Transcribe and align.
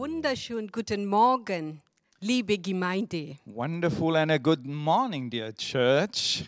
wunderschönen 0.00 0.72
guten 0.72 1.04
Morgen, 1.04 1.82
liebe 2.20 2.56
Gemeinde. 2.56 3.36
Wonderful 3.44 4.16
and 4.16 4.32
a 4.32 4.38
good 4.38 4.64
morning, 4.64 5.28
dear 5.28 5.52
church. 5.52 6.44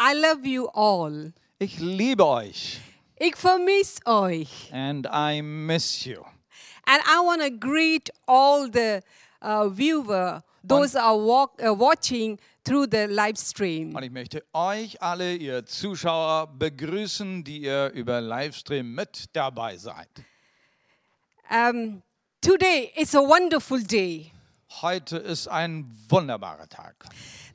I 0.00 0.14
love 0.14 0.46
you 0.48 0.68
all. 0.72 1.34
Ich 1.58 1.78
liebe 1.80 2.26
euch 2.26 2.80
Ich 3.16 3.36
vermisse 3.36 4.00
euch. 4.06 4.70
and 4.72 5.06
I 5.12 5.42
miss 5.42 6.06
you. 6.06 6.24
And 6.86 7.02
I 7.04 7.20
want 7.22 7.42
to 7.42 7.50
greet 7.50 8.08
all 8.26 8.70
the 8.70 9.02
uh, 9.42 9.68
viewer, 9.68 10.42
those 10.66 10.96
are 10.96 11.14
walk, 11.14 11.60
uh, 11.62 11.74
watching 11.74 12.38
through 12.64 12.86
the 12.90 13.06
live 13.06 13.36
stream. 13.36 13.94
Und 13.94 14.02
ich 14.02 14.10
möchte 14.10 14.42
euch 14.54 15.02
alle, 15.02 15.34
ihr 15.34 15.66
Zuschauer, 15.66 16.46
begrüßen, 16.58 17.44
die 17.44 17.64
ihr 17.64 17.90
über 17.92 18.22
Livestream 18.22 18.94
mit 18.94 19.26
dabei 19.34 19.76
seid. 19.76 20.08
Um, 21.50 22.02
today 22.40 22.92
is 22.96 23.14
a 23.14 23.20
wonderful 23.20 23.80
day. 23.80 24.32
Heute 24.82 25.16
ist 25.16 25.48
ein 25.48 25.90
wunderbarer 26.08 26.68
Tag. 26.68 26.94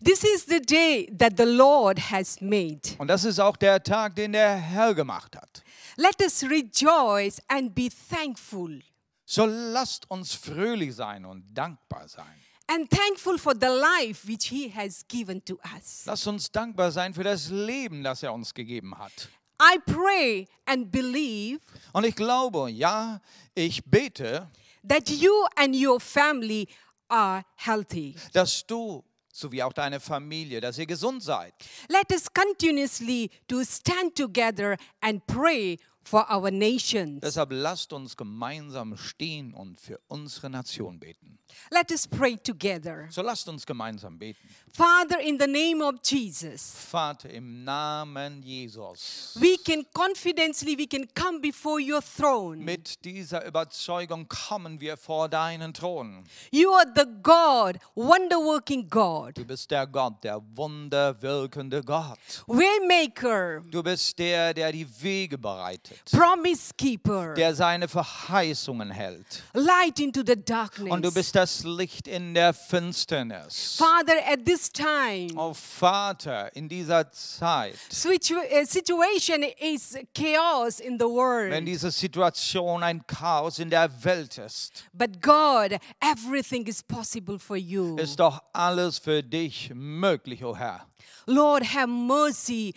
This 0.04 0.24
is 0.24 0.46
the 0.46 0.60
day 0.60 1.10
that 1.18 1.34
the 1.38 1.46
Lord 1.46 2.00
has 2.12 2.42
made. 2.42 2.82
Und 2.98 3.08
das 3.08 3.24
ist 3.24 3.40
auch 3.40 3.56
der 3.56 3.82
Tag, 3.82 4.16
den 4.16 4.34
der 4.34 4.56
Herr 4.56 4.94
gemacht 4.94 5.36
hat. 5.36 5.64
Let 5.96 6.20
us 6.22 6.44
rejoice 6.44 7.42
and 7.48 7.74
be 7.74 7.90
thankful. 8.10 8.82
So 9.26 9.46
lasst 9.46 10.10
uns 10.10 10.34
fröhlich 10.34 10.96
sein 10.96 11.26
und 11.26 11.46
dankbar 11.54 12.08
sein. 12.08 12.26
And 12.68 12.90
thankful 12.90 13.38
for 13.38 13.54
the 13.54 13.68
life 13.68 14.28
which 14.28 14.48
He 14.48 14.70
has 14.74 15.06
given 15.08 15.44
to 15.46 15.60
us. 15.76 16.06
Lasst 16.06 16.28
uns 16.28 16.52
dankbar 16.52 16.92
sein 16.92 17.14
für 17.14 17.24
das 17.24 17.50
Leben, 17.50 18.04
das 18.04 18.24
er 18.24 18.34
uns 18.34 18.54
gegeben 18.54 18.98
hat. 18.98 19.30
I 19.62 19.80
pray 19.86 20.48
and 20.66 20.92
believe 20.92 21.60
Und 21.94 22.06
ich 22.06 22.16
glaube, 22.16 22.70
ja, 22.70 23.22
ich 23.54 23.86
bete, 23.86 24.50
that 24.88 25.10
you 25.10 25.48
and 25.58 25.76
your 25.76 26.00
family 26.00 26.68
are 27.10 27.44
healthy. 27.56 28.16
dass 28.34 28.66
du 28.66 29.04
sowie 29.32 29.64
auch 29.64 29.74
deine 29.74 30.00
Familie, 30.00 30.62
dass 30.62 30.78
ihr 30.78 30.86
gesund 30.86 31.24
seid. 31.24 31.54
Let 31.90 32.12
us 32.12 32.26
continuously 32.32 33.32
to 33.48 33.64
stand 33.64 34.16
together 34.16 34.78
and 35.02 35.26
pray 35.26 35.80
for 36.04 36.26
our 36.30 36.52
nations. 36.52 37.22
Deshalb 37.22 37.52
lasst 37.52 37.94
uns 37.94 38.16
gemeinsam 38.18 38.96
stehen 38.98 39.54
und 39.54 39.80
für 39.80 40.00
unsere 40.08 40.50
Nation 40.50 41.00
beten. 41.00 41.40
Let 41.70 41.92
us 41.92 42.08
pray 42.08 42.36
together. 42.38 43.08
So 43.12 43.22
lasst 43.22 43.48
uns 43.48 43.66
gemeinsam 43.66 44.18
beten. 44.18 44.40
Father, 44.76 45.20
in 45.20 45.38
the 45.40 45.46
name 45.46 45.84
of 45.84 45.96
Jesus, 46.04 46.74
Vater, 46.90 47.30
im 47.30 47.64
Namen 47.64 48.42
Jesus. 48.42 49.38
we 49.40 49.56
can 49.64 49.86
confidently 49.94 50.76
we 50.76 50.88
can 50.88 51.08
come 51.14 51.40
before 51.40 51.80
your 51.80 52.02
throne. 52.02 52.58
Mit 52.64 53.06
dieser 53.06 53.46
Überzeugung 53.46 54.28
kommen 54.28 54.82
wir 54.82 54.98
vor 54.98 55.30
deinen 55.30 55.74
Thron. 55.76 56.24
You 56.52 56.72
are 56.74 56.92
the 56.96 57.06
God, 57.22 57.78
wonder 57.94 58.38
working 58.38 58.90
God, 58.90 59.38
Du 59.38 59.46
bist 59.46 59.70
der 59.70 59.86
Gott, 59.86 60.24
der 60.24 60.42
wunderwirkende 60.56 61.82
Gott. 61.84 62.18
waymaker, 62.48 63.62
Du 63.70 63.84
bist 63.84 64.18
der, 64.18 64.54
der 64.56 64.72
die 64.72 64.88
Wege 65.04 65.38
bereitet, 65.38 65.93
promise 66.12 66.74
keeper, 66.78 67.34
der 67.34 67.56
seine 67.56 67.88
Verheißungen 67.88 68.92
hält. 68.92 69.44
light 69.54 70.00
into 70.00 70.22
the 70.26 70.34
Und 70.34 70.48
du 70.48 70.54
darkness. 70.54 71.14
bist 71.14 71.36
das 71.36 71.64
Licht 71.64 72.08
in 72.08 72.34
der 72.34 72.54
Finsternis. 72.54 73.76
Father, 73.78 74.16
at 74.28 74.46
this 74.46 74.72
time, 74.72 75.30
Oh 75.36 75.54
Vater, 75.54 76.56
in 76.56 76.68
dieser 76.70 77.12
Zeit, 77.12 77.76
uh, 78.06 78.66
situation 78.66 79.44
is 79.60 79.98
chaos 80.14 80.80
in 80.80 80.98
the 81.00 81.06
wenn 81.06 81.12
world. 81.14 81.68
diese 81.68 81.92
Situation 81.92 82.84
ein 82.84 83.06
Chaos 83.08 83.60
in 83.60 83.70
der 83.70 83.90
Welt 84.04 84.38
ist, 84.38 84.86
But 84.94 85.22
God, 85.22 85.80
everything 86.00 86.66
is 86.68 86.82
possible 86.84 87.40
for 87.40 87.56
you. 87.58 87.96
ist 87.98 88.20
doch 88.20 88.42
alles 88.54 89.00
für 89.00 89.24
dich 89.24 89.72
möglich, 89.74 90.44
o 90.44 90.56
Herr. 90.56 90.86
Lord, 91.26 91.64
have 91.74 91.88
mercy 91.88 92.74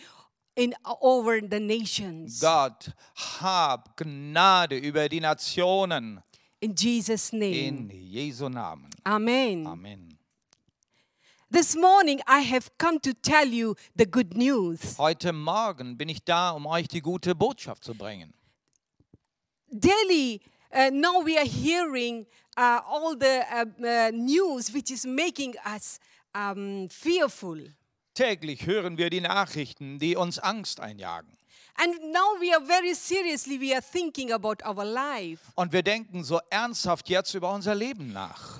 in 0.57 0.73
over 1.01 1.39
the 1.39 1.59
nations. 1.59 2.39
Gott, 2.41 2.89
hab 3.39 3.95
Gnade 3.95 4.77
über 4.77 5.07
die 5.07 5.19
Nationen 5.21 6.21
In 6.59 6.73
Jesus' 6.75 7.31
name. 7.31 7.89
in 7.89 7.89
Jesu 8.11 8.49
Namen. 8.49 8.89
Amen. 9.05 9.67
Amen. 9.67 10.17
This 11.49 11.75
morning 11.77 12.19
I 12.27 12.39
have 12.41 12.71
come 12.77 12.99
to 13.01 13.13
tell 13.13 13.47
you 13.47 13.75
the 13.95 14.05
good 14.05 14.35
news. 14.35 14.97
Heute 14.97 15.31
Morgen 15.31 15.95
bin 15.95 16.09
ich 16.09 16.25
da, 16.25 16.49
um 16.51 16.65
euch 16.65 16.87
die 16.87 17.01
gute 17.01 17.35
Botschaft 17.35 17.83
zu 17.85 17.93
bringen. 17.93 18.33
Daily, 19.69 20.41
uh, 20.73 20.89
now 20.91 21.21
we 21.23 21.37
are 21.37 21.45
hearing 21.45 22.25
uh, 22.57 22.81
all 22.85 23.15
the 23.15 23.43
uh, 23.51 23.65
uh, 23.85 24.11
news 24.11 24.73
which 24.73 24.91
is 24.91 25.05
making 25.05 25.53
us 25.65 25.99
um, 26.33 26.87
fearful. 26.89 27.59
Täglich 28.17 28.65
hören 28.65 28.97
wir 28.97 29.11
die 29.11 29.21
Nachrichten, 29.21 29.99
die 29.99 30.15
uns 30.15 30.39
Angst 30.39 30.79
einjagen. 30.79 31.37
And 31.75 31.93
now 32.11 32.41
we 32.41 32.51
are 32.51 32.65
very 32.65 32.95
seriously, 32.95 33.61
we 33.61 33.71
are 33.75 33.83
thinking 33.83 34.31
about 34.31 34.55
our 34.67 34.83
life. 34.83 35.43
Und 35.53 35.71
wir 35.71 35.83
denken 35.83 36.23
so 36.23 36.39
ernsthaft 36.49 37.09
jetzt 37.09 37.35
über 37.35 37.53
unser 37.53 37.75
Leben 37.75 38.11
nach. 38.11 38.57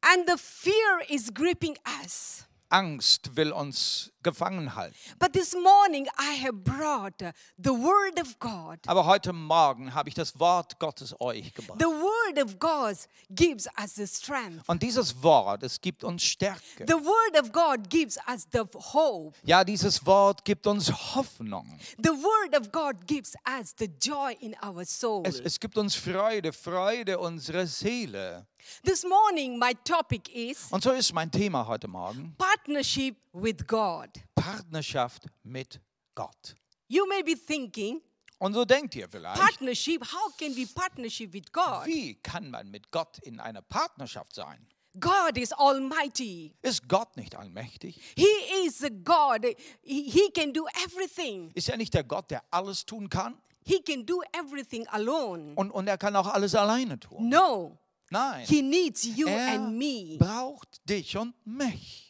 And 0.00 0.26
the 0.26 0.38
fear 0.38 1.10
is 1.10 1.34
gripping 1.34 1.76
us. 2.02 2.46
Angst 2.70 3.36
will 3.36 3.52
uns 3.52 4.14
gefangen 4.26 4.74
halten. 4.74 4.96
But 5.20 5.32
this 5.32 5.54
morning 5.54 6.08
I 6.18 6.42
have 6.42 6.52
brought 6.52 7.18
the 7.56 7.70
Word 7.70 8.20
of 8.20 8.38
God. 8.40 8.78
Aber 8.86 9.06
heute 9.06 9.32
Morgen 9.32 9.94
habe 9.94 10.08
ich 10.08 10.14
das 10.16 10.38
Wort 10.40 10.80
Gottes 10.80 11.14
euch 11.20 11.54
gebracht. 11.54 11.78
The 11.78 11.86
Word 11.86 12.44
of 12.44 12.58
God 12.58 12.96
gives 13.30 13.68
us 13.80 13.94
the 13.94 14.06
strength. 14.06 14.68
Und 14.68 14.82
dieses 14.82 15.22
Wort, 15.22 15.62
es 15.62 15.80
gibt 15.80 16.02
uns 16.02 16.24
Stärke. 16.24 16.84
The 16.86 16.94
Word 16.94 17.40
of 17.40 17.52
God 17.52 17.88
gives 17.88 18.18
us 18.28 18.46
the 18.52 18.62
hope. 18.92 19.36
Ja, 19.44 19.62
dieses 19.62 20.04
Wort 20.04 20.44
gibt 20.44 20.66
uns 20.66 20.90
Hoffnung. 21.14 21.78
The 21.98 22.10
Word 22.10 22.58
of 22.58 22.72
God 22.72 23.06
gives 23.06 23.34
us 23.46 23.74
the 23.78 23.88
joy 24.02 24.36
in 24.40 24.56
our 24.60 24.84
soul. 24.84 25.22
Es, 25.24 25.38
es 25.38 25.60
gibt 25.60 25.78
uns 25.78 25.94
Freude, 25.94 26.52
Freude 26.52 27.18
unserer 27.18 27.66
Seele. 27.66 28.46
This 28.82 29.04
morning, 29.04 29.58
my 29.58 29.74
topic 29.84 30.28
is 30.34 30.66
Und 30.70 30.82
so 30.82 30.90
ist 30.90 31.12
mein 31.12 31.30
Thema 31.30 31.66
heute 31.66 31.86
Morgen 31.86 32.34
partnership 32.36 33.16
with 33.32 33.66
God. 33.66 34.08
Partnerschaft 34.34 35.26
mit 35.42 35.80
Gott. 36.14 36.54
You 36.88 37.06
may 37.06 37.22
be 37.22 37.34
thinking, 37.36 38.00
Und 38.38 38.54
so 38.54 38.64
denkt 38.64 38.94
ihr 38.94 39.08
vielleicht, 39.08 39.40
partnership, 39.40 40.02
how 40.12 40.36
can 40.36 40.54
we 40.56 40.66
partnership 40.66 41.32
with 41.32 41.50
God? 41.52 41.86
wie 41.86 42.14
kann 42.16 42.50
man 42.50 42.70
mit 42.70 42.90
Gott 42.90 43.18
in 43.20 43.40
einer 43.40 43.62
Partnerschaft 43.62 44.34
sein? 44.34 44.66
God 44.98 45.36
is 45.36 45.52
almighty. 45.52 46.54
Ist 46.62 46.88
Gott 46.88 47.16
nicht 47.18 47.34
allmächtig? 47.34 48.00
He 48.16 48.26
is 48.66 48.82
a 48.82 48.88
God. 48.88 49.44
He, 49.82 50.08
he 50.10 50.30
can 50.30 50.52
do 50.54 50.66
everything. 50.86 51.50
Ist 51.54 51.68
er 51.68 51.76
nicht 51.76 51.92
der 51.92 52.04
Gott, 52.04 52.30
der 52.30 52.42
alles 52.50 52.86
tun 52.86 53.10
kann? 53.10 53.36
He 53.64 53.82
can 53.82 54.06
do 54.06 54.22
everything 54.32 54.86
alone. 54.88 55.52
Und, 55.56 55.70
und 55.70 55.86
er 55.88 55.98
kann 55.98 56.16
auch 56.16 56.28
alles 56.28 56.54
alleine 56.54 56.98
tun? 56.98 57.28
No, 57.28 57.76
Nein. 58.10 58.46
he 58.46 58.62
needs 58.62 59.04
you 59.04 59.26
Er 59.26 59.54
and 59.60 59.76
me. 59.76 60.16
braucht 60.18 60.88
dich 60.88 61.16
und 61.18 61.34
mich. 61.44 62.05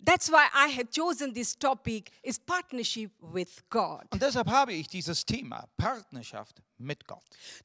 That's 0.00 0.30
why 0.30 0.46
I 0.54 0.68
have 0.76 0.90
chosen 0.90 1.34
this 1.34 1.56
topic 1.58 2.10
is 2.22 2.38
partnership 2.38 3.10
with 3.20 3.48
God. 3.68 4.04
Und 4.12 4.22
deshalb 4.22 4.48
habe 4.48 4.72
ich 4.72 4.86
dieses 4.86 5.24
Thema 5.26 5.66
Partnerschaft 5.76 6.62
mit 6.78 7.04
Gott. 7.06 7.24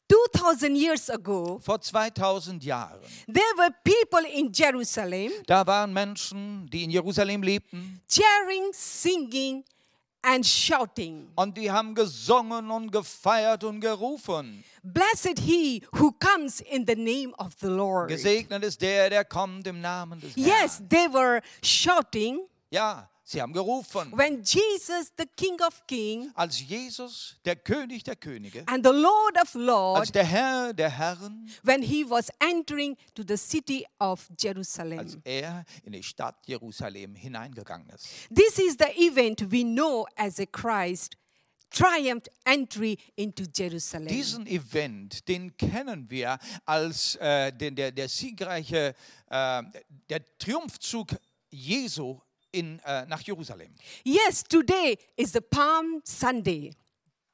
2000 0.10 0.76
years 0.76 1.10
ago, 1.10 1.60
Vor 1.60 1.80
2000 1.80 2.64
Jahren, 2.64 3.00
there 3.28 3.44
were 3.58 3.70
people 3.84 4.28
in 4.28 4.52
Jerusalem 4.52 5.32
da 5.46 5.66
waren 5.68 5.94
Menschen, 5.94 6.68
die 6.72 6.84
in 6.84 6.90
Jerusalem 6.90 7.44
lebten 7.44 8.02
cheering, 8.08 8.72
singing, 8.74 9.64
and 10.24 10.46
shouting. 10.46 11.30
und 11.36 11.58
die 11.58 11.70
haben 11.72 11.94
gesungen 11.94 12.72
und 12.72 12.92
gefeiert 12.92 13.64
und 13.64 13.80
gerufen. 13.80 14.64
Blessed 14.82 15.40
he 15.40 15.84
who 15.94 16.12
comes 16.14 16.62
in 16.62 16.86
the 16.88 16.96
name 16.96 17.34
of 17.38 17.54
the 17.62 17.68
Lord. 17.68 18.10
Gesegnet 18.10 18.64
ist 18.64 18.82
der, 18.82 19.10
der 19.10 19.24
kommt 19.26 19.68
im 19.68 19.82
Namen 19.82 20.20
des 20.20 20.36
Herrn. 20.36 20.48
Yes, 20.48 20.82
they 20.90 21.08
were 21.14 21.42
shouting 21.62 22.40
Ja, 22.74 23.08
sie 23.24 23.42
haben 23.42 23.54
gerufen. 23.54 24.12
when 24.16 24.44
Jesus, 24.44 25.12
the 25.18 25.26
King 25.36 25.60
of 25.62 25.86
Kings 25.88 26.32
Als 26.36 26.60
Jesus, 26.60 27.36
der 27.46 27.56
König 27.56 28.04
der 28.04 28.16
Könige, 28.16 28.64
and 28.68 28.86
the 28.86 28.92
Lord 28.92 29.36
of 29.36 29.56
als 29.56 29.56
Lords, 29.56 30.12
der 30.12 30.26
Herr 30.26 30.74
der 30.74 30.90
Herren, 30.90 31.50
when 31.64 31.82
he 31.82 32.04
was 32.08 32.30
entering 32.40 32.98
to 33.16 33.24
the 33.28 33.38
city 33.38 33.86
of 34.00 34.28
als 34.30 34.44
Jerusalem. 34.44 35.22
er 35.24 35.66
in 35.84 35.94
die 35.94 36.04
Stadt 36.04 36.36
Jerusalem 36.46 37.16
hineingegangen 37.16 37.90
ist. 37.90 38.08
This 38.34 38.60
is 38.60 38.78
the 38.78 38.92
event 38.98 39.52
we 39.52 39.64
know 39.64 40.06
as 40.16 40.40
a 40.40 40.46
Christ 40.46 41.16
triumph 41.74 42.28
entry 42.46 42.98
into 43.16 43.46
Jerusalem. 43.52 44.08
Diesen 44.08 44.48
Event, 44.48 45.28
den 45.28 45.56
kennen 45.58 46.10
wir 46.10 46.38
als 46.66 47.16
äh, 47.16 47.52
den, 47.52 47.76
der, 47.76 47.92
der 47.92 48.08
siegreiche, 48.08 48.94
äh, 49.30 49.64
der 50.10 50.38
Triumphzug 50.38 51.16
Jesu 51.50 52.20
in, 52.54 52.80
äh, 52.80 53.06
nach 53.08 53.22
Jerusalem. 53.22 53.74
Yes, 54.04 54.44
today 54.44 54.98
is 55.18 55.34
the 55.34 55.42
Palm 55.42 56.02
Sunday. 56.06 56.72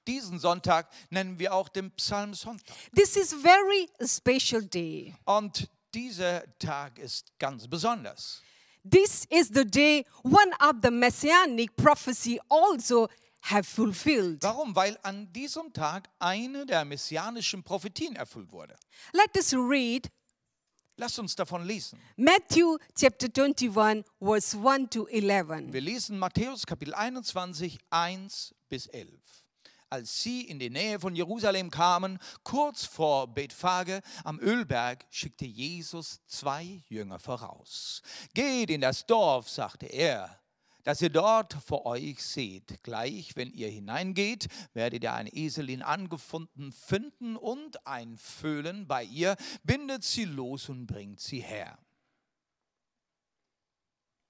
diesen 0.07 0.39
Sonntag 0.39 0.89
nennen 1.11 1.37
wir 1.37 1.53
auch 1.53 1.69
den 1.69 1.91
Psalmsonntag. 1.91 2.65
This 2.95 3.15
is 3.15 3.31
very 3.33 3.87
special 4.03 4.63
day. 4.63 5.15
Und 5.25 5.69
dieser 5.93 6.43
Tag 6.57 6.97
ist 6.97 7.31
ganz 7.37 7.67
besonders. 7.67 8.41
This 8.89 9.25
is 9.29 9.49
the 9.53 9.65
day 9.65 10.05
one 10.23 10.51
of 10.61 10.77
the 10.81 10.89
messianic 10.89 11.75
prophecy 11.75 12.39
also 12.49 13.07
have 13.41 13.63
fulfilled. 13.63 14.41
Warum? 14.41 14.75
Weil 14.75 14.97
an 15.03 15.31
diesem 15.31 15.71
Tag 15.73 16.09
eine 16.17 16.65
der 16.65 16.85
messianischen 16.85 17.63
Prophetien 17.63 18.15
erfüllt 18.15 18.51
wurde. 18.51 18.75
Let 19.13 19.35
us 19.37 19.53
read 19.53 20.09
Lasst 20.99 21.17
uns 21.17 21.33
davon 21.33 21.65
lesen. 21.65 21.97
Matthew 22.17 22.77
chapter 22.93 23.29
21 23.33 24.03
verse 24.19 24.57
1 24.57 24.89
to 24.89 25.07
11. 25.07 25.71
Wir 25.71 25.79
lesen 25.79 26.19
Matthäus 26.19 26.65
Kapitel 26.65 26.93
21, 26.93 27.79
1 27.89 28.53
bis 28.67 28.87
11. 28.87 29.07
Als 29.89 30.21
sie 30.21 30.41
in 30.41 30.59
die 30.59 30.69
Nähe 30.69 30.99
von 30.99 31.15
Jerusalem 31.15 31.71
kamen, 31.71 32.19
kurz 32.43 32.83
vor 32.83 33.33
Bethphage 33.33 34.01
am 34.25 34.41
Ölberg, 34.41 35.05
schickte 35.09 35.45
Jesus 35.45 36.19
zwei 36.27 36.83
Jünger 36.89 37.17
voraus. 37.17 38.01
Geht 38.33 38.69
in 38.69 38.81
das 38.81 39.05
Dorf, 39.05 39.49
sagte 39.49 39.85
er, 39.85 40.38
das 40.89 41.03
ihr 41.03 41.11
dort 41.11 41.53
vor 41.53 41.85
euch 41.85 42.23
seht. 42.23 42.81
Gleich, 42.81 43.35
wenn 43.35 43.53
ihr 43.53 43.69
hineingeht, 43.69 44.47
werdet 44.73 45.03
ihr 45.03 45.13
eine 45.13 45.29
Eselin 45.31 45.83
angefunden 45.83 46.71
finden 46.71 47.37
und 47.37 47.85
einfüllen 47.85 48.87
bei 48.87 49.03
ihr, 49.03 49.35
bindet 49.61 50.03
sie 50.03 50.25
los 50.25 50.67
und 50.67 50.87
bringt 50.87 51.19
sie 51.19 51.41
her. 51.41 51.77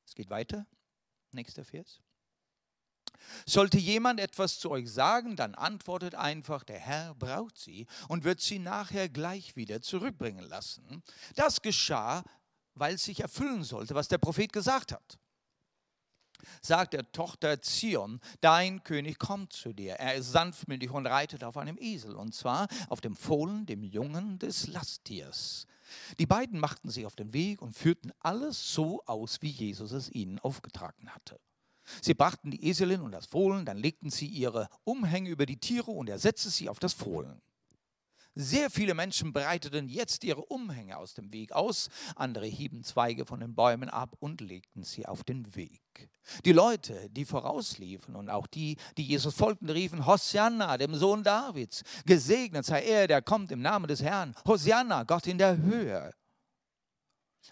Es 0.06 0.13
geht 0.15 0.29
weiter. 0.29 0.67
Nächster 1.31 1.63
Vers. 1.63 2.01
Sollte 3.45 3.77
jemand 3.77 4.19
etwas 4.19 4.59
zu 4.59 4.69
euch 4.69 4.91
sagen, 4.91 5.38
dann 5.38 5.55
antwortet 5.55 6.13
einfach, 6.13 6.65
der 6.65 6.79
Herr 6.79 7.15
braucht 7.15 7.57
sie 7.57 7.88
und 8.09 8.25
wird 8.25 8.41
sie 8.41 8.59
nachher 8.59 9.07
gleich 9.07 9.55
wieder 9.55 9.79
zurückbringen 9.81 10.44
lassen. 10.44 11.03
Das 11.35 11.62
geschah, 11.62 12.21
weil 12.73 12.95
es 12.95 13.05
sich 13.05 13.21
erfüllen 13.21 13.63
sollte, 13.63 13.95
was 13.95 14.09
der 14.09 14.17
Prophet 14.17 14.51
gesagt 14.51 14.91
hat. 14.91 15.19
Sagt 16.62 16.94
der 16.94 17.12
Tochter 17.12 17.62
Zion, 17.62 18.19
dein 18.42 18.84
König 18.84 19.19
kommt 19.19 19.54
zu 19.54 19.74
dir. 19.74 19.94
Er 19.94 20.16
ist 20.16 20.31
sanftmütig 20.31 20.92
und 20.92 21.07
reitet 21.07 21.44
auf 21.44 21.57
einem 21.57 21.78
Esel, 21.80 22.16
und 22.16 22.34
zwar 22.34 22.68
auf 22.90 23.01
dem 23.01 23.16
Fohlen, 23.16 23.66
dem 23.66 23.84
Jungen 23.84 24.40
des 24.40 24.68
Lasttiers. 24.68 25.68
Die 26.19 26.25
beiden 26.25 26.60
machten 26.60 26.90
sich 26.90 27.06
auf 27.06 27.16
den 27.16 27.34
Weg 27.34 27.62
und 27.62 27.75
führten 27.75 28.12
alles 28.19 28.74
so 28.74 29.04
aus, 29.06 29.42
wie 29.42 29.50
Jesus 29.50 29.92
es 29.92 30.10
ihnen 30.12 30.40
aufgetragen 30.40 31.10
hatte. 31.10 31.40
Sie 32.01 32.13
brachten 32.13 32.51
die 32.51 32.68
Eselin 32.68 33.01
und 33.01 33.12
das 33.12 33.25
Fohlen, 33.25 33.66
dann 33.66 33.78
legten 33.78 34.12
sie 34.12 34.28
ihre 34.28 34.69
Umhänge 34.84 35.30
über 35.30 35.46
die 35.46 35.60
Tiere 35.60 35.92
und 35.92 36.07
er 36.07 36.19
setzte 36.19 36.50
sie 36.50 36.69
auf 36.69 36.80
das 36.80 36.94
Fohlen. 36.94 37.42
Sehr 38.35 38.69
viele 38.69 38.93
Menschen 38.93 39.33
breiteten 39.33 39.89
jetzt 39.89 40.23
ihre 40.23 40.45
Umhänge 40.45 40.97
aus 40.97 41.13
dem 41.13 41.33
Weg 41.33 41.51
aus, 41.51 41.89
andere 42.15 42.45
hieben 42.45 42.83
Zweige 42.83 43.25
von 43.25 43.39
den 43.39 43.55
Bäumen 43.55 43.89
ab 43.89 44.15
und 44.19 44.39
legten 44.39 44.83
sie 44.83 45.05
auf 45.05 45.23
den 45.23 45.55
Weg. 45.55 46.09
Die 46.45 46.51
Leute, 46.51 47.09
die 47.09 47.25
vorausliefen 47.25 48.15
und 48.15 48.29
auch 48.29 48.47
die, 48.47 48.77
die 48.97 49.03
Jesus 49.03 49.33
folgten, 49.33 49.69
riefen, 49.69 50.05
Hosianna, 50.05 50.77
dem 50.77 50.95
Sohn 50.95 51.23
Davids, 51.23 51.83
gesegnet 52.05 52.65
sei 52.65 52.83
er, 52.83 53.07
der 53.07 53.21
kommt 53.21 53.51
im 53.51 53.61
Namen 53.61 53.87
des 53.87 54.01
Herrn, 54.01 54.35
Hosianna, 54.45 55.03
Gott 55.03 55.27
in 55.27 55.37
der 55.37 55.57
Höhe. 55.57 56.11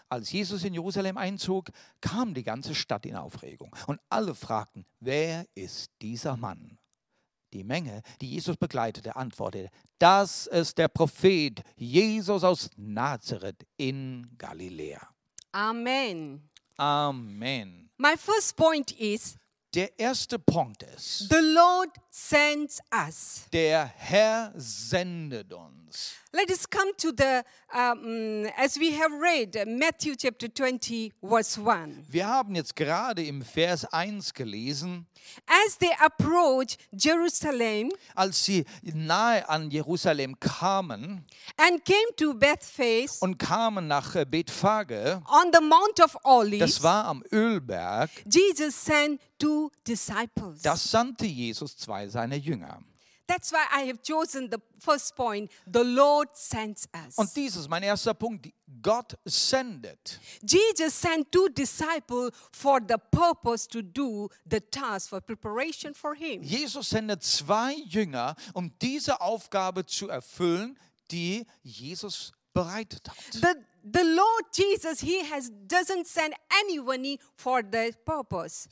Als 0.08 0.30
Jesus 0.32 0.64
in 0.64 0.74
Jerusalem 0.74 1.18
einzog, 1.18 1.70
kam 2.00 2.32
die 2.32 2.44
ganze 2.44 2.74
Stadt 2.74 3.04
in 3.04 3.16
Aufregung 3.16 3.74
und 3.86 4.00
alle 4.08 4.34
fragten, 4.34 4.86
wer 5.00 5.46
ist 5.54 5.90
dieser 6.00 6.36
Mann? 6.36 6.77
Die 7.52 7.64
Menge, 7.64 8.02
die 8.20 8.30
Jesus 8.30 8.56
begleitete, 8.56 9.16
antwortete, 9.16 9.70
das 9.98 10.46
ist 10.46 10.76
der 10.78 10.88
Prophet 10.88 11.62
Jesus 11.76 12.44
aus 12.44 12.70
Nazareth 12.76 13.66
in 13.78 14.26
Galiläa. 14.36 15.00
Amen. 15.52 16.48
Amen. 16.76 17.90
My 17.96 18.16
first 18.16 18.54
point 18.56 18.92
is 18.92 19.36
Der 19.74 19.98
erste 19.98 20.38
Punkt 20.38 20.82
ist, 20.82 21.28
the 21.30 21.40
Lord 21.54 21.90
sends 22.10 22.80
us. 22.92 23.44
der 23.52 23.86
Herr 23.86 24.52
sendet 24.56 25.52
uns. 25.52 25.87
Let 26.32 26.50
us 26.50 26.68
come 26.68 26.92
to 26.98 27.10
the, 27.10 27.42
um, 27.74 28.46
as 28.56 28.78
we 28.78 28.92
have 28.92 29.10
read, 29.18 29.56
Matthew 29.66 30.14
chapter 30.16 30.46
20, 30.48 31.12
verse 31.22 31.56
1. 31.58 32.04
Wir 32.08 32.26
haben 32.26 32.54
jetzt 32.54 32.76
gerade 32.76 33.24
im 33.24 33.42
Vers 33.42 33.84
1 33.86 34.34
gelesen, 34.34 35.06
As 35.46 35.76
they 35.78 35.90
approach 36.00 36.76
Jerusalem 36.92 37.90
als 38.14 38.44
sie 38.44 38.64
nahe 38.82 39.46
an 39.48 39.70
Jerusalem 39.70 40.38
kamen 40.40 41.24
and 41.56 41.84
came 41.84 42.16
to 42.16 42.34
Bethphage 42.34 43.20
und 43.20 43.38
kamen 43.38 43.88
nach 43.88 44.14
äh, 44.14 44.24
Bethphage, 44.24 45.20
on 45.28 45.50
the 45.52 45.60
Mount 45.60 46.00
of 46.00 46.12
das 46.12 46.24
Olives, 46.24 46.82
war 46.82 47.04
am 47.06 47.22
Ölberg, 47.32 48.10
Jesus 48.30 48.74
sent 48.84 49.20
two 49.38 49.70
disciples. 49.86 50.62
das 50.62 50.90
sandte 50.90 51.26
Jesus 51.26 51.76
zwei 51.76 52.08
seiner 52.08 52.36
Jünger. 52.36 52.80
That's 53.28 53.52
why 53.52 53.66
I 53.70 53.86
have 53.88 54.02
chosen 54.02 54.48
the 54.50 54.58
first 54.80 55.14
point 55.14 55.50
the 55.70 55.84
Lord 55.84 56.30
sends 56.34 56.88
us. 56.94 57.16
Und 57.18 57.34
dies 57.36 57.56
ist 57.56 57.68
mein 57.68 57.82
erster 57.82 58.14
Punkt. 58.14 58.48
Gott 58.82 59.18
sendet. 59.26 60.18
Jesus 60.42 60.98
sent 60.98 61.30
two 61.30 61.48
disciples 61.50 62.32
for 62.52 62.80
the 62.80 62.96
purpose 63.10 63.68
to 63.68 63.82
do 63.82 64.28
the 64.48 64.60
task 64.60 65.10
for 65.10 65.20
preparation 65.20 65.92
for 65.94 66.14
Him. 66.14 66.42
Jesus 66.42 66.88
sendet 66.88 67.22
zwei 67.22 67.74
Jünger, 67.86 68.34
um 68.54 68.72
diese 68.80 69.20
Aufgabe 69.20 69.84
zu 69.84 70.08
erfüllen, 70.08 70.78
die 71.10 71.46
Jesus 71.62 72.32
bereitet 72.54 73.08
hat. 73.08 73.16
The, 73.32 73.54
the 73.82 74.04
Lord 74.04 74.46
Jesus, 74.54 75.00
He 75.00 75.22
has 75.30 75.50
doesn't 75.66 76.06
send 76.06 76.34
anyone 76.64 77.18
for 77.36 77.62
the 77.62 77.92
purpose. 78.06 78.68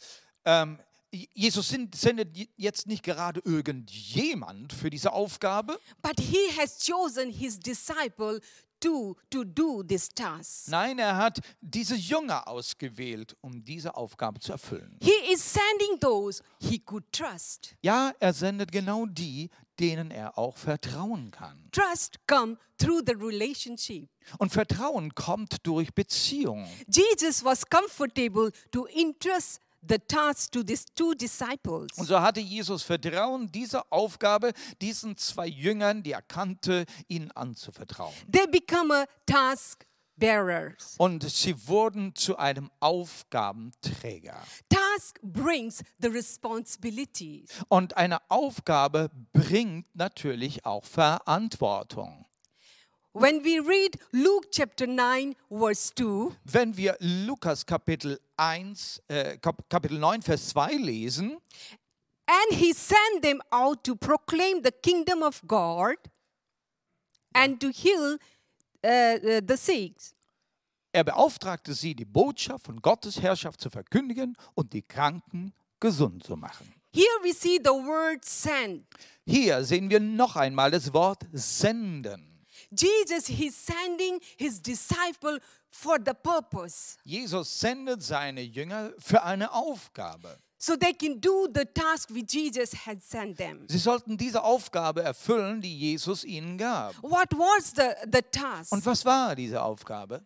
Ähm, 0.46 0.78
Jesus 1.12 1.68
sendet 1.68 2.36
jetzt 2.56 2.86
nicht 2.86 3.02
gerade 3.02 3.40
irgendjemand 3.44 4.72
für 4.72 4.90
diese 4.90 5.12
Aufgabe. 5.12 5.78
But 6.02 6.18
He 6.20 6.50
has 6.58 6.84
chosen 6.84 7.30
His 7.30 7.58
disciple 7.58 8.40
to, 8.80 9.16
to 9.30 9.44
do 9.44 9.82
this 9.82 10.08
task. 10.08 10.68
Nein, 10.68 10.98
er 10.98 11.16
hat 11.16 11.40
diese 11.60 11.94
Jünger 11.96 12.46
ausgewählt, 12.48 13.36
um 13.40 13.64
diese 13.64 13.96
Aufgabe 13.96 14.40
zu 14.40 14.52
erfüllen. 14.52 14.98
He 15.00 15.32
is 15.32 15.52
sending 15.52 15.98
those 16.00 16.42
He 16.60 16.78
could 16.78 17.10
trust. 17.12 17.74
Ja, 17.82 18.12
er 18.18 18.32
sendet 18.32 18.72
genau 18.72 19.06
die, 19.06 19.50
denen 19.78 20.10
er 20.10 20.38
auch 20.38 20.56
vertrauen 20.56 21.30
kann. 21.30 21.68
Trust 21.72 22.18
come 22.26 22.56
through 22.78 23.02
the 23.06 23.12
relationship. 23.12 24.08
Und 24.38 24.52
Vertrauen 24.52 25.14
kommt 25.14 25.66
durch 25.66 25.94
Beziehung. 25.94 26.66
Jesus 26.88 27.44
was 27.44 27.64
comfortable 27.64 28.50
to 28.70 28.86
entrust 28.86 29.60
the 29.82 29.98
task 29.98 30.52
to 30.52 30.62
these 30.62 30.84
two 30.94 31.14
disciples. 31.14 31.88
Und 31.96 32.06
so 32.06 32.20
hatte 32.20 32.40
Jesus 32.40 32.82
Vertrauen, 32.82 33.50
diese 33.50 33.90
Aufgabe 33.90 34.52
diesen 34.80 35.16
zwei 35.16 35.46
Jüngern, 35.46 36.02
die 36.02 36.12
er 36.12 36.22
kannte, 36.22 36.84
ihnen 37.08 37.30
anzuvertrauen. 37.32 38.14
They 38.30 38.46
become 38.46 38.94
a 38.94 39.06
task 39.26 39.86
bearers. 40.16 40.94
Und 40.98 41.28
sie 41.28 41.68
wurden 41.68 42.14
zu 42.14 42.36
einem 42.36 42.70
Aufgabenträger. 42.80 44.42
Task 44.68 45.20
brings 45.22 45.82
the 45.98 46.08
responsibilities. 46.08 47.48
Und 47.68 47.96
eine 47.96 48.18
Aufgabe 48.30 49.10
bringt 49.32 49.94
natürlich 49.94 50.64
auch 50.64 50.84
Verantwortung. 50.84 52.25
When 53.18 53.42
we 53.42 53.60
read 53.60 53.96
Luke 54.12 54.48
chapter 54.50 54.86
9, 54.86 55.34
verse 55.48 55.90
2, 55.94 56.32
Wenn 56.44 56.76
wir 56.76 56.98
Lukas 57.00 57.64
Kapitel 57.64 58.20
1, 58.36 59.00
äh, 59.08 59.38
Kap 59.38 59.70
Kapitel 59.70 59.98
9, 59.98 60.20
Vers 60.20 60.50
2 60.50 60.74
lesen, 60.76 61.38
and 62.26 62.52
he 62.58 62.74
sent 62.74 63.22
them 63.22 63.40
out 63.50 63.82
to 63.84 63.96
proclaim 63.96 64.62
the 64.62 64.70
kingdom 64.70 65.22
of 65.22 65.40
God 65.48 65.96
and 67.32 67.58
to 67.58 67.70
heal 67.70 68.18
uh, 68.84 68.88
uh, 68.88 69.40
the 69.48 69.56
sick. 69.56 69.94
er 70.92 71.04
beauftragte 71.04 71.72
sie, 71.72 71.94
die 71.94 72.04
Botschaft 72.04 72.66
von 72.66 72.82
Gottes 72.82 73.22
Herrschaft 73.22 73.62
zu 73.62 73.70
verkündigen 73.70 74.36
und 74.52 74.74
die 74.74 74.82
Kranken 74.82 75.54
gesund 75.80 76.22
zu 76.22 76.36
machen. 76.36 76.70
Here 76.92 77.18
we 77.22 77.32
see 77.32 77.58
the 77.64 77.70
word 77.70 78.26
send. 78.26 78.84
Hier 79.24 79.64
sehen 79.64 79.88
wir 79.88 80.00
noch 80.00 80.36
einmal 80.36 80.70
das 80.70 80.92
Wort 80.92 81.22
senden. 81.32 82.35
Jesus, 82.70 83.26
he's 83.26 83.56
sending 83.56 84.20
his 84.36 84.60
disciple 84.60 85.38
for 85.70 85.98
the 85.98 86.14
purpose. 86.14 86.96
Jesus 87.04 87.48
sendet 87.60 88.02
seine 88.02 88.42
Jünger 88.42 88.92
für 88.98 89.22
eine 89.22 89.52
Aufgabe. 89.52 90.38
So 90.58 90.74
they 90.74 90.94
can 90.94 91.20
do 91.20 91.46
the 91.52 91.66
task 91.66 92.10
which 92.10 92.32
Jesus 92.32 92.72
had 92.86 93.02
sent 93.02 93.36
them. 93.36 93.66
Sie 93.68 93.78
sollten 93.78 94.16
diese 94.16 94.42
Aufgabe 94.42 95.02
erfüllen, 95.02 95.60
die 95.60 95.78
Jesus 95.78 96.24
ihnen 96.24 96.56
gab. 96.56 96.94
What 97.02 97.30
was 97.32 97.72
the, 97.76 97.94
the 98.10 98.22
task? 98.22 98.72
Und 98.72 98.84
was 98.86 99.04
war 99.04 99.36
diese 99.36 99.62
Aufgabe? 99.62 100.24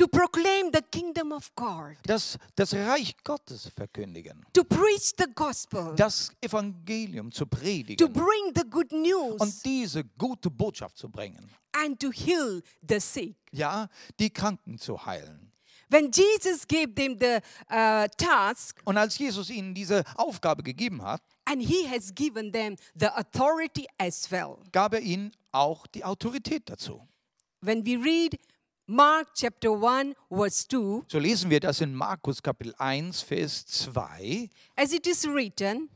To 0.00 0.08
proclaim 0.08 0.70
the 0.72 0.80
kingdom 0.80 1.30
of 1.30 1.54
God, 1.54 1.94
das, 2.06 2.38
das 2.56 2.72
Reich 2.72 3.14
Gottes 3.22 3.68
verkündigen, 3.76 4.42
to 4.54 4.64
preach 4.64 5.12
the 5.18 5.26
gospel, 5.34 5.94
das 5.94 6.32
Evangelium 6.40 7.30
zu 7.30 7.44
to 7.44 7.46
predigen 7.46 8.10
bring 8.10 8.54
the 8.54 8.64
good 8.70 8.90
und 8.94 9.02
news, 9.02 9.62
diese 9.62 10.02
gute 10.16 10.50
Botschaft 10.50 10.96
zu 10.96 11.10
bringen. 11.10 11.50
and 11.72 12.00
to 12.00 12.10
heal 12.10 12.62
the 12.88 12.98
sick. 12.98 13.36
Ja, 13.52 13.88
die 14.18 14.30
Kranken 14.30 14.78
zu 14.78 15.04
heilen. 15.04 15.52
When 15.90 16.10
Jesus 16.10 16.66
gave 16.66 16.94
them 16.94 17.18
the 17.20 17.40
uh, 17.70 18.06
task, 18.16 18.80
Und 18.84 18.96
als 18.96 19.18
Jesus 19.18 19.50
ihnen 19.50 19.74
diese 19.74 20.04
Aufgabe 20.14 20.62
gegeben 20.62 21.02
hat, 21.02 21.20
and 21.44 21.60
he 21.60 21.86
has 21.86 22.14
given 22.14 22.50
them 22.52 22.76
the 22.98 23.08
authority 23.08 23.86
as 23.98 24.30
well. 24.30 24.56
gab 24.72 24.94
er 24.94 25.00
ihnen 25.00 25.32
auch 25.52 25.86
die 25.88 26.04
Autorität 26.04 26.70
dazu. 26.70 27.06
When 27.60 27.84
we 27.84 28.02
read 28.02 28.38
Mark 28.92 29.28
chapter 29.36 29.70
1, 29.70 30.16
verse 30.28 30.66
2, 30.66 31.04
So 31.06 31.20
lesen 31.20 31.48
wir 31.48 31.60
das 31.60 31.80
in 31.80 31.94
Markus 31.94 32.42
Kapitel 32.42 32.74
1, 32.76 33.22
Vers 33.22 33.64
2. 33.64 34.50
as 34.74 34.92
it 34.92 35.06
is 35.06 35.24
written, 35.28 35.88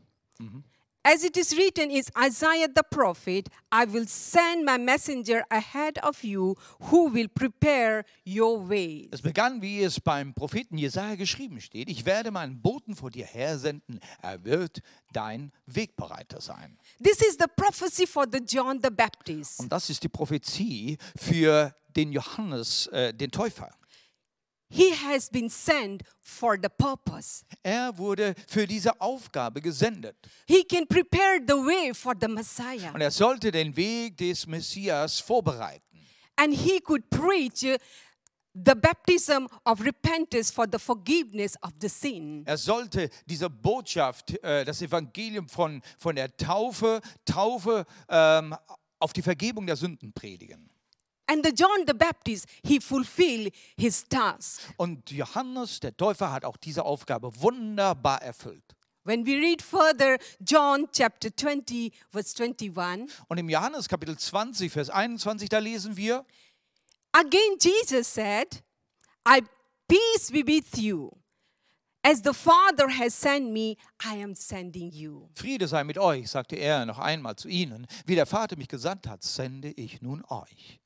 as 1.04 1.22
it 1.22 1.36
is 1.36 1.56
written 1.56 1.90
is 1.90 2.10
Isaiah 2.18 2.68
the 2.74 2.82
prophet, 2.82 3.48
I 3.70 3.84
will 3.84 4.06
send 4.06 4.64
my 4.64 4.78
messenger 4.78 5.44
ahead 5.50 5.98
of 6.02 6.24
you 6.24 6.56
who 6.90 7.08
will 7.12 7.28
prepare 7.28 8.04
your 8.24 8.68
way. 8.68 9.08
Es 9.12 9.20
begann, 9.20 9.60
wie 9.60 9.82
es 9.82 10.00
beim 10.00 10.34
Propheten 10.34 10.78
Jesaja 10.78 11.14
geschrieben 11.16 11.60
steht: 11.60 11.88
Ich 11.90 12.04
werde 12.04 12.30
meinen 12.30 12.60
Boten 12.60 12.96
vor 12.96 13.10
dir 13.10 13.26
hersenden, 13.26 14.00
er 14.22 14.42
wird 14.44 14.80
dein 15.12 15.52
Wegbereiter 15.66 16.40
sein. 16.40 16.78
This 17.02 17.20
is 17.20 17.36
the 17.38 17.46
prophecy 17.54 18.06
for 18.06 18.26
the 18.30 18.38
John 18.38 18.80
the 18.82 18.90
Baptist. 18.90 19.60
Und 19.60 19.70
das 19.70 19.90
ist 19.90 20.02
die 20.02 20.08
Prophezie 20.08 20.98
für 21.16 21.74
den 21.94 22.12
Johannes, 22.12 22.86
äh, 22.88 23.12
den 23.12 23.30
Täufer. 23.30 23.70
He 24.74 24.92
has 24.92 25.30
been 25.30 25.48
sent 25.48 26.02
for 26.20 26.56
the 26.60 26.68
purpose. 26.68 27.44
Er 27.62 27.96
wurde 27.96 28.34
für 28.48 28.66
diese 28.66 29.00
Aufgabe 29.00 29.60
gesendet. 29.60 30.16
He 30.48 30.64
can 30.64 30.84
prepare 30.88 31.38
the 31.46 31.54
way 31.54 31.94
for 31.94 32.12
the 32.20 32.26
Messiah. 32.26 32.90
Und 32.92 33.00
er 33.00 33.12
sollte 33.12 33.52
den 33.52 33.76
Weg 33.76 34.16
des 34.16 34.48
Messias 34.48 35.20
vorbereiten. 35.20 35.84
And 36.34 36.52
he 36.52 36.80
could 36.80 37.08
preach 37.08 37.62
uh, 37.62 37.78
the 38.52 38.74
baptism 38.74 39.46
of 39.64 39.80
repentance 39.80 40.52
for 40.52 40.66
the 40.68 40.80
forgiveness 40.80 41.56
of 41.62 41.70
the 41.80 41.88
sin. 41.88 42.42
Er 42.44 42.58
sollte 42.58 43.10
diese 43.26 43.48
Botschaft, 43.48 44.36
äh, 44.42 44.64
das 44.64 44.82
Evangelium 44.82 45.48
von, 45.48 45.82
von 45.98 46.16
der 46.16 46.36
Taufe, 46.36 47.00
Taufe 47.24 47.86
ähm, 48.08 48.56
auf 48.98 49.12
die 49.12 49.22
Vergebung 49.22 49.68
der 49.68 49.76
Sünden 49.76 50.12
predigen. 50.12 50.68
And 51.26 51.44
the 51.44 51.52
John 51.52 51.86
the 51.86 51.94
Baptist, 51.94 52.46
he 52.62 52.80
fulfilled 52.80 53.50
his 53.76 54.04
task. 54.06 54.60
Und 54.76 55.10
Johannes, 55.10 55.80
der 55.80 55.96
Täufer, 55.96 56.30
hat 56.30 56.44
auch 56.44 56.56
diese 56.56 56.84
Aufgabe 56.84 57.30
wunderbar 57.40 58.20
erfüllt. 58.22 58.74
When 59.04 59.26
we 59.26 59.36
read 59.36 59.60
further, 59.60 60.18
John 60.40 60.88
chapter 60.90 61.30
20, 61.30 61.92
verse 62.10 62.34
21, 62.34 63.08
Und 63.28 63.38
im 63.38 63.50
Johannes 63.50 63.86
Kapitel 63.86 64.16
20, 64.16 64.70
Vers 64.72 64.88
21, 64.88 65.48
da 65.48 65.58
lesen 65.58 65.96
wir, 65.96 66.24
again 67.12 67.58
Jesus 67.60 68.06
said, 68.06 68.62
I 69.26 69.42
peace 69.88 70.30
be 70.30 70.42
with 70.46 70.78
you. 70.78 71.10
As 72.02 72.22
the 72.22 72.34
Father 72.34 72.88
has 72.88 73.14
sent 73.14 73.50
me, 73.50 73.76
I 74.04 74.22
am 74.22 74.34
sending 74.34 74.90
you. 74.90 75.28
Friede 75.34 75.66
sei 75.68 75.84
mit 75.84 75.96
euch, 75.96 76.30
sagte 76.30 76.56
er 76.56 76.84
noch 76.84 76.98
einmal 76.98 77.36
zu 77.36 77.48
ihnen. 77.48 77.86
Wie 78.04 78.14
der 78.14 78.26
Vater 78.26 78.56
mich 78.56 78.68
gesandt 78.68 79.06
hat, 79.06 79.22
sende 79.22 79.70
ich 79.70 80.02
nun 80.02 80.22
euch. 80.28 80.80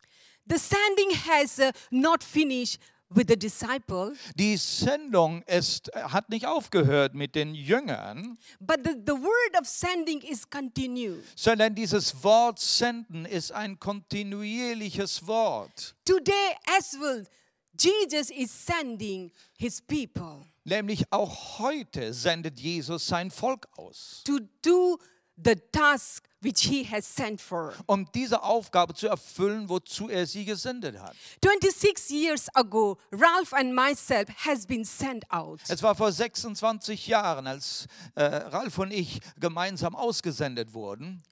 The 0.49 0.59
sending 0.59 1.11
has 1.27 1.59
uh, 1.59 1.73
not 1.91 2.23
finished 2.25 2.79
with 3.11 3.29
the 3.29 3.37
disciple, 3.39 4.13
Die 4.37 4.57
Sendung 4.59 5.43
ist, 5.45 5.91
hat 5.95 6.29
nicht 6.29 6.47
aufgehört 6.47 7.15
mit 7.15 7.35
den 7.35 7.55
Jüngern, 7.55 8.37
but 8.61 8.81
the, 8.85 8.93
the 9.07 9.13
word 9.15 9.59
of 9.61 9.67
sending 9.67 10.21
is 10.23 10.49
continued. 10.49 11.25
sondern 11.35 11.75
dieses 11.75 12.23
Wort 12.23 12.59
senden 12.59 13.25
ist 13.25 13.51
ein 13.53 13.79
kontinuierliches 13.79 15.27
Wort. 15.27 15.95
Today 16.05 16.55
as 16.79 16.97
well, 17.01 17.25
Jesus 17.79 18.31
is 18.31 18.51
sending 18.67 19.31
his 19.57 19.81
people 19.81 20.45
Nämlich 20.65 21.11
auch 21.11 21.59
heute 21.61 22.13
sendet 22.13 22.61
Jesus 22.61 23.07
sein 23.07 23.31
Volk 23.31 23.67
aus, 23.79 24.23
to 24.27 24.39
do 24.63 24.99
the 25.43 25.55
task 25.73 26.25
which 26.41 26.63
he 26.67 26.85
has 26.85 27.05
sent 27.05 27.41
for. 27.41 27.75
um 27.87 28.07
diese 28.15 28.43
Aufgabe 28.43 28.95
zu 28.95 29.09
erfüllen, 29.09 29.69
wozu 29.69 30.09
er 30.09 30.27
sie 30.27 30.45
gesendet 30.45 30.99
hat. 31.01 31.15
26 31.43 32.11
years 32.11 32.49
ago, 32.55 32.97
Ralph 33.13 33.53
and 33.53 33.75
myself 33.75 34.29
has 34.45 34.67
been 34.67 34.85
sent 34.85 35.25
out. 35.33 35.61
Es 35.69 35.83
war 35.83 35.95
vor 35.95 36.13
26 36.13 37.07
Jahren, 37.09 37.47
als 37.47 37.87
äh, 38.15 38.25
Ralf 38.25 38.79
und 38.79 38.93
ich 38.93 39.21
gemeinsam 39.39 39.95
ausgesendet 39.97 40.73
wurden, 40.75 41.23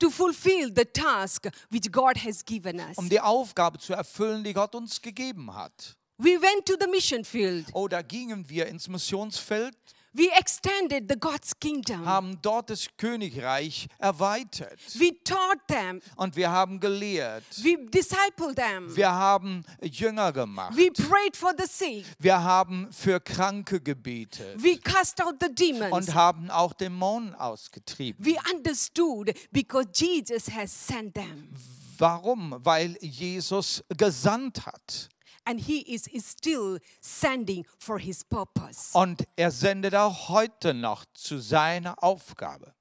to 0.00 0.10
fulfill 0.10 0.72
the 0.74 0.84
task 0.84 1.46
which 1.70 1.90
God 1.92 2.16
has 2.24 2.44
given 2.44 2.80
us. 2.80 2.96
um 2.98 3.08
die 3.08 3.20
Aufgabe 3.20 3.78
zu 3.78 3.92
erfüllen, 3.92 4.42
die 4.44 4.52
Gott 4.52 4.74
uns 4.74 5.00
gegeben 5.00 5.54
hat. 5.54 5.96
We 6.20 6.30
went 6.40 6.66
to 6.66 6.74
the 6.80 6.88
mission 6.88 7.24
field. 7.24 7.66
Oh, 7.74 7.86
da 7.86 8.02
gingen 8.02 8.48
wir 8.48 8.66
ins 8.66 8.88
Missionsfeld, 8.88 9.76
We 10.18 10.28
extended 10.36 11.08
the 11.08 11.14
God's 11.18 11.52
kingdom. 11.60 12.04
haben 12.04 12.38
dort 12.42 12.70
das 12.70 12.88
Königreich 12.96 13.86
erweitert 13.98 14.80
We 14.98 15.12
taught 15.22 15.60
them. 15.68 16.00
und 16.16 16.34
wir 16.34 16.50
haben 16.50 16.80
gelehrt. 16.80 17.44
We 17.62 17.76
discipled 17.88 18.56
them. 18.56 18.94
Wir 18.96 19.12
haben 19.12 19.64
Jünger 19.80 20.32
gemacht. 20.32 20.76
We 20.76 20.90
prayed 20.90 21.36
for 21.36 21.52
the 21.56 21.66
sick. 21.66 22.04
Wir 22.18 22.42
haben 22.42 22.88
für 22.92 23.20
Kranke 23.20 23.80
gebetet 23.80 24.60
We 24.60 24.76
cast 24.78 25.22
out 25.22 25.36
the 25.40 25.54
demons. 25.54 25.92
und 25.92 26.14
haben 26.14 26.50
auch 26.50 26.72
Dämonen 26.72 27.36
ausgetrieben. 27.36 28.24
We 28.26 28.36
understood 28.52 29.32
because 29.52 29.86
Jesus 29.94 30.50
has 30.52 30.72
sent 30.72 31.14
them. 31.14 31.48
Warum? 31.96 32.56
Weil 32.64 32.96
Jesus 33.00 33.84
gesandt 33.96 34.66
hat. 34.66 35.08
And 35.48 35.58
he 35.58 35.80
is, 35.94 36.06
still 36.18 36.78
sending 37.00 37.64
for 37.78 37.98
his 37.98 38.22
purpose. 38.22 38.90
Und 38.92 39.24
er 39.34 39.50
sendet 39.50 39.94
auch 39.94 40.28
heute 40.28 40.74
noch 40.74 41.06
zu 41.14 41.38
seiner 41.38 42.02
Aufgabe. 42.02 42.74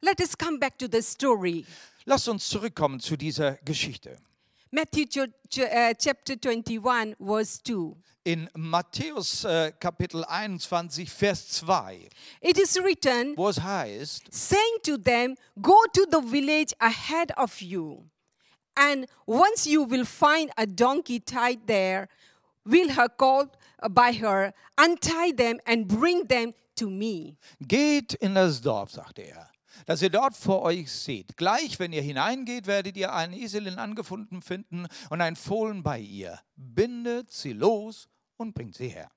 Let 0.00 0.20
us 0.20 0.38
come 0.38 0.60
back 0.60 0.78
to 0.78 0.86
the 0.90 1.02
story. 1.02 1.66
Lasst 2.04 2.28
uns 2.28 2.48
zurückkommen 2.48 3.00
zu 3.00 3.16
dieser 3.16 3.56
Geschichte. 3.64 4.16
Matthew 4.70 5.06
uh, 5.22 5.94
chapter 5.98 6.36
21, 6.40 7.16
verse 7.18 7.60
2. 7.64 7.96
In 8.24 8.48
Matthäus 8.54 9.42
äh, 9.42 9.72
Kapitel 9.72 10.24
21, 10.24 11.10
Vers 11.10 11.48
2, 11.48 12.08
It 12.40 12.56
is 12.56 12.76
written, 12.76 13.36
wo 13.36 13.48
es 13.48 13.60
heißt, 13.60 14.22
saying 14.30 14.78
to 14.84 14.96
them, 14.96 15.36
Go 15.60 15.74
to 15.92 16.06
the 16.08 16.22
village 16.30 16.72
ahead 16.78 17.36
of 17.36 17.60
you, 17.60 18.04
and 18.76 19.06
once 19.26 19.66
you 19.66 19.84
will 19.84 20.04
find 20.04 20.50
a 20.56 20.66
donkey 20.66 21.20
tied 21.20 21.66
there, 21.66 22.08
will 22.64 22.90
her 22.90 23.08
called 23.08 23.50
by 23.90 24.12
her, 24.12 24.52
untie 24.78 25.32
them 25.32 25.58
and 25.66 25.88
bring 25.88 26.26
them 26.28 26.54
to 26.76 26.88
me. 26.88 27.36
geht 27.60 28.14
in 28.14 28.34
das 28.34 28.60
Dorf, 28.60 28.90
sagte 28.92 29.22
er, 29.22 29.48
dass 29.86 30.02
ihr 30.02 30.10
dort 30.10 30.36
vor 30.36 30.62
euch 30.62 30.90
seht. 30.92 31.36
Gleich, 31.36 31.78
wenn 31.78 31.92
ihr 31.92 32.02
hineingeht, 32.02 32.66
werdet 32.66 32.96
ihr 32.96 33.12
eine 33.12 33.36
Eselin 33.36 33.78
angefunden 33.78 34.42
finden 34.42 34.86
und 35.10 35.20
ein 35.20 35.36
Fohlen 35.36 35.82
bei 35.82 35.98
ihr. 35.98 36.38
Bindet 36.56 37.32
sie 37.32 37.52
los 37.52 38.08
und 38.36 38.54
bringt 38.54 38.76
sie 38.76 38.88
her. 38.88 39.10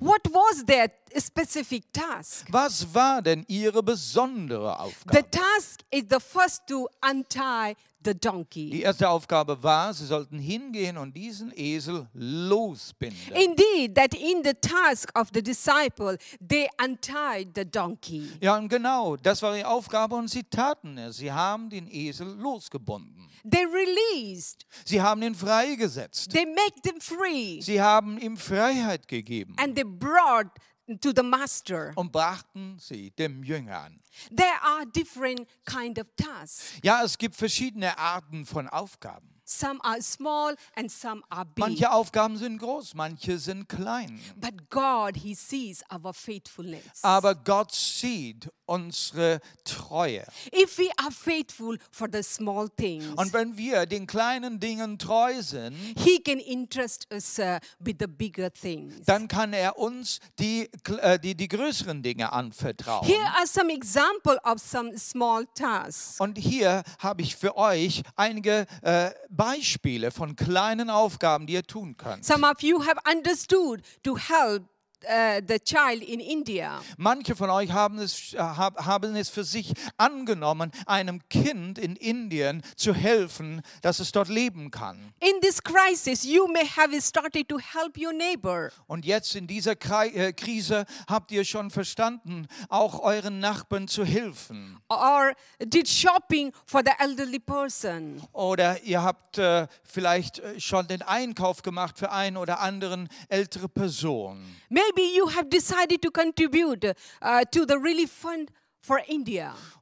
What 0.00 0.20
was 0.30 0.64
their 0.64 0.88
specific 1.16 1.92
task? 1.92 2.46
Was 2.50 2.94
war 2.94 3.20
denn 3.20 3.44
ihre 3.48 3.82
besondere 3.82 4.70
The 4.70 4.80
Aufgabe? 4.80 5.30
task 5.30 5.80
is 5.90 6.04
the 6.08 6.20
first 6.20 6.68
to 6.68 6.88
untie 7.02 7.74
the 8.04 8.14
donkey. 8.14 8.70
Die 8.70 8.82
erste 8.82 9.08
Aufgabe 9.08 9.62
war, 9.62 9.92
sie 9.92 10.06
sollten 10.06 10.38
hingehen 10.38 10.96
und 10.96 11.16
diesen 11.16 11.52
Esel 11.54 12.08
losbinden. 12.14 13.32
Indeed, 13.34 13.94
that 13.96 14.14
in 14.14 14.42
the 14.44 14.54
task 14.54 15.10
of 15.18 15.28
the 15.34 15.42
disciple, 15.42 16.16
they 16.46 16.68
untied 16.82 17.48
the 17.54 17.64
donkey. 17.64 18.28
Ja, 18.40 18.56
und 18.56 18.68
genau, 18.68 19.16
das 19.16 19.42
war 19.42 19.56
ihre 19.56 19.68
Aufgabe 19.68 20.14
und 20.16 20.28
sie 20.28 20.44
taten 20.44 20.98
es. 20.98 21.18
Sie 21.18 21.32
haben 21.32 21.68
den 21.70 21.86
Esel 21.90 22.28
losgebunden. 22.38 23.28
They 23.48 23.64
released, 23.64 24.66
Sie 24.84 25.00
haben 25.00 25.22
ihn 25.22 25.34
freigesetzt. 25.34 26.30
they 26.32 26.44
make 26.44 26.82
them 26.82 27.00
free, 27.00 27.60
Sie 27.60 27.80
haben 27.80 28.18
ihm 28.18 28.36
Freiheit 28.36 29.06
gegeben 29.08 29.54
and 29.58 29.74
they 29.76 29.84
brought 29.84 30.48
to 30.96 31.12
the 31.14 31.22
master. 31.22 31.92
und 31.96 32.10
brachten 32.12 32.78
sie 32.80 33.10
dem 33.10 33.42
Jünger 33.42 33.78
an. 33.78 34.00
There 34.34 34.60
are 34.62 34.86
different 34.86 35.46
kind 35.64 35.98
of 35.98 36.06
tasks. 36.16 36.72
Ja, 36.82 37.02
es 37.04 37.16
gibt 37.18 37.36
verschiedene 37.36 37.96
Arten 37.98 38.46
von 38.46 38.68
Aufgaben. 38.68 39.28
Some 39.48 39.80
are 39.82 40.00
small 40.02 40.54
and 40.76 40.90
some 40.90 41.22
are 41.30 41.44
big. 41.44 41.64
Manche 41.64 41.90
Aufgaben 41.90 42.36
sind 42.36 42.58
groß, 42.58 42.94
manche 42.94 43.38
sind 43.38 43.68
klein. 43.68 44.20
But 44.36 44.68
God, 44.70 45.16
He 45.16 45.34
sees 45.34 45.82
our 45.90 46.12
faithfulness. 46.12 47.02
Aber 47.02 47.34
Gott 47.34 47.72
sieht 47.74 48.48
unsere 48.66 49.40
Treue. 49.64 50.26
if 50.52 50.76
we 50.78 50.90
are 50.98 51.10
faithful 51.10 51.78
for 51.90 52.08
the 52.12 52.22
small 52.22 52.68
things, 52.68 53.06
Und 53.16 53.32
wenn 53.32 53.56
wir 53.56 53.86
den 53.86 54.06
kleinen 54.06 54.60
Dingen 54.60 54.98
treu 54.98 55.40
sind, 55.40 55.74
He 55.98 56.20
can 56.20 56.38
entrust 56.40 57.06
us 57.10 57.38
uh, 57.38 57.58
with 57.78 57.96
the 57.98 58.06
bigger 58.06 58.52
things. 58.52 58.94
dann 59.06 59.26
kann 59.28 59.54
er 59.54 59.78
uns 59.78 60.20
die, 60.38 60.68
äh, 61.00 61.18
die, 61.18 61.34
die 61.34 61.48
größeren 61.48 62.02
Dinge 62.02 62.30
anvertrauen. 62.32 63.06
Here 63.06 63.24
are 63.36 63.46
some 63.46 63.72
example 63.72 64.38
of 64.44 64.58
some 64.60 64.98
small 64.98 65.46
tasks. 65.54 66.20
Und 66.20 66.36
hier 66.36 66.82
habe 66.98 67.22
ich 67.22 67.34
für 67.36 67.56
euch 67.56 68.02
einige 68.16 68.66
äh, 68.82 69.10
Beispiele 69.38 70.10
von 70.10 70.34
kleinen 70.34 70.90
Aufgaben, 70.90 71.46
die 71.46 71.54
ihr 71.54 71.62
tun 71.62 71.96
könnt. 71.96 72.24
Some 72.24 72.44
of 72.44 72.60
you 72.60 72.84
have 72.84 73.00
understood 73.08 73.82
to 74.02 74.16
help 74.16 74.64
uh, 75.04 75.40
the 75.46 75.58
child 75.60 76.02
in 76.02 76.20
India. 76.20 76.80
Manche 76.96 77.34
von 77.36 77.50
euch 77.50 77.70
haben 77.72 77.98
es, 77.98 78.34
äh, 78.34 78.38
hab- 78.38 78.84
haben 78.84 79.14
es 79.16 79.28
für 79.28 79.44
sich 79.44 79.72
angenommen, 79.96 80.70
einem 80.86 81.20
Kind 81.28 81.78
in 81.78 81.96
Indien 81.96 82.62
zu 82.76 82.94
helfen, 82.94 83.62
dass 83.82 83.98
es 84.00 84.12
dort 84.12 84.28
leben 84.28 84.70
kann. 84.70 85.12
In 85.20 85.40
this 85.40 85.62
crisis, 85.62 86.24
you 86.24 86.46
may 86.48 86.66
have 86.66 86.98
started 87.00 87.48
to 87.48 87.58
help 87.58 87.96
your 87.98 88.12
neighbor. 88.12 88.70
Und 88.86 89.04
jetzt 89.04 89.34
in 89.34 89.46
dieser 89.46 89.72
äh, 89.72 90.32
Krise 90.32 90.84
habt 91.08 91.30
ihr 91.32 91.44
schon 91.44 91.70
verstanden, 91.70 92.46
auch 92.68 93.00
euren 93.00 93.38
Nachbarn 93.40 93.88
zu 93.88 94.04
helfen. 94.04 94.78
or 94.88 95.32
did 95.60 95.88
shopping 95.88 96.52
for 96.66 96.82
the 96.84 96.92
elderly 96.98 97.38
person. 97.38 98.22
Oder 98.32 98.82
ihr 98.82 99.02
habt 99.02 99.38
äh, 99.38 99.66
vielleicht 99.84 100.38
äh, 100.38 100.58
schon 100.60 100.86
den 100.86 101.02
Einkauf 101.02 101.62
gemacht 101.62 101.98
für 101.98 102.10
einen 102.10 102.36
oder 102.36 102.60
anderen 102.60 103.08
ältere 103.28 103.68
Person. 103.68 104.44
Maybe 104.70 104.87
you 104.96 105.26
have 105.28 105.50
decided 105.50 106.02
to 106.02 106.10
contribute 106.10 106.84
uh, 107.22 107.44
to 107.52 107.66
the 107.66 107.78
relief 107.78 108.10
fund. 108.10 108.50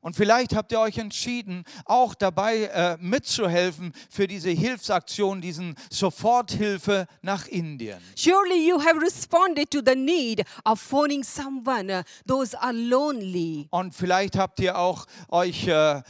Und 0.01 0.17
vielleicht 0.17 0.55
habt 0.55 0.73
ihr 0.73 0.81
euch 0.81 0.99
entschieden, 0.99 1.65
auch 1.85 2.15
dabei 2.15 2.65
äh, 2.65 2.97
mitzuhelfen 3.01 3.93
für 4.11 4.27
diese 4.27 4.51
Hilfsaktion, 4.51 5.41
diesen 5.41 5.77
Soforthilfe 5.91 7.07
nach 7.23 7.47
Indien. 7.47 8.01
Surely 8.17 8.69
you 8.69 8.81
have 8.81 9.01
responded 9.01 9.71
to 9.71 9.81
the 9.85 9.95
need 9.95 10.45
of 10.65 10.81
phoning 10.81 11.23
someone, 11.23 11.91
uh, 11.91 12.03
those 12.27 12.59
are 12.61 12.73
lonely. 12.73 13.69
Und 13.71 13.95
vielleicht 13.95 14.37
habt 14.37 14.61
ihr 14.61 14.79
auch 14.79 15.07
euch 15.29 15.69
äh, 15.69 15.99
äh, 15.99 16.03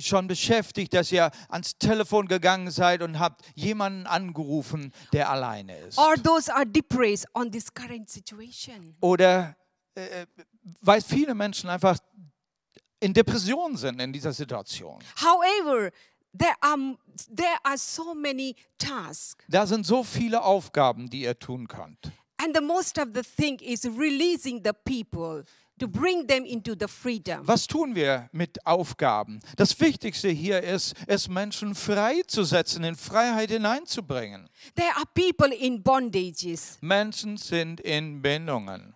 schon 0.00 0.26
beschäftigt, 0.26 0.94
dass 0.94 1.12
ihr 1.12 1.30
ans 1.48 1.78
Telefon 1.78 2.28
gegangen 2.28 2.70
seid 2.70 3.02
und 3.02 3.18
habt 3.18 3.42
jemanden 3.54 4.06
angerufen, 4.06 4.92
der 5.12 5.30
alleine 5.30 5.76
ist. 5.78 5.98
Or 5.98 6.14
those 6.22 6.54
are 6.54 6.66
depressed 6.66 7.26
on 7.34 7.50
this 7.50 7.72
current 7.72 8.10
situation. 8.10 8.96
Oder 9.00 9.56
äh, 9.94 10.26
weil 10.80 11.00
viele 11.02 11.34
Menschen 11.34 11.68
einfach 11.68 11.98
in 13.04 13.12
Depression 13.12 13.76
sind 13.76 14.00
in 14.00 14.12
dieser 14.12 14.32
Situation. 14.32 14.98
However, 15.16 15.90
there 16.32 16.54
are, 16.60 16.96
there 17.28 17.58
are 17.62 17.76
so 17.76 18.14
many 18.14 18.56
tasks. 18.78 19.44
Da 19.48 19.66
sind 19.66 19.84
so 19.86 20.02
viele 20.02 20.42
Aufgaben, 20.42 21.10
die 21.10 21.22
ihr 21.22 21.38
tun 21.38 21.68
könnt. 21.68 22.12
And 22.38 22.56
the 22.56 22.62
most 22.62 22.98
of 22.98 23.08
the 23.14 23.22
thing 23.22 23.58
is 23.60 23.84
releasing 23.84 24.62
the 24.64 24.72
people 24.72 25.44
to 25.78 25.86
bring 25.86 26.26
them 26.26 26.44
into 26.44 26.74
the 26.78 26.88
freedom. 26.88 27.46
Was 27.46 27.66
tun 27.66 27.94
wir 27.94 28.28
mit 28.32 28.64
Aufgaben? 28.66 29.40
Das 29.56 29.78
Wichtigste 29.80 30.28
hier 30.28 30.62
ist, 30.62 30.94
es 31.06 31.28
Menschen 31.28 31.74
freizusetzen, 31.74 32.84
in 32.84 32.96
Freiheit 32.96 33.50
hineinzubringen. 33.50 34.48
There 34.76 34.96
are 34.96 35.06
people 35.14 35.54
in 35.54 35.82
bondages. 35.82 36.78
Menschen 36.80 37.36
sind 37.36 37.80
in 37.80 38.22
Bindungen. 38.22 38.93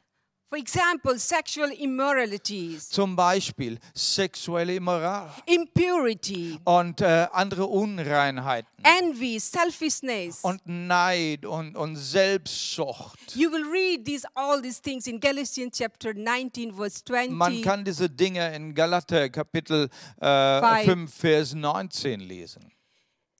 For 0.51 0.59
example, 0.59 1.19
sexual 1.19 1.71
immoralities, 1.73 2.89
Zum 2.89 3.15
Beispiel 3.15 3.79
sexuelle 3.93 4.77
Immoral 4.77 5.29
impurity, 5.45 6.59
und 6.65 7.03
äh, 7.03 7.27
andere 7.33 7.67
Unreinheiten 7.67 8.67
envy, 8.83 9.39
selfishness. 9.39 10.41
und 10.43 10.63
Neid 10.65 11.45
und, 11.45 11.77
und 11.77 11.97
Selbstsucht. 11.97 13.37
You 13.37 13.51
will 13.53 13.65
read 13.71 14.07
these 14.07 14.27
all 14.35 14.63
these 14.63 14.81
things 14.81 15.07
in 15.07 15.21
Galatians 15.21 15.77
chapter 15.77 16.15
19 16.15 16.75
verse 16.75 17.05
20. 17.05 17.31
Man 17.37 17.61
kann 17.61 17.85
diese 17.85 18.09
Dinge 18.09 18.55
in 18.55 18.75
Galater 18.75 19.29
Kapitel 19.29 19.91
äh, 20.19 20.25
Five. 20.61 20.85
5, 20.85 21.15
Vers 21.15 21.55
19 21.55 22.21
lesen. 22.21 22.73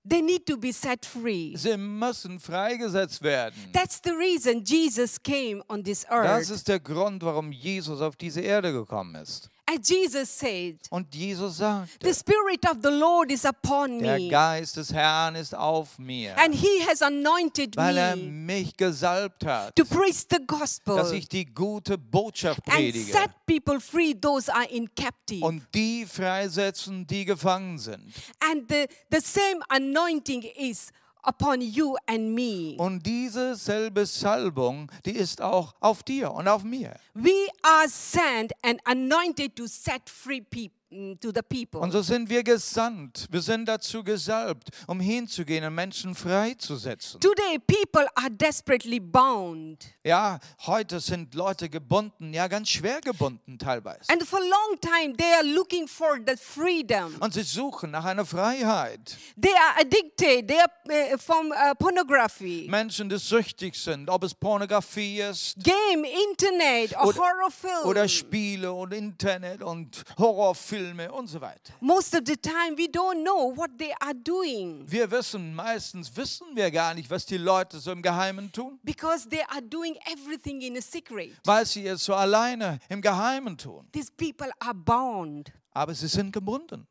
They 0.07 0.21
need 0.21 0.45
to 0.47 0.57
be 0.57 0.71
set 0.71 1.05
free. 1.05 1.55
Sie 1.55 1.75
müssen 1.77 2.39
freigesetzt 2.39 3.21
werden. 3.21 3.53
That's 3.73 3.99
the 4.03 4.11
reason 4.11 4.63
Jesus 4.63 5.21
came 5.21 5.61
on 5.67 5.83
this 5.83 6.01
Das 6.03 6.11
earth. 6.11 6.49
ist 6.49 6.67
der 6.67 6.79
Grund, 6.79 7.21
warum 7.23 7.51
Jesus 7.51 7.99
auf 8.01 8.15
diese 8.15 8.41
Erde 8.41 8.71
gekommen 8.71 9.15
ist. 9.15 9.49
As 9.71 9.87
Jesus 9.87 10.29
said, 10.29 10.79
Und 10.89 11.13
Jesus 11.13 11.57
sagte, 11.57 11.99
the 12.01 12.13
Spirit 12.13 12.65
of 12.65 12.77
the 12.81 12.89
Lord 12.89 13.31
is 13.31 13.45
upon 13.45 13.99
der 13.99 14.19
Geist 14.27 14.77
des 14.77 14.91
Herrn 14.91 15.35
ist 15.35 15.53
auf 15.53 15.99
mir, 15.99 16.35
and 16.39 16.55
He 16.55 16.83
has 16.87 17.03
anointed 17.03 17.77
weil 17.77 17.97
er 17.97 18.15
mich 18.15 18.75
gesalbt 18.75 19.45
hat, 19.45 19.75
to 19.75 19.85
preach 19.85 20.25
the 20.29 20.39
dass 20.39 20.47
gospel 20.47 21.13
ich 21.13 21.27
die 21.27 21.45
gute 21.45 21.99
Botschaft 21.99 22.61
and 22.65 22.77
predige 22.77 23.11
set 23.11 23.29
people 23.45 23.79
free, 23.79 24.15
those 24.19 24.51
are 24.51 24.65
in 24.65 24.89
captive. 24.95 25.45
und 25.45 25.61
die 25.75 26.07
freisetzen, 26.07 27.05
die 27.05 27.25
gefangen 27.25 27.77
sind. 27.77 28.11
And 28.39 28.67
the, 28.67 28.87
the 29.11 29.21
same 29.21 29.61
anointing 29.69 30.41
is 30.57 30.91
upon 31.23 31.61
you 31.61 31.95
and 32.05 32.33
me. 32.33 32.75
Und 32.77 33.05
diese 33.05 33.55
selbe 33.55 34.05
Salbung, 34.05 34.91
die 35.05 35.15
ist 35.15 35.41
auch 35.41 35.73
auf 35.79 36.03
dir 36.03 36.31
und 36.31 36.47
auf 36.47 36.63
mir. 36.63 36.95
We 37.13 37.47
are 37.61 37.87
sent 37.87 38.53
and 38.63 38.79
anointed 38.85 39.55
to 39.55 39.67
set 39.67 40.09
free 40.09 40.41
people 40.41 40.59
people. 40.59 40.78
Und 40.91 41.91
so 41.91 42.01
sind 42.01 42.29
wir 42.31 42.41
gesandt. 42.43 43.27
Wir 43.29 43.41
sind 43.41 43.65
dazu 43.67 44.03
gesalbt, 44.03 44.69
um 44.87 44.99
hinzugehen 44.99 45.63
und 45.63 45.75
Menschen 45.75 46.15
freizusetzen. 46.15 47.19
Today, 47.19 47.59
people 47.59 48.07
are 48.15 48.31
desperately 48.31 48.99
bound. 48.99 49.85
Ja, 50.03 50.39
heute 50.65 50.99
sind 50.99 51.35
Leute 51.35 51.69
gebunden, 51.69 52.33
ja 52.33 52.47
ganz 52.47 52.69
schwer 52.69 53.01
gebunden 53.01 53.59
teilweise. 53.59 54.11
And 54.11 54.23
for 54.23 54.39
a 54.39 54.41
long 54.41 54.79
time, 54.81 55.15
they 55.15 55.31
are 55.33 55.43
looking 55.43 55.87
for 55.87 56.17
the 56.25 56.35
freedom. 56.35 57.15
Und 57.19 57.35
sie 57.35 57.43
suchen 57.43 57.91
nach 57.91 58.05
einer 58.05 58.25
Freiheit. 58.25 59.15
They 59.39 59.51
are 59.53 59.81
addicted. 59.81 60.47
They 60.47 60.57
are 60.59 61.13
uh, 61.13 61.17
from 61.19 61.51
uh, 61.51 61.75
pornography, 61.75 62.65
Menschen, 62.67 63.09
die 63.09 63.19
süchtig 63.19 63.75
sind, 63.75 64.09
ob 64.09 64.23
es 64.23 64.33
Pornografie 64.33 65.21
ist 65.21 65.55
game, 65.63 66.03
internet, 66.31 66.95
or 66.97 67.09
Oder- 67.09 67.17
horror 67.19 67.51
film. 67.51 67.85
oder 67.85 68.07
Spiele 68.07 68.73
und 68.73 68.91
Internet 68.91 69.61
und 69.61 70.01
Horrorfilme 70.17 70.78
und 71.11 71.27
so 71.27 71.39
weiter. 71.41 71.73
Most 71.79 72.13
of 72.15 72.21
the 72.25 72.35
time, 72.35 72.77
we 72.77 72.85
don't 72.87 73.23
know 73.23 73.53
what 73.55 73.71
they 73.77 73.91
are 73.99 74.13
doing 74.13 74.85
Wir 74.89 75.09
wissen, 75.11 75.53
meistens 75.55 76.15
wissen 76.15 76.47
wir 76.55 76.69
gar 76.71 76.93
nicht, 76.93 77.09
was 77.09 77.25
die 77.25 77.37
Leute 77.37 77.79
so 77.79 77.91
im 77.91 78.01
Geheimen 78.01 78.51
tun, 78.51 78.79
because 78.83 79.27
they 79.29 79.41
are 79.49 79.61
doing 79.61 79.95
everything 80.11 80.61
in 80.61 80.77
a 80.77 80.81
secret. 80.81 81.31
weil 81.45 81.65
sie 81.65 81.85
es 81.87 82.03
so 82.05 82.13
alleine 82.13 82.79
im 82.89 83.01
Geheimen 83.01 83.57
tun. 83.57 83.87
These 83.91 84.11
people 84.15 84.49
are 84.59 84.73
bound. 84.73 85.51
Aber 85.71 85.93
sie 85.93 86.07
sind 86.07 86.31
gebunden. 86.33 86.87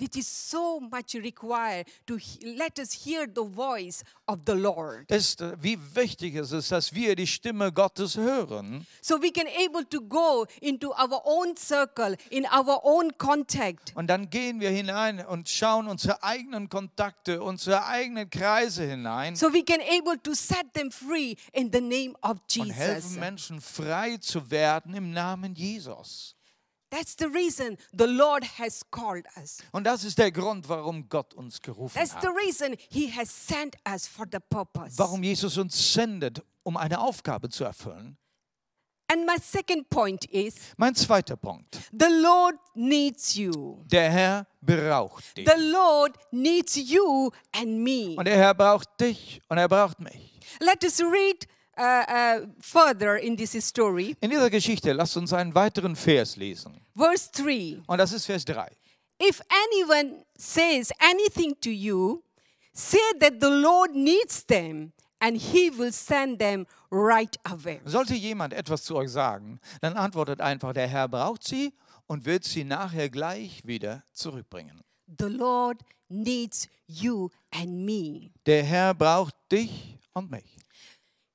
It 0.00 0.16
is 0.16 0.26
so 0.26 0.80
much 0.80 1.14
required 1.14 1.86
to 2.06 2.18
let 2.42 2.80
us 2.80 2.92
hear 3.06 3.26
the 3.32 3.44
voice 3.44 4.02
of 4.26 4.40
the 4.44 4.52
Lord. 4.54 5.08
Ist, 5.08 5.40
äh, 5.40 5.56
wie 5.62 5.78
wichtig 5.94 6.34
es 6.34 6.50
ist, 6.50 6.72
dass 6.72 6.92
wir 6.94 7.14
die 7.14 7.28
Stimme 7.28 7.70
Gottes 7.72 8.16
hören, 8.16 8.84
So 9.00 9.22
we 9.22 9.30
can 9.30 9.46
able 9.46 9.88
to 9.88 10.00
go 10.00 10.46
into 10.60 10.88
our 10.90 11.22
own 11.24 11.56
circle, 11.56 12.16
in 12.30 12.44
our 12.46 12.80
own 12.84 13.16
contact. 13.18 13.92
Und 13.94 14.08
dann 14.08 14.28
gehen 14.30 14.58
wir 14.58 14.70
hinein 14.70 15.24
und 15.24 15.48
schauen 15.48 15.86
unsere 15.86 16.22
eigenen 16.24 16.68
Kontakte, 16.68 17.40
unsere 17.40 17.86
eigenen 17.86 18.28
Kreise 18.28 18.84
hinein 18.84 19.36
So 19.36 19.52
we 19.52 19.62
can 19.62 19.80
able 19.80 20.18
to 20.24 20.34
set 20.34 20.72
them 20.74 20.90
free 20.90 21.36
in 21.52 21.70
the 21.72 21.80
name 21.80 22.14
of 22.22 22.32
und 22.32 22.42
Jesus. 22.52 22.74
helfen 22.76 23.20
Menschen 23.20 23.60
frei 23.60 24.16
zu 24.16 24.50
werden 24.50 24.94
im 24.94 25.12
Namen 25.12 25.54
Jesus. 25.54 26.34
That's 26.94 27.16
the 27.18 27.26
reason 27.26 27.76
the 27.92 28.06
Lord 28.06 28.44
has 28.58 28.82
called 28.88 29.24
us. 29.36 29.58
Und 29.72 29.84
das 29.84 30.04
ist 30.04 30.16
der 30.16 30.30
Grund, 30.30 30.68
warum 30.68 31.08
Gott 31.08 31.34
uns 31.34 31.60
gerufen 31.60 31.98
That's 31.98 32.12
the 32.20 32.28
hat. 32.28 32.36
reason 32.36 32.76
He 32.88 33.10
has 33.10 33.28
sent 33.28 33.76
us 33.84 34.06
for 34.06 34.26
the 34.30 34.38
purpose. 34.38 34.96
Warum 34.96 35.24
Jesus 35.24 35.58
uns 35.58 35.92
sendet, 35.92 36.40
um 36.62 36.76
eine 36.76 37.00
Aufgabe 37.00 37.48
zu 37.48 37.64
erfüllen. 37.64 38.16
And 39.08 39.26
my 39.26 39.36
second 39.42 39.88
point 39.90 40.24
is 40.26 40.54
Mein 40.76 40.94
zweiter 40.94 41.36
Punkt. 41.36 41.78
the 41.92 42.06
Lord 42.22 42.54
needs 42.74 43.34
you. 43.34 43.82
Der 43.86 44.10
Herr 44.10 44.46
braucht 44.62 45.36
dich. 45.36 45.48
The 45.48 45.60
Lord 45.60 46.16
needs 46.30 46.76
you 46.76 47.30
and 47.52 47.80
me. 47.80 48.14
Und 48.16 48.26
der 48.26 48.36
Herr 48.36 48.54
braucht 48.54 48.88
dich 49.00 49.42
und 49.48 49.58
er 49.58 49.68
braucht 49.68 49.98
mich. 49.98 50.38
Let 50.60 50.84
us 50.84 51.00
read 51.00 51.46
uh, 51.76 52.46
further 52.60 53.16
in 53.16 53.36
this 53.36 53.52
story. 53.66 54.16
In 54.20 54.30
dieser 54.30 54.50
Geschichte, 54.50 54.92
lasst 54.92 55.16
uns 55.16 55.32
einen 55.32 55.54
weiteren 55.54 55.96
Vers 55.96 56.36
lesen. 56.36 56.80
Verse 56.96 57.30
3 57.32 57.82
Und 57.86 57.98
das 57.98 58.12
ist 58.12 58.26
Vers 58.26 58.44
3. 58.44 58.70
If 59.22 59.40
anyone 59.48 60.24
says 60.36 60.92
anything 60.98 61.54
to 61.60 61.70
you, 61.70 62.22
say 62.72 62.98
that 63.20 63.34
the 63.40 63.50
Lord 63.50 63.94
needs 63.94 64.44
them, 64.44 64.92
and 65.20 65.36
he 65.36 65.70
will 65.70 65.92
send 65.92 66.38
them 66.38 66.66
right 66.90 67.36
away. 67.44 67.80
Sollte 67.84 68.14
jemand 68.14 68.52
etwas 68.52 68.82
zu 68.84 68.96
euch 68.96 69.10
sagen, 69.10 69.60
dann 69.80 69.94
antwortet 69.94 70.40
einfach, 70.40 70.72
der 70.72 70.88
Herr 70.88 71.08
braucht 71.08 71.44
sie 71.44 71.72
und 72.06 72.24
wird 72.24 72.44
sie 72.44 72.64
nachher 72.64 73.08
gleich 73.08 73.64
wieder 73.64 74.04
zurückbringen. 74.12 74.82
The 75.18 75.26
Lord 75.26 75.80
needs 76.08 76.68
you 76.86 77.30
and 77.50 77.84
me. 77.84 78.30
Der 78.46 78.62
Herr 78.62 78.94
braucht 78.94 79.34
dich 79.50 79.98
und 80.12 80.30
mich. 80.30 80.63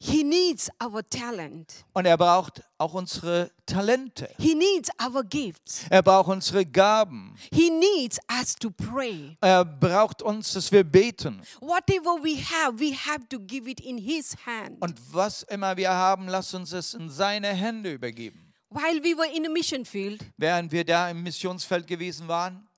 He 0.01 0.23
needs 0.23 0.69
our 0.81 1.05
talent. 1.05 1.83
Und 1.91 2.05
er 2.05 2.15
braucht 2.17 2.63
auch 2.77 2.93
unsere 2.93 3.51
Talente. 3.65 4.29
He 4.37 4.55
needs 4.55 4.89
our 5.03 5.23
gifts. 5.25 5.85
Er 5.89 6.01
braucht 6.01 6.29
unsere 6.29 6.65
Gaben. 6.65 7.35
He 7.51 7.69
needs 7.69 8.17
us 8.31 8.55
to 8.55 8.69
pray. 8.69 9.35
Er 9.41 9.65
braucht 9.65 10.21
uns, 10.21 10.53
dass 10.53 10.71
wir 10.71 10.85
beten. 10.85 11.41
Whatever 11.59 12.23
we 12.23 12.37
have, 12.37 12.79
we 12.79 12.95
have 12.95 13.27
to 13.27 13.39
give 13.39 13.69
it 13.69 13.81
in 13.81 13.97
His 13.97 14.37
hand. 14.45 14.81
Und 14.81 14.95
was 15.11 15.43
immer 15.43 15.75
wir 15.75 15.91
haben, 15.91 16.29
lasst 16.29 16.53
uns 16.53 16.71
es 16.71 16.93
in 16.93 17.09
seine 17.09 17.49
Hände 17.49 17.91
übergeben. 17.91 18.53
While 18.69 19.03
we 19.03 19.17
were 19.17 19.27
in 19.35 19.45
a 19.45 19.49
mission 19.49 19.83
field, 19.83 20.23
Während 20.37 20.71
wir 20.71 20.85
da 20.85 21.09
im 21.09 21.23
Missionsfeld 21.23 21.87
gewesen 21.87 22.29
waren, 22.29 22.68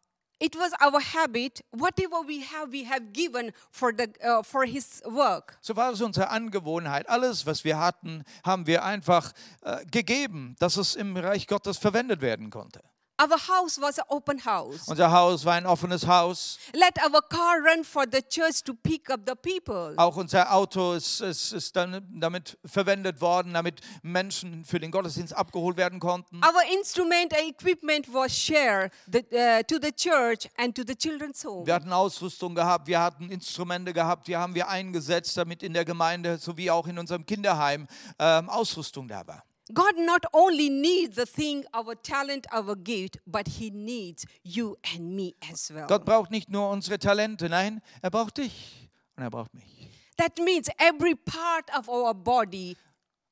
it 0.41 0.56
was 0.56 0.73
our 0.82 0.99
habit. 0.99 1.63
Whatever 1.71 2.21
we 2.27 2.41
have, 2.41 2.71
we 2.71 2.84
have 2.84 3.13
given 3.13 3.51
for 3.69 3.93
the 3.93 4.10
uh, 4.23 4.43
for 4.43 4.65
His 4.65 5.01
work. 5.06 5.56
so 5.62 5.75
war 5.75 5.91
es 5.93 6.01
unsere 6.01 6.30
Angewohnheit. 6.30 7.08
Alles, 7.08 7.45
was 7.45 7.63
wir 7.63 7.80
hatten, 7.80 8.23
haben 8.43 8.65
wir 8.65 8.84
einfach 8.84 9.32
äh, 9.62 9.86
gegeben, 9.86 10.56
dass 10.60 10.77
es 10.77 10.95
im 10.95 11.15
Reich 11.15 11.47
Gottes 11.47 11.77
verwendet 11.77 12.21
werden 12.21 12.49
konnte. 12.49 12.82
Our 13.22 13.38
house 13.38 13.80
was 13.80 14.00
an 14.00 14.06
open 14.10 14.40
house. 14.44 14.88
Unser 14.88 15.12
Haus 15.12 15.46
war 15.46 15.54
ein 15.54 15.68
offenes 15.68 16.08
Haus. 16.08 16.58
Let 16.74 16.98
our 17.04 17.22
car 17.22 17.62
run 17.62 17.84
for 17.84 18.06
the 18.12 18.24
church 18.24 18.64
to 18.64 18.74
pick 18.74 19.12
up 19.12 19.20
the 19.28 19.36
people. 19.36 19.94
Auch 19.98 20.16
unser 20.16 20.52
Auto 20.52 20.94
ist, 20.94 21.22
ist, 21.22 21.52
ist 21.54 21.76
dann 21.76 22.04
damit 22.20 22.58
verwendet 22.66 23.22
worden, 23.22 23.54
damit 23.54 23.82
Menschen 24.02 24.66
für 24.66 24.80
den 24.80 24.90
Gottesdienst 24.90 25.36
abgeholt 25.36 25.78
werden 25.78 26.00
konnten. 26.00 26.38
Our 26.38 26.64
instrument 26.74 27.32
and 27.38 27.48
equipment 27.48 28.12
was 28.12 28.36
shared 28.36 28.92
uh, 29.14 29.62
to 29.68 29.76
the 29.80 29.92
church 29.92 30.50
and 30.58 30.76
to 30.76 30.82
the 30.84 30.96
children's 30.96 31.46
home. 31.46 31.68
Wir 31.68 31.76
hatten 31.76 31.94
Ausrüstung 31.94 32.56
gehabt, 32.56 32.88
wir 32.88 33.02
hatten 33.02 33.30
Instrumente 33.30 33.94
gehabt, 33.94 34.28
die 34.28 34.36
haben 34.36 34.56
wir 34.56 34.68
eingesetzt, 34.68 35.38
damit 35.38 35.62
in 35.62 35.74
der 35.74 35.86
Gemeinde 35.86 36.40
sowie 36.40 36.72
auch 36.72 36.88
in 36.88 36.98
unserem 36.98 37.28
Kinderheim 37.28 37.88
ähm, 38.18 38.50
Ausrüstung 38.50 39.08
da 39.08 39.28
war. 39.28 39.44
God 39.74 39.96
not 39.98 40.26
only 40.34 40.70
needs 40.70 41.16
the 41.16 41.26
thing, 41.26 41.66
our 41.74 41.96
talent, 42.02 42.46
our 42.54 42.76
gift, 42.76 43.20
but 43.26 43.48
He 43.48 43.70
needs 43.72 44.26
you 44.44 44.78
and 44.94 45.16
me 45.16 45.34
as 45.52 45.72
well. 45.74 45.88
Gott 45.88 46.06
braucht 46.06 46.32
nicht 46.32 46.50
nur 46.50 46.70
unsere 46.70 47.00
Talente, 47.00 47.50
nein, 47.50 47.82
er 48.02 48.10
braucht 48.12 48.38
dich 48.38 48.90
und 49.16 49.24
er 49.24 49.30
braucht 49.30 49.54
mich. 49.54 49.90
That 50.18 50.38
means 50.40 50.68
every 50.78 51.16
part 51.16 51.70
of 51.78 51.88
our 51.90 52.14
body, 52.14 52.76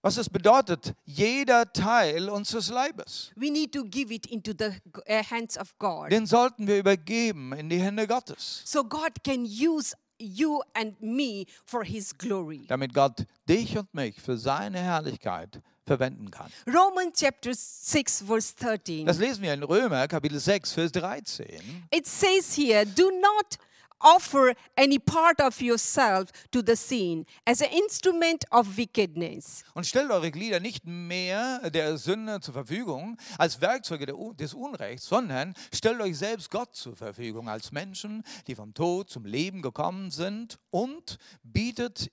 Was 0.02 0.16
es 0.16 0.30
bedeutet, 0.30 0.94
jeder 1.06 1.72
Teil 1.74 2.30
unseres 2.30 2.70
Leibes, 2.70 3.32
we 3.36 3.52
need 3.52 3.74
to 3.74 3.84
give 3.84 4.14
it 4.14 4.26
into 4.28 4.54
the 4.58 4.72
uh, 5.10 5.22
hands 5.30 5.58
of 5.58 5.78
God. 5.78 6.10
den 6.10 6.26
sollten 6.26 6.68
wir 6.68 6.78
übergeben 6.80 7.52
in 7.54 7.70
die 7.70 7.80
Hände 7.82 8.08
Gottes, 8.08 8.62
So 8.66 8.84
God 8.84 9.22
can 9.26 9.44
use 9.44 9.94
you 10.18 10.62
and 10.74 11.00
me 11.02 11.44
for 11.66 11.84
His 11.84 12.18
glory. 12.18 12.66
damit 12.68 12.94
Gott 12.94 13.26
dich 13.48 13.78
und 13.78 13.94
mich 13.94 14.16
für 14.22 14.38
seine 14.38 14.80
Herrlichkeit 14.80 15.62
verwenden 15.90 16.30
kann. 16.30 16.52
Romans 16.68 17.20
chapter 17.20 17.52
6, 17.54 18.24
verse 18.28 18.54
13. 18.56 19.08
Das 19.08 19.18
lesen 19.18 19.42
wir 19.42 19.54
in 19.54 19.64
Römer 19.64 20.08
Kapitel 20.08 20.40
6, 20.40 20.72
Vers 20.72 20.92
13. 20.92 21.88
It 21.92 22.06
says 22.06 22.56
here, 22.56 22.86
do 22.86 23.10
not 23.10 23.58
offer 24.00 24.54
any 24.78 25.00
part 25.00 25.42
of 25.42 25.60
yourself 25.62 26.30
to 26.52 26.62
the 26.66 26.76
sin 26.76 27.26
as 27.46 27.62
an 27.62 27.70
instrument 27.72 28.46
of 28.52 28.78
wickedness, 28.78 29.64
Und 29.74 29.86
stellt 29.86 30.12
eure 30.12 30.32
Glieder 30.32 30.60
nicht 30.60 30.86
mehr 30.86 31.70
der 31.70 31.98
Sünde 31.98 32.40
zur 32.40 32.54
Verfügung 32.54 33.18
als 33.38 33.60
Werkzeuge 33.62 34.06
des 34.36 34.54
Unrechts, 34.54 35.08
sondern 35.08 35.54
stellt 35.74 36.00
euch 36.02 36.18
selbst 36.18 36.50
Gott 36.50 36.76
zur 36.76 36.96
Verfügung 36.96 37.50
als 37.50 37.72
Menschen, 37.72 38.24
die 38.48 38.56
vom 38.56 38.74
Tod 38.74 39.10
zum 39.10 39.26
Leben 39.26 39.62
gekommen 39.62 40.12
sind 40.12 40.60
und 40.70 41.18
bietet, 41.44 42.12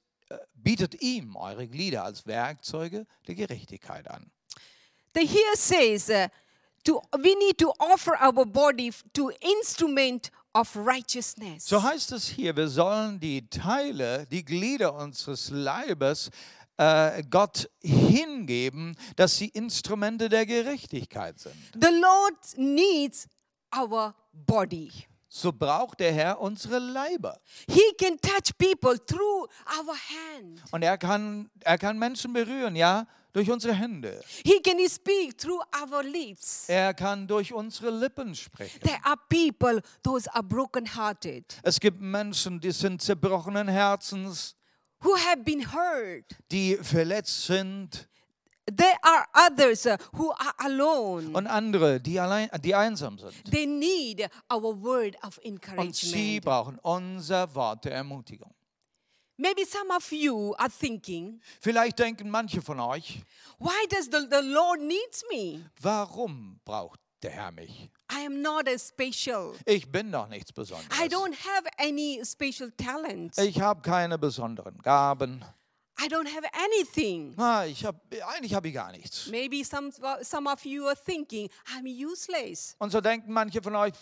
bietet 0.55 1.01
ihm 1.03 1.37
eure 1.37 1.67
Glieder 1.69 2.05
als 2.05 2.27
Werkzeuge 2.27 3.07
der 3.27 3.35
Gerechtigkeit 3.35 4.09
an. 4.11 4.31
The 5.15 5.27
here 5.27 5.57
says, 5.57 6.11
uh, 6.11 6.29
to, 6.85 7.01
we 7.19 7.35
need 7.35 7.59
to 7.59 7.73
offer 7.79 8.17
our 8.21 8.45
body 8.45 8.93
to 9.15 9.31
instrument 9.41 10.31
of 10.53 10.75
righteousness. 10.77 11.67
So 11.67 11.83
heißt 11.83 12.13
es 12.13 12.29
hier, 12.29 12.57
wir 12.57 12.69
sollen 12.69 13.21
die 13.21 13.49
Teile, 13.49 14.27
die 14.31 14.45
Glieder 14.45 14.95
unseres 14.95 15.51
Leibes 15.51 16.31
äh, 16.77 17.23
Gott 17.31 17.71
hingeben, 17.83 18.97
dass 19.17 19.37
sie 19.37 19.49
Instrumente 19.49 20.29
der 20.29 20.47
Gerechtigkeit 20.47 21.39
sind. 21.39 21.55
the 21.75 21.89
Lord 22.01 22.37
needs 22.57 23.29
our 23.75 24.15
body. 24.33 24.91
So 25.37 25.53
braucht 25.53 26.01
der 26.01 26.15
Herr 26.15 26.41
unsere 26.41 26.79
Leiber. 26.79 27.39
He 27.69 27.93
can 28.01 28.19
touch 28.19 28.57
people 28.57 28.99
through 28.99 29.47
our 29.79 29.95
hand. 29.95 30.63
Und 30.71 30.83
er 30.83 30.97
kann, 30.97 31.51
er 31.61 31.77
kann 31.77 31.99
Menschen 31.99 32.33
berühren, 32.33 32.75
ja, 32.75 33.07
durch 33.35 33.51
unsere 33.51 33.75
Hände. 33.75 34.25
He 34.47 34.63
can 34.63 34.79
speak 34.89 35.37
through 35.37 35.61
our 35.79 36.03
lips. 36.03 36.71
Er 36.71 36.95
kann 36.95 37.27
durch 37.27 37.53
unsere 37.53 37.91
Lippen 37.91 38.35
sprechen. 38.35 38.81
There 38.81 38.99
are 39.05 39.19
people, 39.29 39.83
those 40.03 40.27
are 40.35 40.43
brokenhearted, 40.43 41.45
Es 41.63 41.79
gibt 41.79 42.01
Menschen, 42.01 42.59
die 42.59 42.71
sind 42.73 43.03
zerbrochenen 43.03 43.69
Herzens, 43.69 44.57
who 45.03 45.15
have 45.17 45.43
been 45.45 45.71
hurt. 45.71 46.25
die 46.51 46.79
verletzt 46.81 47.45
sind 47.45 48.09
There 48.75 48.97
are 49.03 49.27
others 49.33 49.87
uh, 49.87 49.97
who 50.17 50.31
are 50.33 50.55
alone. 50.59 51.37
und 51.37 51.47
andere, 51.47 52.01
die, 52.01 52.19
allein, 52.19 52.49
die 52.63 52.75
einsam 52.75 53.17
sind. 53.19 53.33
They 53.51 53.65
need 53.67 54.29
our 54.53 54.75
word 54.83 55.15
of 55.23 55.39
Und 55.39 55.95
sie 55.95 56.13
encouragement. 56.13 56.45
brauchen 56.45 56.79
unser 56.81 57.55
Wort 57.55 57.85
der 57.85 57.93
Ermutigung. 57.93 58.53
Maybe 59.39 59.65
some 59.67 59.95
of 59.95 60.11
you 60.11 60.55
are 60.57 60.71
thinking, 60.71 61.41
Vielleicht 61.61 61.99
denken 61.99 62.31
manche 62.31 62.63
von 62.63 62.81
euch, 62.81 63.23
why 63.59 63.87
does 63.91 64.07
the, 64.07 64.27
the 64.31 64.41
Lord 64.43 64.81
needs 64.81 65.23
me? 65.31 65.71
warum 65.83 66.59
braucht 66.65 66.99
der 67.23 67.33
Herr 67.33 67.53
mich? 67.53 67.91
I 68.11 68.25
am 68.27 68.41
not 68.41 68.67
as 68.69 68.89
special. 68.89 69.53
Ich 69.67 69.93
bin 69.93 70.11
doch 70.11 70.27
nichts 70.29 70.51
I 70.51 70.55
Besonderes. 70.55 70.99
don't 71.11 71.35
have 71.35 71.69
any 71.79 72.23
special 72.25 72.71
talents. 72.73 73.37
Ich 73.39 73.61
habe 73.61 73.83
keine 73.83 74.17
besonderen 74.19 74.79
Gaben. 74.79 75.45
I 75.99 76.09
don't 76.09 76.29
have 76.29 76.47
anything. 76.53 77.35
Na, 77.37 77.65
ich 77.67 77.85
hab, 77.85 77.97
eigentlich 78.29 78.53
habe 78.55 78.69
ich 78.69 78.75
gar 78.75 78.93
nichts. 78.93 79.27
Maybe 79.29 79.65
some, 79.65 79.91
some 80.23 80.51
of 80.51 80.65
you 80.65 80.87
are 80.87 80.97
thinking, 80.97 81.49
I'm 81.75 81.87
useless. 81.87 82.77
Und 82.79 82.91
so 82.91 83.01
denken 83.01 83.33
manche 83.33 83.63
von 83.63 83.75
euch, 83.77 83.93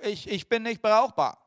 ich, 0.00 0.26
ich 0.28 0.48
bin 0.48 0.62
nicht 0.62 0.80
brauchbar. 0.80 1.38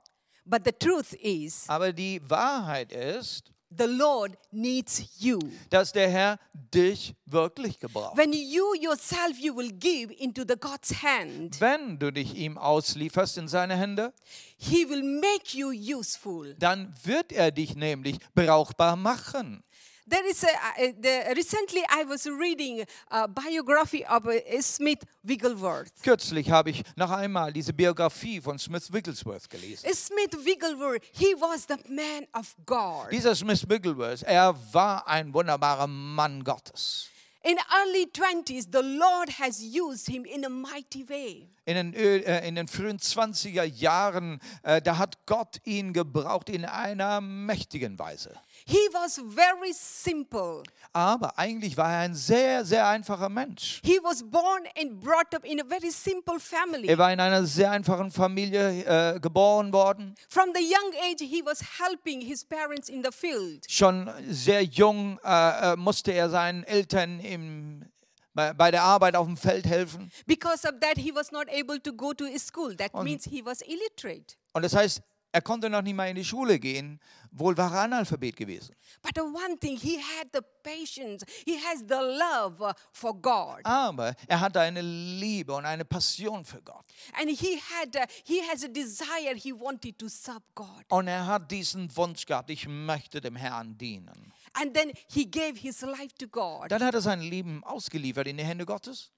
But 0.45 0.62
the 0.65 0.71
truth 0.71 1.13
is, 1.13 1.65
Aber 1.67 1.91
die 1.93 2.21
Wahrheit 2.28 2.91
ist, 2.91 3.52
the 3.75 3.84
Lord 3.86 4.36
needs 4.52 5.04
you. 5.19 5.38
dass 5.69 5.91
der 5.91 6.10
Herr 6.10 6.39
dich 6.73 7.13
wirklich 7.28 7.78
gebraucht. 7.80 8.17
When 8.17 8.34
you 8.34 8.73
yourself 8.80 9.38
you 9.39 9.56
will 9.56 9.71
give 9.71 10.12
into 10.13 10.43
the 10.47 10.56
God's 10.60 11.04
hand, 11.04 11.60
Wenn 11.62 11.99
du 11.99 12.12
dich 12.12 12.34
ihm 12.36 12.58
auslieferst 12.58 13.38
in 13.38 13.47
seine 13.47 13.75
Hände, 13.75 14.12
He 14.58 14.89
will 14.89 15.04
make 15.04 15.56
you 15.56 15.69
useful. 15.99 16.56
dann 16.58 16.91
wird 17.04 17.32
er 17.32 17.52
dich 17.52 17.75
nämlich 17.75 18.17
brauchbar 18.34 18.95
machen. 18.95 19.63
There 20.10 20.28
is 20.28 20.43
a, 20.43 20.48
uh, 20.48 20.91
the, 21.00 21.34
recently 21.36 21.84
I 21.88 22.04
was 22.04 22.26
reading 22.26 22.84
a 23.12 23.28
biography 23.28 24.04
of 24.06 24.26
uh, 24.26 24.62
Smith 24.62 25.06
Wigglesworth. 25.24 25.91
Kürzlich 26.02 26.50
habe 26.50 26.72
ich 26.72 26.84
noch 26.95 27.12
einmal 27.12 27.54
diese 27.54 27.74
Biografie 27.74 28.41
von 28.41 28.58
Smith 28.58 28.91
Wigglesworth 28.91 29.48
gelesen. 29.48 29.88
Smith 29.93 30.34
Wigglesworth, 30.43 31.04
he 31.12 31.36
was 31.36 31.67
the 31.67 31.78
man 31.88 32.26
of 32.34 32.56
God. 32.65 33.12
Dieser 33.12 33.36
Smith 33.36 33.69
Wigglesworth, 33.69 34.24
er 34.24 34.56
war 34.72 35.08
ein 35.08 35.32
wunderbarer 35.32 35.86
Mann 35.86 36.43
Gottes. 36.43 37.10
In 37.41 37.58
early 37.72 38.08
20s, 38.08 38.67
the 38.72 38.82
Lord 38.82 39.30
has 39.39 39.62
used 39.62 40.08
him 40.08 40.26
in 40.26 40.43
a 40.43 40.50
mighty 40.50 41.08
way. 41.08 41.48
In 41.65 41.76
den, 41.76 41.93
äh, 41.93 42.48
in 42.48 42.56
den 42.56 42.67
frühen 42.67 42.98
20er 42.98 43.63
Jahren, 43.63 44.39
äh, 44.63 44.82
da 44.82 44.98
hat 44.98 45.26
Gott 45.26 45.62
ihn 45.63 45.93
gebraucht 45.93 46.50
in 46.50 46.65
einer 46.65 47.22
mächtigen 47.22 47.98
Weise. 47.98 48.36
He 48.65 48.78
was 48.91 49.17
very 49.17 49.74
simple. 49.74 50.63
Aber 50.93 51.38
eigentlich 51.38 51.78
war 51.78 51.91
er 51.91 52.00
ein 52.00 52.15
sehr, 52.15 52.65
sehr 52.65 52.88
einfacher 52.88 53.30
Mensch. 53.30 53.80
He 53.84 54.00
was 54.02 54.24
born 54.24 54.63
and 54.78 55.00
brought 55.00 55.34
up 55.36 55.45
in 55.45 55.62
a 55.62 55.63
very 55.63 55.91
simple 55.91 56.39
family. 56.39 56.88
Er 56.88 56.98
war 56.98 57.13
in 57.13 57.19
einer 57.19 57.45
sehr 57.45 57.72
einfachen 57.72 58.12
Familie 58.12 59.15
äh, 59.15 59.19
geboren 59.19 59.72
worden. 59.72 60.15
From 60.30 60.52
the 60.56 60.62
young 60.62 60.93
age, 61.12 61.22
he 61.22 61.43
was 61.45 61.62
helping 61.80 62.22
his 62.22 62.43
parents 62.43 62.89
in 62.89 63.04
the 63.04 63.12
field. 63.12 63.65
Schon 63.69 64.10
sehr 64.28 64.63
jung 64.63 65.19
äh, 65.24 65.74
äh, 65.74 65.76
musste 65.76 66.12
er 66.12 66.30
seinen 66.30 66.63
Eltern 66.63 67.19
im, 67.19 67.86
bei, 68.34 68.72
der 68.72 68.84
Arbeit 68.84 69.15
auf 69.15 69.28
dem 69.28 69.38
Feld 69.38 69.65
helfen. 69.67 70.12
Because 70.26 70.67
of 70.67 70.80
that, 70.80 70.98
he 70.98 71.13
was 71.13 71.32
not 71.32 71.48
able 71.50 71.80
to 71.80 71.93
go 71.93 72.13
to 72.13 72.26
school. 72.38 72.76
That 72.76 72.93
means 72.95 73.26
he 73.26 73.45
was 73.45 73.62
illiterate. 73.62 74.36
Und 74.54 74.63
das 74.63 74.76
heißt, 74.76 75.02
Er 75.32 75.42
konnte 75.42 75.70
noch 75.70 75.84
nicht 75.84 75.96
mal 75.96 76.10
in 76.10 76.15
die 76.15 76.26
Schule 76.26 76.60
gehen, 76.60 77.00
wohl 77.32 77.56
war 77.56 77.72
er 77.72 77.82
Analphabet 77.82 78.36
gewesen. 78.36 78.76
But 79.04 79.12
the 79.15 79.22
one 79.22 79.58
thing, 79.60 79.78
he 79.78 79.98
had 79.98 80.30
the 80.34 80.42
patience, 80.63 81.24
he 81.46 81.56
has 81.58 81.82
the 81.88 82.00
love 82.00 82.60
uh, 82.62 82.74
for 82.92 83.13
God. 83.13 83.60
Aber 83.63 84.15
er 84.28 84.39
hatte 84.39 84.60
eine 84.60 84.82
Liebe 84.82 85.54
und 85.54 85.65
eine 85.65 85.86
Passion 85.86 86.44
für 86.44 86.62
Gott. 86.63 86.84
And 87.13 87.30
he 87.30 87.60
had, 87.60 87.96
uh, 87.96 88.06
he 88.24 88.42
has 88.42 88.63
a 88.63 88.68
desire, 88.68 89.36
he 89.36 89.54
wanted 89.54 90.00
to 90.00 90.08
serve 90.08 90.42
God. 90.56 90.84
Und 90.89 91.08
er 91.08 91.28
hat 91.28 91.52
diesen 91.52 91.96
Wunsch 91.96 92.26
gehabt, 92.26 92.50
ich 92.50 92.68
möchte 92.68 93.22
dem 93.22 93.36
Herrn 93.36 93.78
dienen. 93.78 94.34
And 94.54 94.74
then 94.74 94.92
he 95.08 95.30
gave 95.30 95.60
his 95.60 95.82
life 95.82 96.15
to 96.18 96.28
God. 96.28 96.72
Dann 96.72 96.84
hat 96.84 96.96
er 96.96 97.02
sein 97.02 97.22
Leben 97.22 97.63
ausgeliefert 97.63 98.28
in 98.28 98.38
die 98.38 98.44
Hände 98.44 98.65
Gottes. 98.65 99.12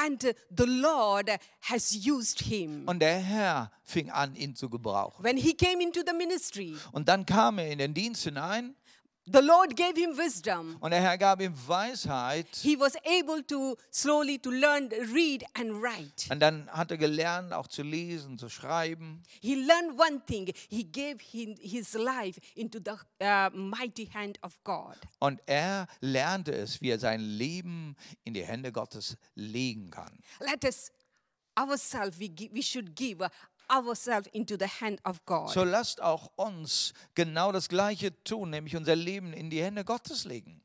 And 0.00 0.22
the 0.22 0.64
Lord 0.64 1.28
has 1.62 1.92
used 2.06 2.40
him. 2.40 2.86
Und 2.86 3.00
der 3.00 3.18
Herr 3.18 3.72
fing 3.82 4.10
an, 4.10 4.36
ihn 4.36 4.54
zu 4.54 4.70
gebrauchen. 4.70 5.24
When 5.24 5.36
he 5.36 5.54
came 5.54 5.82
into 5.82 6.02
the 6.06 6.12
ministry, 6.12 6.76
Und 6.92 7.08
dann 7.08 7.26
kam 7.26 7.58
er 7.58 7.70
in 7.70 7.78
den 7.78 7.94
Dienst 7.94 8.22
hinein 8.22 8.76
the 9.32 9.40
Lord 9.40 9.76
gave 9.76 9.96
him 9.96 10.16
wisdom. 10.16 10.76
und 10.80 10.90
der 10.90 11.00
Herr 11.00 11.18
gab 11.18 11.40
ihm 11.40 11.54
Weisheit. 11.66 12.46
He 12.56 12.78
was 12.78 12.94
able 13.04 13.42
to 13.46 13.76
slowly 13.90 14.38
to 14.38 14.50
learn, 14.50 14.88
read 15.12 15.44
and 15.54 15.82
write. 15.82 16.30
Und 16.30 16.40
dann 16.40 16.68
hat 16.70 16.90
er 16.90 16.98
gelernt, 16.98 17.52
auch 17.52 17.66
zu 17.66 17.82
lesen, 17.82 18.38
zu 18.38 18.48
schreiben. 18.48 19.22
He 19.40 19.54
learned 19.54 19.98
one 19.98 20.20
thing. 20.26 20.52
He 20.68 20.84
gave 20.84 21.18
his 21.20 21.94
life 21.94 22.40
into 22.54 22.78
the 22.84 22.92
uh, 23.24 23.50
mighty 23.52 24.06
hand 24.06 24.38
of 24.42 24.58
God. 24.64 24.96
Und 25.18 25.40
er 25.46 25.86
lernte 26.00 26.52
es, 26.52 26.80
wie 26.80 26.90
er 26.90 26.98
sein 26.98 27.20
Leben 27.20 27.96
in 28.24 28.34
die 28.34 28.44
Hände 28.44 28.72
Gottes 28.72 29.16
legen 29.34 29.90
kann. 29.90 30.18
Let 30.40 30.64
us 30.64 30.90
ourselves, 31.58 32.18
we, 32.18 32.30
we 32.52 32.62
should 32.62 32.94
give 32.94 33.20
uh, 33.20 33.28
ourselves 33.70 34.28
into 34.32 34.56
the 34.58 34.66
hand 34.80 35.00
of 35.04 35.24
God. 35.26 35.50
So 35.50 35.64
lasst 35.64 36.02
auch 36.02 36.30
uns 36.36 36.92
genau 37.14 37.52
das 37.52 37.68
Gleiche 37.68 38.12
tun, 38.24 38.50
nämlich 38.50 38.76
unser 38.76 38.96
Leben 38.96 39.32
in 39.32 39.50
die 39.50 39.62
Hände 39.62 39.84
Gottes 39.84 40.24
legen. 40.24 40.60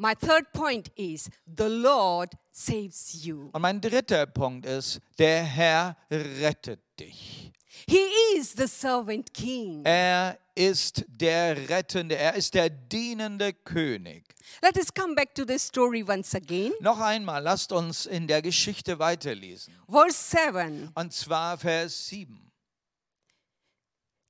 My 0.00 0.14
third 0.14 0.50
point 0.54 0.88
is 0.96 1.28
the 1.46 1.68
Lord 1.68 2.32
saves 2.50 3.22
you. 3.22 3.50
Und 3.52 3.60
mein 3.60 3.82
dritter 3.82 4.24
Punkt 4.24 4.64
ist, 4.64 4.98
der 5.18 5.42
Herr 5.42 5.94
rettet 6.10 6.80
dich. 6.98 7.52
He 7.86 8.00
is 8.34 8.54
the 8.56 8.66
servant 8.66 9.34
king. 9.34 9.84
Er 9.84 10.38
ist 10.54 11.04
der 11.06 11.68
Rettende, 11.68 12.16
er 12.16 12.34
ist 12.34 12.54
der 12.54 12.70
dienende 12.70 13.52
König. 13.52 14.24
Let 14.62 14.78
us 14.78 14.88
come 14.90 15.14
back 15.14 15.34
to 15.34 15.44
the 15.46 15.58
story 15.58 16.02
once 16.02 16.34
again. 16.34 16.72
Noch 16.80 17.00
einmal, 17.00 17.42
lasst 17.42 17.70
uns 17.70 18.06
in 18.06 18.26
der 18.26 18.40
Geschichte 18.40 18.98
weiterlesen. 18.98 19.74
Verse 19.86 20.16
7. 20.16 20.92
Und 20.94 21.12
zwar 21.12 21.58
Vers 21.58 22.08
7. 22.08 22.50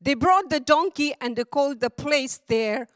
They 0.02 0.16
brought 0.16 0.50
the 0.50 0.58
donkey 0.58 1.14
and 1.20 1.36
they 1.36 1.44
called 1.44 1.80
the 1.80 1.90
place 1.90 2.40
their 2.48 2.88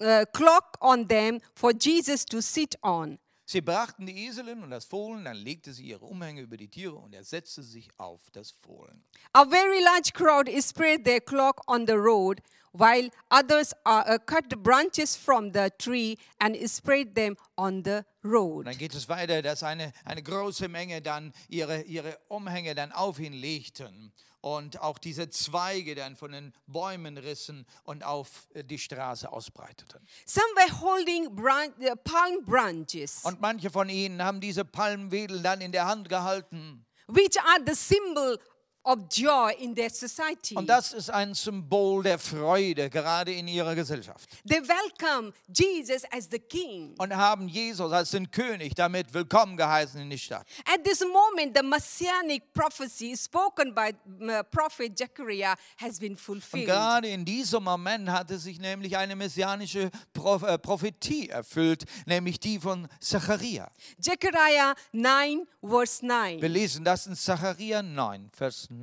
uh, 0.00 0.24
clock 0.32 0.76
on 0.80 1.08
them 1.08 1.40
for 1.54 1.72
Jesus 1.72 2.24
to 2.26 2.40
sit 2.40 2.76
on. 2.82 3.18
Sie 3.46 3.60
brachten 3.60 4.06
die 4.06 4.26
Eselin 4.26 4.62
und 4.62 4.70
das 4.70 4.86
Fohlen, 4.86 5.24
dann 5.24 5.36
legte 5.36 5.74
sie 5.74 5.84
ihre 5.84 6.06
Umhänge 6.06 6.40
über 6.40 6.56
die 6.56 6.68
Tiere 6.68 6.96
und 6.96 7.14
er 7.14 7.24
setzte 7.24 7.62
sich 7.62 7.90
auf 7.98 8.22
das 8.32 8.52
Fohlen. 8.52 9.04
A 9.34 9.44
very 9.44 9.82
large 9.82 10.12
crowd 10.14 10.50
spread 10.62 11.04
their 11.04 11.20
cloak 11.20 11.60
on 11.68 11.86
the 11.86 11.92
road, 11.92 12.40
while 12.76 13.08
others 13.30 13.72
uh, 13.86 14.02
uh, 14.06 14.18
cut 14.26 14.44
the 14.50 14.56
branches 14.56 15.16
from 15.16 15.52
the 15.52 15.70
tree 15.78 16.16
and 16.40 16.56
spread 16.68 17.14
them 17.14 17.36
on 17.56 17.82
the 17.84 18.02
road. 18.24 18.66
dann 18.66 18.76
geht 18.76 18.94
es 18.94 19.08
weiter, 19.08 19.40
dass 19.42 19.62
eine, 19.62 19.92
eine 20.04 20.22
große 20.22 20.68
Menge 20.68 21.00
dann 21.00 21.32
ihre, 21.48 21.82
ihre 21.82 22.18
Umhänge 22.28 22.74
dann 22.74 22.90
auf 22.92 23.18
ihn 23.20 23.32
legten 23.32 24.12
und 24.40 24.80
auch 24.82 24.98
diese 24.98 25.30
Zweige 25.30 25.94
dann 25.94 26.16
von 26.16 26.32
den 26.32 26.52
Bäumen 26.66 27.16
rissen 27.16 27.64
und 27.84 28.04
auf 28.04 28.48
äh, 28.54 28.62
die 28.64 28.78
Straße 28.78 29.32
ausbreiteten. 29.32 30.06
Some 30.26 30.44
were 30.56 30.80
holding 30.82 31.34
bran- 31.34 31.72
uh, 31.80 31.94
palm 32.04 32.44
branches, 32.44 33.22
Und 33.24 33.40
manche 33.40 33.70
von 33.70 33.88
ihnen 33.88 34.22
haben 34.22 34.40
diese 34.40 34.64
Palmwedel 34.64 35.40
dann 35.42 35.60
in 35.62 35.72
der 35.72 35.86
Hand 35.86 36.08
gehalten. 36.08 36.84
which 37.06 37.38
are 37.38 37.60
the 37.66 37.74
symbol 37.74 38.38
of 38.84 38.98
joy 39.10 39.52
in 39.58 39.74
their 39.74 39.90
society. 39.90 40.54
Und 40.54 40.66
das 40.68 40.92
ist 40.92 41.10
ein 41.10 41.34
Symbol 41.34 42.02
der 42.02 42.18
Freude, 42.18 42.90
gerade 42.90 43.32
in 43.32 43.48
ihrer 43.48 43.74
Gesellschaft. 43.74 44.28
They 44.46 44.60
welcome 44.60 45.32
Jesus 45.48 46.04
as 46.10 46.28
the 46.30 46.38
king. 46.38 46.94
Und 46.98 47.14
haben 47.16 47.48
Jesus 47.48 47.90
als 47.92 48.10
den 48.10 48.30
König 48.30 48.74
damit 48.74 49.12
willkommen 49.14 49.56
geheißen 49.56 50.00
in 50.00 50.10
die 50.10 50.18
Stadt. 50.18 50.46
At 50.66 50.84
this 50.84 51.00
moment, 51.00 51.56
the 51.56 51.64
messianic 51.66 52.52
prophecy 52.52 53.16
spoken 53.16 53.74
by 53.74 53.92
uh, 54.20 54.42
prophet 54.50 54.96
Zechariah 54.96 55.56
has 55.78 55.98
been 55.98 56.12
Und 56.12 56.18
fulfilled. 56.18 56.66
gerade 56.66 57.08
in 57.08 57.24
diesem 57.24 57.64
Moment 57.64 58.10
hatte 58.10 58.38
sich 58.38 58.60
nämlich 58.60 58.96
eine 58.96 59.16
messianische 59.16 59.84
äh, 60.14 60.58
Prophetie 60.58 61.30
erfüllt, 61.30 61.84
nämlich 62.06 62.38
die 62.38 62.58
von 62.58 62.86
Zacharia. 63.00 63.70
Zechariah 64.00 64.74
9, 64.92 65.46
verse 65.62 66.02
Wir 66.02 66.08
9. 66.08 66.52
lesen 66.52 66.84
das 66.84 67.06
in 67.06 67.16
Zacharia 67.16 67.82
9, 67.82 68.30
Vers 68.32 68.68
9. 68.70 68.73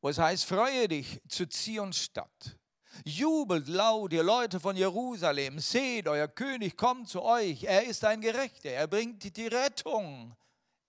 Wo 0.00 0.08
es 0.08 0.18
heißt, 0.18 0.44
freue 0.44 0.88
dich 0.88 1.20
zu 1.28 1.46
Zions 1.48 1.98
Stadt. 1.98 2.58
Jubelt 3.04 3.68
laut, 3.68 4.12
ihr 4.12 4.22
Leute 4.22 4.60
von 4.60 4.76
Jerusalem. 4.76 5.58
Seht, 5.58 6.08
euer 6.08 6.28
König 6.28 6.76
kommt 6.76 7.08
zu 7.08 7.22
euch. 7.22 7.64
Er 7.64 7.84
ist 7.84 8.04
ein 8.04 8.20
Gerechter. 8.20 8.70
Er 8.70 8.86
bringt 8.86 9.36
die 9.36 9.46
Rettung. 9.46 10.34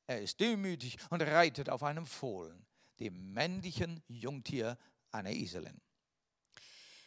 Er 0.06 0.22
ist 0.22 0.40
demütig 0.40 0.98
und 1.10 1.22
reitet 1.22 1.70
auf 1.70 1.84
einem 1.84 2.06
Fohlen, 2.06 2.66
dem 3.00 3.34
männlichen 3.34 4.02
Jungtier 4.08 4.78
einer 5.12 5.32
Eselin. 5.32 5.82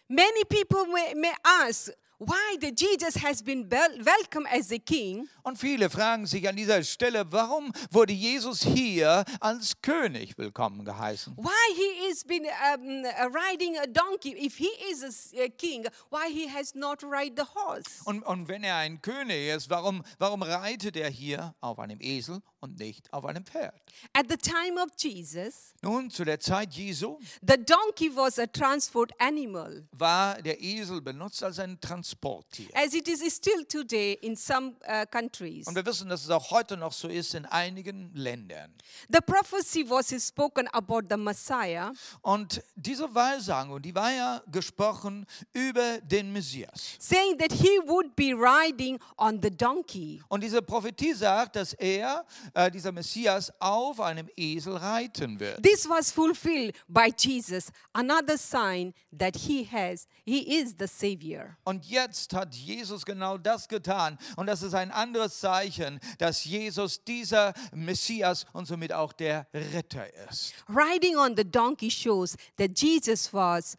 Many 0.08 0.44
people 0.44 0.86
may 0.86 1.32
ask 1.42 1.92
why 2.20 2.56
the 2.60 2.70
Jesus 2.76 3.16
has 3.24 3.42
been 3.42 3.68
wel- 3.70 4.04
welcomed 4.04 4.46
as 4.52 4.70
a 4.70 4.78
king, 4.78 5.26
Und 5.42 5.56
viele 5.58 5.88
fragen 5.90 6.26
sich 6.26 6.46
an 6.48 6.54
dieser 6.54 6.82
Stelle, 6.84 7.24
warum 7.32 7.72
wurde 7.90 8.12
Jesus 8.12 8.62
hier 8.62 9.24
als 9.40 9.80
König 9.80 10.36
willkommen 10.36 10.84
geheißen? 10.84 11.34
why 11.38 11.50
he 11.74 12.08
is 12.10 12.22
been 12.24 12.44
um, 12.44 13.04
uh, 13.04 13.26
riding 13.32 13.76
a 13.78 13.86
donkey. 13.86 14.34
If 14.36 14.56
he 14.58 14.68
is 14.92 15.02
a, 15.34 15.48
king, 15.48 15.86
why 16.10 16.28
he 16.30 16.46
has 16.48 16.74
not 16.74 17.02
ride 17.02 17.32
the 17.36 17.46
horse? 17.54 18.02
Und, 18.04 18.22
und 18.22 18.48
wenn 18.48 18.62
er 18.64 18.76
ein 18.76 19.00
König 19.00 19.48
ist, 19.56 19.70
warum, 19.70 20.02
warum 20.18 20.42
reitet 20.42 20.96
er 20.96 21.08
hier 21.08 21.54
auf 21.62 21.78
einem 21.78 22.00
Esel 22.00 22.42
und 22.60 22.78
nicht 22.78 23.12
auf 23.12 23.24
einem 23.24 23.44
Pferd? 23.44 23.74
At 24.12 24.26
the 24.28 24.36
time 24.36 24.80
of 24.82 24.90
Jesus, 24.98 25.72
Nun, 25.82 26.10
zu 26.10 26.24
der 26.24 26.40
Zeit 26.40 26.72
Jesu 26.74 27.18
the 27.46 27.56
donkey 27.56 28.14
was 28.14 28.38
a 28.38 28.46
transport 28.46 29.12
animal, 29.18 29.86
war 29.92 30.40
der 30.42 30.60
Esel 30.62 31.00
benutzt 31.00 31.42
als 31.42 31.58
ein 31.58 31.80
Transporttier. 31.80 32.68
as 32.74 32.94
it 32.94 33.08
is 33.08 33.20
still 33.34 33.64
today 33.64 34.14
in 34.22 34.36
some 34.36 34.74
uh, 34.88 35.04
countries. 35.10 35.66
Und 35.66 35.74
wir 35.74 35.84
wissen, 35.86 36.08
dass 36.08 36.24
es 36.24 36.30
auch 36.30 36.50
heute 36.50 36.76
noch 36.76 36.92
so 36.92 37.08
ist 37.08 37.34
in 37.34 37.46
einigen 37.46 38.10
Ländern. 38.14 38.72
The 39.08 39.20
prophecy 39.20 39.88
was 39.88 40.10
spoken 40.26 40.68
about 40.68 41.02
the 41.08 41.16
Messiah, 41.16 41.92
Und 42.22 42.62
diese 42.76 43.12
Wahrsagung, 43.14 43.80
die 43.82 43.94
war 43.94 44.12
ja 44.12 44.42
gesprochen 44.50 45.26
über 45.52 46.00
den 46.00 46.32
Messias. 46.32 46.96
saying 46.98 47.38
that 47.38 47.52
he 47.52 47.78
would 47.86 48.14
be 48.16 48.32
riding 48.34 48.98
on 49.16 49.40
the 49.42 49.50
donkey. 49.50 50.22
Und 50.28 50.42
diese 50.42 50.62
Prophetie 50.62 51.14
sagt, 51.14 51.56
dass 51.56 51.72
er, 51.74 52.24
äh, 52.54 52.70
dieser 52.70 52.92
Messias, 52.92 53.52
auf 53.58 54.00
einem 54.00 54.28
Esel 54.36 54.76
reiten 54.76 55.38
wird. 55.40 55.62
This 55.62 55.88
was 55.88 56.10
fulfilled 56.10 56.74
by 56.88 57.12
Jesus, 57.16 57.70
another 57.92 58.36
sign 58.36 58.92
that 59.16 59.36
he 59.36 59.64
has, 59.70 60.06
he 60.24 60.58
is 60.58 60.74
the 60.78 60.86
Savior. 60.86 61.56
Und 61.64 61.86
jetzt 61.86 62.32
hat 62.34 62.54
Jesus 62.54 63.04
genau 63.04 63.38
das 63.38 63.68
getan. 63.68 64.18
Und 64.36 64.46
das 64.46 64.62
ist 64.62 64.74
ein 64.74 64.90
anderes 64.90 65.40
Zeichen, 65.40 66.00
dass 66.18 66.44
Jesus 66.44 67.02
dieser 67.04 67.52
Messias 67.72 68.46
und 68.52 68.66
somit 68.66 68.92
auch 68.92 69.12
der 69.12 69.46
Retter 69.52 70.06
ist. 70.28 70.54
Riding 70.68 71.16
on 71.16 71.36
the 71.36 71.44
donkey 71.44 71.90
shows 71.90 72.36
that 72.56 72.78
Jesus 72.78 73.32
was 73.32 73.76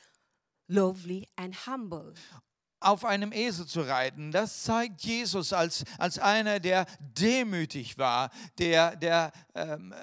lovely 0.67 1.27
and 1.35 1.53
humble. 1.67 2.13
Auf 2.81 3.05
einem 3.05 3.31
Esel 3.31 3.67
zu 3.67 3.81
reiten, 3.81 4.31
das 4.31 4.63
zeigt 4.63 5.01
Jesus 5.01 5.53
als, 5.53 5.83
als 5.97 6.19
einer, 6.19 6.59
der 6.59 6.85
demütig 6.99 7.97
war, 7.97 8.31
der, 8.57 8.95
der 8.95 9.31
ähm, 9.55 9.93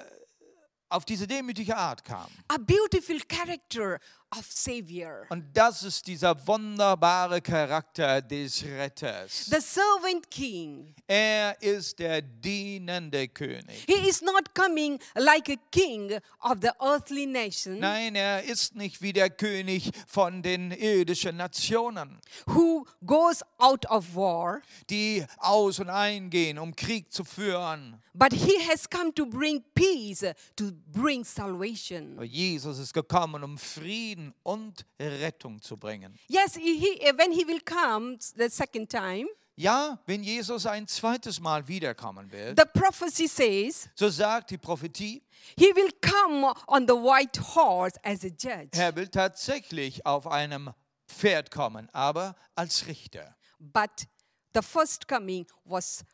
auf 0.89 1.05
diese 1.05 1.27
demütige 1.27 1.77
Art 1.77 2.03
kam. 2.03 2.27
A 2.47 2.57
beautiful 2.57 3.19
character 3.27 3.99
of 4.37 4.45
Savior. 4.49 5.25
Und 5.29 5.45
das 5.53 5.83
ist 5.83 6.05
dieser 6.05 6.35
wunderbare 6.47 7.41
Charakter 7.41 8.21
des 8.21 8.63
Retters. 8.63 9.45
The 9.45 9.59
servant 9.59 10.29
king. 10.29 10.93
Er 11.07 11.59
ist 11.61 11.97
der 11.97 12.21
dienende 12.21 13.27
König. 13.27 13.85
He 13.87 14.07
is 14.07 14.21
not 14.21 14.53
coming 14.53 14.99
like 15.15 15.49
a 15.49 15.55
king 15.71 16.11
of 16.41 16.57
the 16.61 16.69
earthly 16.79 17.25
nation 17.25 17.79
Nein, 17.79 18.15
er 18.15 18.43
ist 18.43 18.75
nicht 18.75 19.01
wie 19.01 19.13
der 19.13 19.29
König 19.29 19.91
von 20.07 20.43
den 20.43 20.71
irdischen 20.71 21.37
Nationen, 21.37 22.19
who 22.45 22.85
goes 23.05 23.41
out 23.57 23.85
of 23.89 24.15
war, 24.15 24.61
die 24.89 25.25
aus 25.37 25.79
und 25.79 25.89
eingehen, 25.89 26.59
um 26.59 26.75
Krieg 26.75 27.11
zu 27.11 27.23
führen. 27.23 27.99
but 28.13 28.33
he 28.33 28.59
has 28.67 28.87
come 28.89 29.13
to 29.13 29.25
bring 29.25 29.63
peace, 29.73 30.25
to 30.55 30.71
bring 30.91 31.23
salvation. 31.23 32.19
Jesus 32.23 32.77
ist 32.77 32.93
gekommen, 32.93 33.43
um 33.43 33.57
Frieden 33.57 34.18
und 34.43 34.85
Rettung 34.99 35.61
zu 35.61 35.77
bringen. 35.77 36.17
Yes, 36.27 36.55
he, 36.55 36.77
he- 36.77 37.11
when 37.17 37.31
he 37.31 37.45
will 37.47 37.61
come 37.61 38.17
the 38.19 38.49
second 38.49 38.89
time, 38.89 39.27
Ja, 39.55 39.99
wenn 40.05 40.23
Jesus 40.23 40.65
ein 40.65 40.87
zweites 40.87 41.41
Mal 41.41 41.67
wiederkommen 41.67 42.31
wird, 42.31 42.57
the 42.57 42.65
prophecy 42.79 43.27
says 43.27 43.89
so 43.93 44.07
sagt 44.09 44.51
die 44.51 44.57
Prophetie, 44.57 45.21
he 45.57 45.65
will 45.75 45.91
come 46.01 46.53
on 46.67 46.87
the 46.87 46.93
white 46.93 47.37
horse 47.55 47.99
as 48.03 48.23
a 48.23 48.29
judge. 48.29 48.69
er 48.71 48.95
will 48.95 49.09
tatsächlich 49.09 50.05
auf 50.05 50.27
einem 50.27 50.71
Pferd 51.09 51.51
kommen, 51.51 51.89
aber 51.91 52.35
als 52.55 52.87
Richter. 52.87 53.35
But 53.59 54.07
the 54.53 54.61
first 54.61 55.09
coming 55.09 55.45
was 55.65 56.05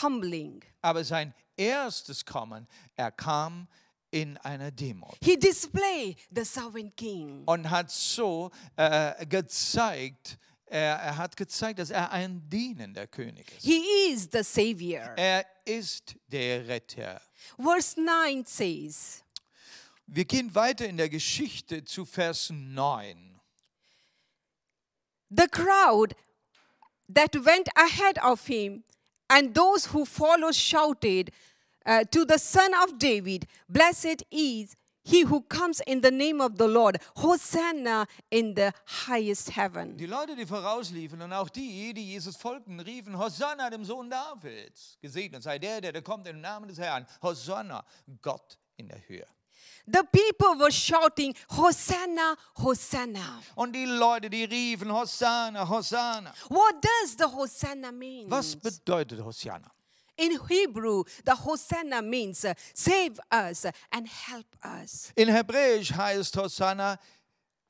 humbling. 0.00 0.62
Aber 0.82 1.02
sein 1.04 1.34
erstes 1.56 2.24
Kommen, 2.24 2.68
er 2.94 3.10
kam 3.10 3.66
in 4.10 4.36
einer 4.38 4.70
Demut 4.70 5.16
He 5.22 5.36
displayed 5.36 6.16
the 6.34 6.44
servant 6.44 6.96
king. 6.96 7.42
und 7.46 7.68
hat 7.70 7.90
so 7.90 8.50
äh, 8.76 9.26
gezeigt, 9.26 10.38
er, 10.66 10.96
er 10.96 11.16
hat 11.16 11.36
gezeigt, 11.36 11.78
dass 11.78 11.90
er 11.90 12.10
ein 12.10 12.48
dienender 12.48 13.06
König 13.06 13.46
ist. 13.52 13.64
He 13.64 13.82
is 14.10 14.28
the 14.32 14.42
savior. 14.42 15.02
Er 15.16 15.44
ist 15.64 16.16
der 16.28 16.66
Retter. 16.66 17.20
Verse 17.56 18.00
9 18.00 18.44
says, 18.46 19.22
Wir 20.06 20.24
gehen 20.24 20.54
weiter 20.54 20.86
in 20.86 20.96
der 20.96 21.08
Geschichte 21.08 21.84
zu 21.84 22.04
Vers 22.04 22.50
9. 22.50 23.40
The 25.30 25.48
crowd 25.48 26.14
that 27.12 27.34
went 27.44 27.68
ahead 27.76 28.18
of 28.22 28.46
him 28.46 28.84
and 29.28 29.54
those 29.54 29.92
who 29.92 30.04
followed 30.04 30.54
shouted 30.54 31.32
uh, 31.86 32.04
to 32.10 32.24
the 32.24 32.38
Son 32.38 32.72
of 32.82 32.98
David, 32.98 33.46
Blessed 33.68 34.24
is 34.30 34.76
he 35.06 35.22
who 35.22 35.40
comes 35.42 35.80
in 35.86 36.00
the 36.00 36.10
name 36.10 36.40
of 36.40 36.58
the 36.58 36.66
Lord, 36.66 36.98
Hosanna 37.16 38.08
in 38.30 38.54
the 38.54 38.72
highest 38.84 39.50
heaven. 39.50 39.96
Die 39.96 40.06
Leute, 40.06 40.34
die 40.34 40.44
vorausliefen 40.44 41.22
und 41.22 41.32
auch 41.32 41.48
die, 41.48 41.94
die 41.94 42.12
Jesus 42.12 42.36
folgten, 42.36 42.80
riefen, 42.80 43.16
Hosanna 43.16 43.70
dem 43.70 43.84
Sohn 43.84 44.10
Davids. 44.10 44.98
Gesegnet 45.00 45.44
sei 45.44 45.58
der, 45.58 45.80
der, 45.80 46.02
kommt 46.02 46.26
im 46.26 46.40
Namen 46.40 46.66
des 46.68 46.78
Herrn. 46.78 47.06
Hosanna, 47.22 47.84
Gott 48.20 48.58
in 48.76 48.88
der 48.88 48.98
Höhe. 49.08 49.26
The 49.86 50.02
people 50.10 50.58
were 50.58 50.72
shouting, 50.72 51.32
Hosanna, 51.50 52.36
Hosanna. 52.56 53.40
Und 53.54 53.72
die 53.72 53.84
Leute, 53.84 54.28
die 54.28 54.42
riefen, 54.42 54.92
Hosanna, 54.92 55.68
Hosanna. 55.68 56.34
What 56.48 56.82
does 56.82 57.16
the 57.16 57.32
Hosanna 57.32 57.92
mean? 57.92 58.28
Was 58.28 58.56
bedeutet 58.56 59.24
Hosanna? 59.24 59.70
In 60.16 60.38
Hebrew, 60.48 61.04
the 61.24 61.34
Hosanna 61.34 62.02
means 62.02 62.44
uh, 62.44 62.54
save 62.74 63.18
us 63.30 63.66
and 63.92 64.08
help 64.08 64.46
us. 64.64 65.12
In 65.16 65.28
Hebräisch 65.28 65.92
heißt 65.92 66.36
Hosanna, 66.36 66.98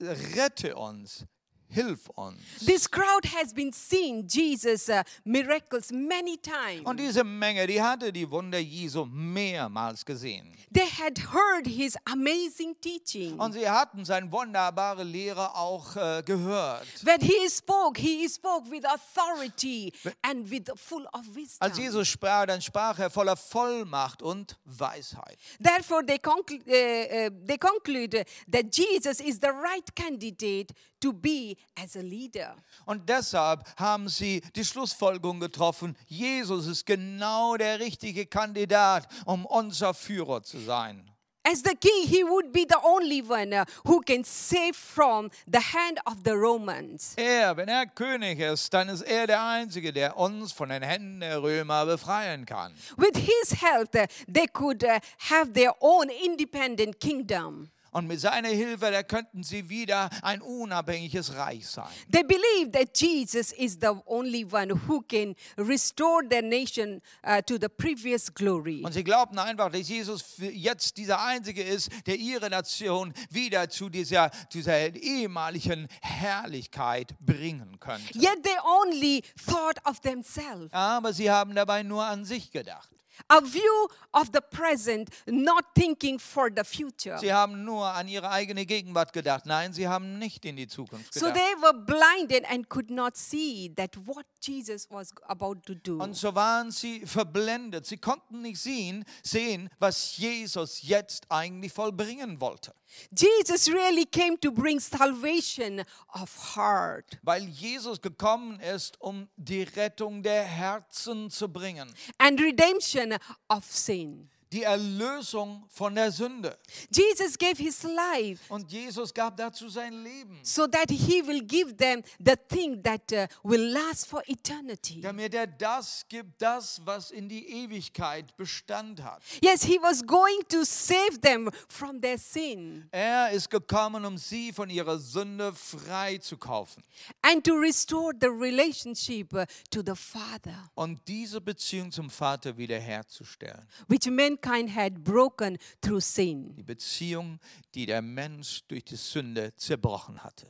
rette 0.01 0.75
uns, 0.77 1.27
hilf 1.69 2.09
uns. 2.15 2.41
This 2.65 2.91
crowd 2.91 3.25
has 3.35 3.53
been 3.53 3.73
seeing 3.73 4.27
Jesus' 4.27 4.89
uh, 4.89 5.03
miracles 5.25 5.91
many 5.91 6.37
times. 6.39 6.85
Und 6.85 6.99
diese 6.99 7.25
Menge, 7.25 7.67
die 7.67 7.81
hatte 7.81 8.13
die 8.13 8.31
Wunder 8.31 8.59
Jesu 8.59 9.05
mehrmals 9.07 10.05
gesehen. 10.05 10.53
They 10.73 10.89
had 10.89 11.19
heard 11.33 11.67
his 11.67 11.97
amazing 12.05 12.75
teaching. 12.81 13.39
Und 13.39 13.53
sie 13.53 13.69
hatten 13.69 14.05
seine 14.05 14.31
wunderbare 14.31 15.05
Lehre 15.05 15.55
auch 15.55 15.97
äh, 15.97 16.23
gehört. 16.25 16.87
When 17.05 17.21
he 17.21 17.49
spoke, 17.49 18.01
he 18.01 18.29
spoke 18.29 18.71
with 18.71 18.85
authority 18.85 19.93
and 20.23 20.51
with 20.51 20.65
full 20.77 21.07
of 21.13 21.23
wisdom. 21.35 21.59
Als 21.61 21.79
Jesus 21.79 22.09
sprach, 22.09 22.47
dann 22.47 22.61
sprach 22.61 22.99
er 22.99 23.11
voller 23.11 23.37
Vollmacht 23.37 24.23
und 24.23 24.59
Weisheit. 24.65 25.39
Therefore, 25.63 26.05
they, 26.05 26.19
conclu- 26.19 26.61
uh, 26.67 27.31
they 27.47 27.59
conclude 27.59 28.25
that 28.51 28.75
Jesus 28.75 29.21
is 29.21 29.39
the 29.41 29.51
right 29.51 29.95
candidate 29.95 30.75
to 31.01 31.13
be 31.13 31.56
as 31.77 31.97
a 31.97 32.01
leader. 32.01 32.57
Und 32.85 33.09
deshalb 33.09 33.65
haben 33.77 34.09
sie 34.09 34.43
die 34.55 34.65
Schlussfolgerung 34.65 35.41
getroffen, 35.41 35.97
Jesus 36.07 36.67
ist 36.67 36.87
genau 36.87 37.57
der 37.57 37.81
richtige 37.81 38.27
Kandidat, 38.27 39.09
um 39.25 39.47
unser 39.47 39.95
Führer 39.95 40.43
zu 40.43 40.59
sein. 40.59 41.11
As 41.49 41.63
the 41.63 41.77
king, 41.77 42.09
he 42.09 42.25
would 42.25 42.53
be 42.53 42.67
the 42.69 42.79
only 42.83 43.23
one 43.23 43.53
uh, 43.53 43.65
who 43.85 44.01
can 44.01 44.25
save 44.25 44.75
from 44.75 45.31
the 45.47 45.61
hand 45.61 46.01
of 46.05 46.25
the 46.25 46.33
Romans. 46.37 47.15
Er, 47.17 47.57
wenn 47.57 47.69
er 47.69 47.87
König 47.87 48.41
ist, 48.41 48.75
dann 48.75 48.89
ist 48.89 49.03
er 49.03 49.29
der 49.29 49.45
Einzige, 49.45 49.93
der 49.93 50.17
uns 50.17 50.51
von 50.51 50.71
den 50.71 50.83
Händen 50.83 51.21
der 51.21 51.41
Römer 51.41 51.87
befreien 51.87 52.47
kann. 52.47 52.75
With 52.97 53.17
his 53.17 53.63
help, 53.63 53.95
uh, 53.95 54.07
they 54.27 54.49
could 54.49 54.83
uh, 54.83 54.99
have 55.31 55.53
their 55.53 55.73
own 55.81 56.09
independent 56.09 56.99
kingdom. 56.99 57.71
Und 57.97 58.09
mit 58.09 58.21
seiner 58.21 58.51
Hilfe, 58.51 58.91
da 58.91 59.03
könnten 59.03 59.43
sie 59.43 59.71
wieder 59.71 60.11
ein 60.21 60.43
unabhängiges 60.43 61.35
Reich 61.35 61.67
sein. 61.67 61.89
They 62.13 62.23
believe 62.23 62.71
that 62.73 62.91
Jesus 62.95 63.53
is 63.53 63.79
the 63.81 63.93
only 64.05 64.45
one 64.45 64.71
who 64.87 65.01
can 65.01 65.35
restore 65.57 66.23
their 66.29 66.43
nation 66.43 67.01
uh, 67.27 67.41
to 67.41 67.57
the 67.59 67.71
previous 67.71 68.31
glory. 68.35 68.83
Und 68.85 68.93
sie 68.93 69.03
glaubten 69.03 69.39
einfach, 69.39 69.71
dass 69.71 69.89
Jesus 69.89 70.35
jetzt 70.39 70.99
dieser 70.99 71.25
Einzige 71.25 71.63
ist, 71.63 71.89
der 72.07 72.17
ihre 72.17 72.51
Nation 72.51 73.15
wieder 73.31 73.71
zu 73.71 73.89
dieser, 73.89 74.31
dieser 74.53 74.95
ehemaligen 74.95 75.89
Herrlichkeit 76.03 77.15
bringen 77.19 77.81
könnte. 77.81 78.19
Yet 78.19 78.43
they 78.43 78.59
only 78.63 79.23
thought 79.47 79.79
of 79.87 80.01
themselves. 80.01 80.71
Aber 80.71 81.15
sie 81.15 81.31
haben 81.31 81.55
dabei 81.55 81.83
nur 81.83 82.05
an 82.05 82.27
sich 82.27 82.51
gedacht. 82.51 82.91
A 83.29 83.41
view 83.41 83.89
of 84.13 84.29
the 84.33 84.41
present, 84.41 85.09
not 85.27 85.65
thinking 85.75 86.19
for 86.19 86.51
the 86.55 86.65
future. 86.65 87.19
Sie 87.19 87.33
haben 87.33 87.65
nur 87.65 87.87
an 87.87 88.09
ihre 88.09 88.31
eigene 88.31 88.67
Gegenwart 88.67 89.13
gedacht. 89.13 89.47
Nein, 89.47 89.73
sie 89.73 89.89
haben 89.89 90.19
nicht 90.19 90.45
in 90.45 90.57
die 90.57 90.69
Zukunft 90.69 91.15
So 91.15 91.27
gedacht. 91.27 91.39
they 91.41 91.63
were 91.63 91.75
blinded 91.75 92.45
and 92.51 92.69
could 92.69 92.91
not 92.91 93.17
see 93.17 93.73
that 93.77 93.97
what 94.07 94.27
Jesus 94.41 94.87
was 94.91 95.11
about 95.27 95.57
to 95.67 95.75
do. 95.75 95.99
Und 95.99 96.15
so 96.17 96.35
waren 96.35 96.71
sie 96.71 97.05
verblendet. 97.07 97.87
Sie 97.87 97.97
konnten 97.97 98.43
nicht 98.43 98.61
sehen, 98.61 99.05
sehen, 99.23 99.71
was 99.79 100.17
Jesus 100.19 100.83
jetzt 100.83 101.25
eigentlich 101.31 101.73
vollbringen 101.73 102.41
wollte. 102.41 102.75
Jesus 103.11 103.69
really 103.69 104.05
came 104.07 104.39
to 104.41 104.53
bring 104.53 104.79
salvation 104.79 105.83
of 106.15 106.55
heart 106.57 107.19
Weil 107.23 107.43
Jesus 107.49 108.01
gekommen 108.01 108.61
ist, 108.61 109.01
um 109.01 109.29
die 109.37 109.63
Rettung 109.65 110.23
der 110.23 110.45
Herzen 110.45 111.31
zu 111.31 111.49
bringen. 111.53 111.93
and 112.19 112.41
redemption 112.41 113.06
sinne 113.07 113.19
afsien. 113.49 114.29
Die 114.53 114.63
Erlösung 114.63 115.65
von 115.69 115.95
der 115.95 116.13
Sünde. 116.13 116.57
Jesus 116.95 117.37
gave 117.37 117.57
his 117.61 117.83
life 117.83 118.41
Und 118.49 118.71
Jesus 118.71 119.13
gab 119.13 119.37
dazu 119.37 119.69
sein 119.69 120.05
Leben, 120.05 120.39
so 120.43 120.67
that 120.69 120.89
he 120.89 121.27
will 121.27 121.43
give 121.43 121.77
them 121.77 122.03
the 122.25 122.35
thing 122.49 122.81
that 122.83 123.13
uh, 123.13 123.27
will 123.43 123.73
last 123.73 124.07
for 124.07 124.23
eternity. 124.29 125.01
damit 125.01 125.35
er 125.35 125.47
das 125.49 126.05
gibt, 126.09 126.41
das, 126.41 126.81
was 126.85 127.11
in 127.11 127.29
die 127.29 127.45
Ewigkeit 127.65 128.37
Bestand 128.37 129.03
hat. 129.03 129.21
Yes, 129.43 129.65
he 129.65 129.79
was 129.83 130.07
going 130.07 130.41
to 130.49 130.65
save 130.65 131.21
them 131.23 131.51
from 131.69 132.01
their 132.01 132.17
sin 132.19 132.89
Er 132.93 133.31
ist 133.33 133.51
gekommen, 133.51 134.05
um 134.05 134.17
sie 134.17 134.53
von 134.53 134.71
ihrer 134.71 134.99
Sünde 134.99 135.53
frei 135.55 136.19
zu 136.19 136.37
kaufen 136.37 136.85
and 137.23 137.45
to 137.45 137.55
restore 137.55 138.13
the 138.21 138.29
relationship 138.29 139.33
uh, 139.35 139.45
to 139.71 139.83
the 139.85 139.95
Father, 139.97 140.71
und 140.77 141.01
diese 141.09 141.41
Beziehung 141.41 141.91
zum 141.91 142.11
Vater 142.11 142.57
wiederherzustellen. 142.57 143.67
which 143.89 144.07
mankind 144.47 144.71
had 144.71 145.05
broken 145.05 145.59
through 145.81 146.01
sin. 146.01 146.55
Die 146.57 146.63
Beziehung, 146.63 147.39
die 147.75 147.87
der 147.87 148.03
Mensch 148.03 148.63
durch 148.69 148.85
die 148.85 148.97
Sünde 148.97 149.55
zerbrochen 149.57 150.23
hatte. 150.23 150.47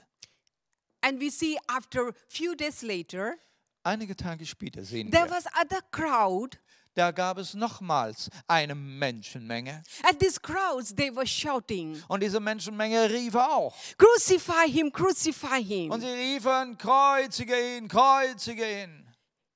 And 1.03 1.21
we 1.21 1.31
see 1.31 1.57
after 1.69 2.13
few 2.29 2.55
days 2.55 2.83
later, 2.83 3.35
Einige 3.85 4.17
Tage 4.17 4.45
später 4.45 4.83
sehen 4.85 5.11
there 5.13 5.27
wir, 5.27 5.31
was 5.31 5.47
other 5.47 5.81
crowd. 5.93 6.59
da 6.95 7.13
gab 7.13 7.39
es 7.39 7.55
nochmals 7.55 8.29
eine 8.49 8.75
Menschenmenge. 8.75 9.83
And 10.03 10.19
these 10.19 10.41
crowds, 10.41 10.93
they 10.95 11.15
were 11.15 11.27
shouting, 11.27 12.03
Und 12.09 12.23
diese 12.23 12.41
Menschenmenge 12.41 13.09
rief 13.11 13.37
auch. 13.37 13.75
Crucify 13.97 14.69
him, 14.69 14.91
crucify 14.91 15.63
him. 15.63 15.93
Und 15.93 16.01
sie 16.01 16.09
riefen, 16.09 16.77
kreuzige 16.77 17.77
ihn, 17.77 17.87
kreuzige 17.87 18.83
ihn. 18.83 19.06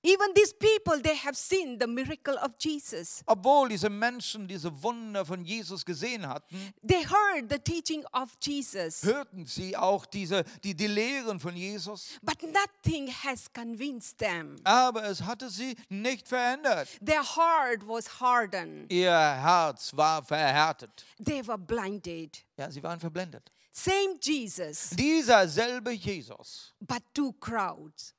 Even 0.03 0.33
these 0.35 0.55
people, 0.55 0.99
they 1.03 1.15
have 1.15 1.37
seen 1.37 1.79
the 1.79 1.87
miracle 1.87 2.37
of 2.39 2.53
Jesus. 2.59 3.23
Obwohl 3.27 3.69
diese 3.69 3.91
Menschen 3.91 4.49
diese 4.49 4.71
Wunder 4.83 5.27
von 5.27 5.45
Jesus 5.45 5.85
gesehen 5.85 6.27
hatten, 6.27 6.57
They 6.83 7.05
heard 7.05 7.51
the 7.51 7.59
teaching 7.59 8.05
of 8.13 8.31
Jesus, 8.41 9.03
hörten 9.03 9.45
sie 9.45 9.77
auch 9.77 10.07
diese, 10.07 10.45
die, 10.65 10.75
die 10.75 10.87
Lehren 10.87 11.39
von 11.39 11.55
Jesus, 11.55 12.19
but 12.23 12.39
nothing 12.43 13.09
has 13.09 13.53
convinced 13.53 14.17
them. 14.19 14.57
aber 14.65 15.05
es 15.05 15.21
hatte 15.23 15.51
sie 15.51 15.77
nicht 15.91 16.27
verändert. 16.27 16.89
Their 17.05 17.23
heart 17.23 17.87
was 17.87 18.21
hardened. 18.21 18.91
Ihr 18.91 19.11
Herz 19.13 19.95
war 19.95 20.23
verhärtet. 20.23 21.05
They 21.23 21.47
were 21.47 21.59
blinded. 21.59 22.43
Ja, 22.57 22.71
sie 22.71 22.83
waren 22.83 23.01
verblendet. 23.01 23.53
Same 23.73 24.19
Jesus, 24.21 24.91
Dieser 24.91 25.47
selbe 25.47 25.93
Jesus, 25.93 26.73
but 26.81 27.03
two 27.15 27.33
crowds 27.35 28.15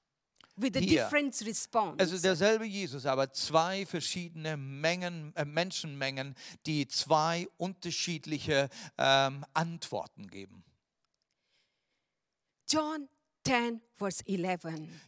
with 0.58 0.76
a 0.76 0.80
Hier. 0.80 1.04
different 1.04 1.40
response. 1.46 2.00
also 2.00 2.18
derselbe 2.18 2.66
Jesus, 2.66 3.06
aber 3.06 3.32
zwei 3.34 3.86
verschiedene 3.86 4.58
Mengen, 4.58 5.34
äh, 5.36 5.46
Menschenmengen, 5.46 6.36
die 6.66 6.88
zwei 6.88 7.48
unterschiedliche 7.58 8.70
ähm, 8.98 9.46
Antworten 9.54 10.28
geben. 10.28 10.64
John 12.70 13.10
10, 13.46 13.82
verse 13.96 14.24
11. 14.28 14.62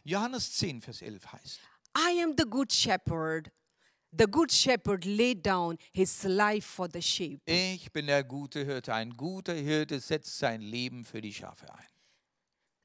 Johannes 0.04 0.52
10, 0.54 0.80
Vers 0.82 1.02
11 1.02 1.32
heißt, 1.32 1.60
I 1.96 2.22
am 2.22 2.34
the 2.36 2.44
good 2.44 2.72
shepherd. 2.72 3.50
The 4.16 4.26
good 4.26 4.52
shepherd 4.52 5.04
laid 5.04 5.44
down 5.44 5.76
his 5.92 6.22
life 6.24 6.66
for 6.66 6.88
the 6.92 7.02
sheep. 7.02 7.40
ich 7.46 7.90
bin 7.92 8.06
der 8.06 8.22
gute 8.22 8.64
Hirte. 8.64 8.94
Ein 8.94 9.10
guter 9.16 9.54
Hirte 9.54 9.98
setzt 9.98 10.38
sein 10.38 10.60
Leben 10.60 11.04
für 11.04 11.20
die 11.20 11.32
Schafe 11.32 11.72
ein. 11.74 11.93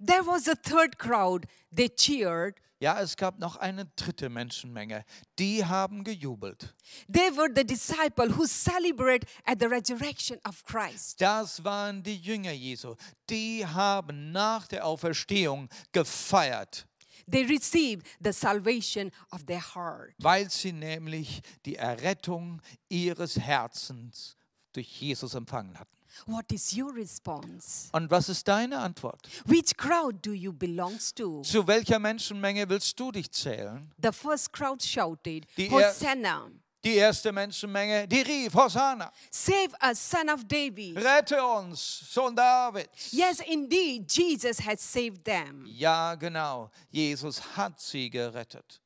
There 0.05 0.25
was 0.25 0.47
a 0.47 0.55
third 0.55 0.97
crowd. 0.97 1.45
They 1.75 1.89
cheered. 1.89 2.55
Ja, 2.81 3.01
es 3.01 3.17
gab 3.17 3.39
noch 3.39 3.57
eine 3.57 3.85
dritte 3.97 4.29
Menschenmenge. 4.29 5.03
Die 5.37 5.65
haben 5.65 6.05
gejubelt. 6.05 6.73
They 7.13 7.29
were 7.35 7.49
the 7.53 7.65
disciple 7.65 8.29
who 8.37 8.45
celebrate 8.45 9.27
at 9.43 9.59
the 9.59 9.65
resurrection 9.65 10.39
of 10.47 10.63
Christ. 10.63 11.19
Das 11.19 11.61
waren 11.65 12.01
die 12.01 12.15
Jünger 12.15 12.53
Jesu. 12.53 12.95
Die 13.29 13.65
haben 13.65 14.31
nach 14.31 14.67
der 14.67 14.85
Auferstehung 14.85 15.67
gefeiert, 15.91 16.85
They 17.29 17.43
received 17.43 18.07
the 18.23 18.31
salvation 18.31 19.11
of 19.31 19.43
their 19.43 19.61
heart. 19.75 20.13
weil 20.19 20.49
sie 20.49 20.71
nämlich 20.71 21.41
die 21.65 21.75
Errettung 21.75 22.61
ihres 22.87 23.37
Herzens 23.37 24.37
durch 24.71 24.87
Jesus 25.01 25.33
empfangen 25.35 25.77
hatten. 25.77 25.98
What 26.25 26.51
is 26.51 26.75
your 26.75 26.93
response? 26.95 27.89
Und 27.91 28.09
was 28.11 28.29
ist 28.29 28.47
deine 28.47 28.77
Antwort? 28.79 29.27
Which 29.45 29.75
crowd 29.77 30.21
do 30.25 30.31
you 30.33 30.51
belong 30.53 30.99
to? 31.15 31.41
Zu 31.43 31.65
welcher 31.67 31.99
Menschenmenge 31.99 32.67
willst 32.69 32.99
du 32.99 33.11
dich 33.11 33.31
zählen? 33.31 33.91
The 34.01 34.11
first 34.11 34.51
crowd 34.51 34.81
shouted, 34.83 35.45
Die 35.57 35.67
er- 35.67 35.89
Hosanna! 35.89 36.49
Die 36.81 36.95
erste 36.95 37.33
Menschenmenge, 37.33 38.07
die 38.07 38.21
rief, 38.21 38.53
Hosanna, 38.53 39.11
Save 39.29 39.71
us, 39.83 39.99
son 39.99 40.29
of 40.29 40.45
David. 40.47 40.95
rette 40.97 41.43
uns, 41.43 42.05
Sohn 42.09 42.33
Davids. 42.33 43.11
Yes, 43.11 43.41
indeed, 43.41 44.09
Jesus 44.09 44.59
has 44.65 44.79
saved 44.81 45.25
them. 45.25 45.65
Ja, 45.65 46.15
genau, 46.15 46.69
Jesus 46.89 47.41
hat 47.57 47.81
sie 47.81 48.09
gerettet. 48.09 48.79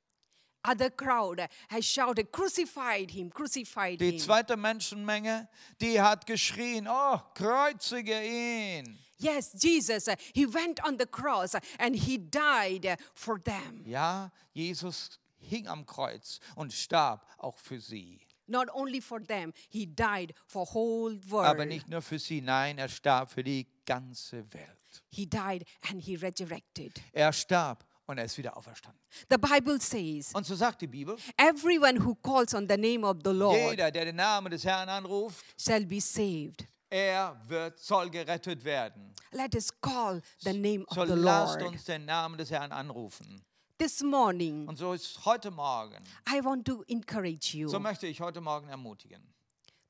Other 0.66 0.90
crowd 0.90 1.48
has 1.70 1.84
shouted, 1.86 2.32
Crucified 2.32 3.12
him, 3.12 3.30
crucified 3.30 4.00
Die 4.00 4.12
him. 4.12 4.20
zweite 4.20 4.56
Menschenmenge, 4.58 5.48
die 5.82 6.00
hat 6.00 6.26
geschrien, 6.26 6.88
oh, 6.90 7.20
kreuzige 7.34 8.14
ihn. 8.24 8.98
Yes, 9.20 9.54
Jesus, 9.62 10.08
he 10.34 10.46
went 10.46 10.84
on 10.86 10.98
the 10.98 11.06
cross 11.06 11.56
and 11.80 11.96
he 11.96 12.18
died 12.18 12.98
for 13.14 13.40
them. 13.40 13.84
Ja, 13.86 14.32
Jesus 14.54 15.18
hing 15.40 15.68
am 15.68 15.86
Kreuz 15.86 16.40
und 16.56 16.72
starb 16.74 17.26
auch 17.38 17.58
für 17.58 17.80
sie. 17.80 18.20
Not 18.48 18.68
only 18.74 19.00
for 19.00 19.22
them, 19.22 19.54
he 19.70 19.86
died 19.86 20.34
for 20.48 20.66
whole 20.74 21.18
Aber 21.32 21.58
world. 21.58 21.68
nicht 21.70 21.88
nur 21.88 22.02
für 22.02 22.20
sie, 22.20 22.42
nein, 22.42 22.78
er 22.78 22.90
starb 22.90 23.30
für 23.32 23.44
die 23.44 23.66
ganze 23.86 24.44
Welt. 24.54 25.04
He 25.10 25.26
died 25.26 25.66
and 25.90 26.02
he 26.02 26.16
resurrected. 26.16 27.02
Er 27.14 27.32
starb 27.32 27.86
und 28.06 28.18
er 28.18 28.26
ist 28.26 28.38
wieder 28.38 28.56
auferstanden. 28.58 29.00
The 29.30 29.38
Bible 29.38 29.80
says, 29.80 30.34
Und 30.34 30.46
so 30.46 30.56
sagt 30.56 30.82
die 30.82 30.88
Bibel, 30.88 31.16
everyone 31.38 32.04
who 32.04 32.16
calls 32.16 32.54
on 32.54 32.68
the 32.68 32.78
name 32.78 33.06
of 33.08 33.18
the 33.24 33.32
Lord 33.32 33.58
jeder, 33.58 33.92
der 33.92 34.06
den 34.06 34.16
Namen 34.18 34.52
des 34.52 34.64
Herrn 34.66 34.90
anruft, 34.90 35.44
shall 35.60 35.86
be 35.86 36.00
saved. 36.02 36.68
er 36.90 37.40
wird, 37.48 37.80
soll 37.80 38.10
gerettet 38.10 38.64
werden. 38.64 39.14
Let 39.32 39.56
us 39.56 39.70
call 39.82 40.22
the 40.40 40.54
name 40.54 40.86
So 40.92 41.02
of 41.02 41.08
the 41.08 41.16
lasst 41.16 41.60
Lord. 41.60 41.74
uns 41.74 41.86
den 41.86 42.06
Namen 42.06 42.38
des 42.38 42.52
Herrn 42.52 42.72
anrufen. 42.72 43.44
This 43.80 44.02
morning, 44.04 44.68
Und 44.68 44.78
so 44.78 44.94
ist 44.94 45.26
heute 45.26 45.50
Morgen, 45.50 45.98
I 46.30 46.44
want 46.44 46.66
to 46.68 46.84
encourage 46.88 47.58
you. 47.58 47.68
so 47.68 47.80
möchte 47.80 48.06
ich 48.08 48.22
heute 48.22 48.40
Morgen 48.40 48.70
ermutigen. 48.70 49.34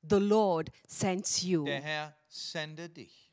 The 0.09 0.16
Lord 0.20 0.70
sends 0.88 1.41
you. 1.43 1.66
Der 1.66 1.82
Herr 1.82 2.16
sende 2.28 2.89
dich. 2.89 3.32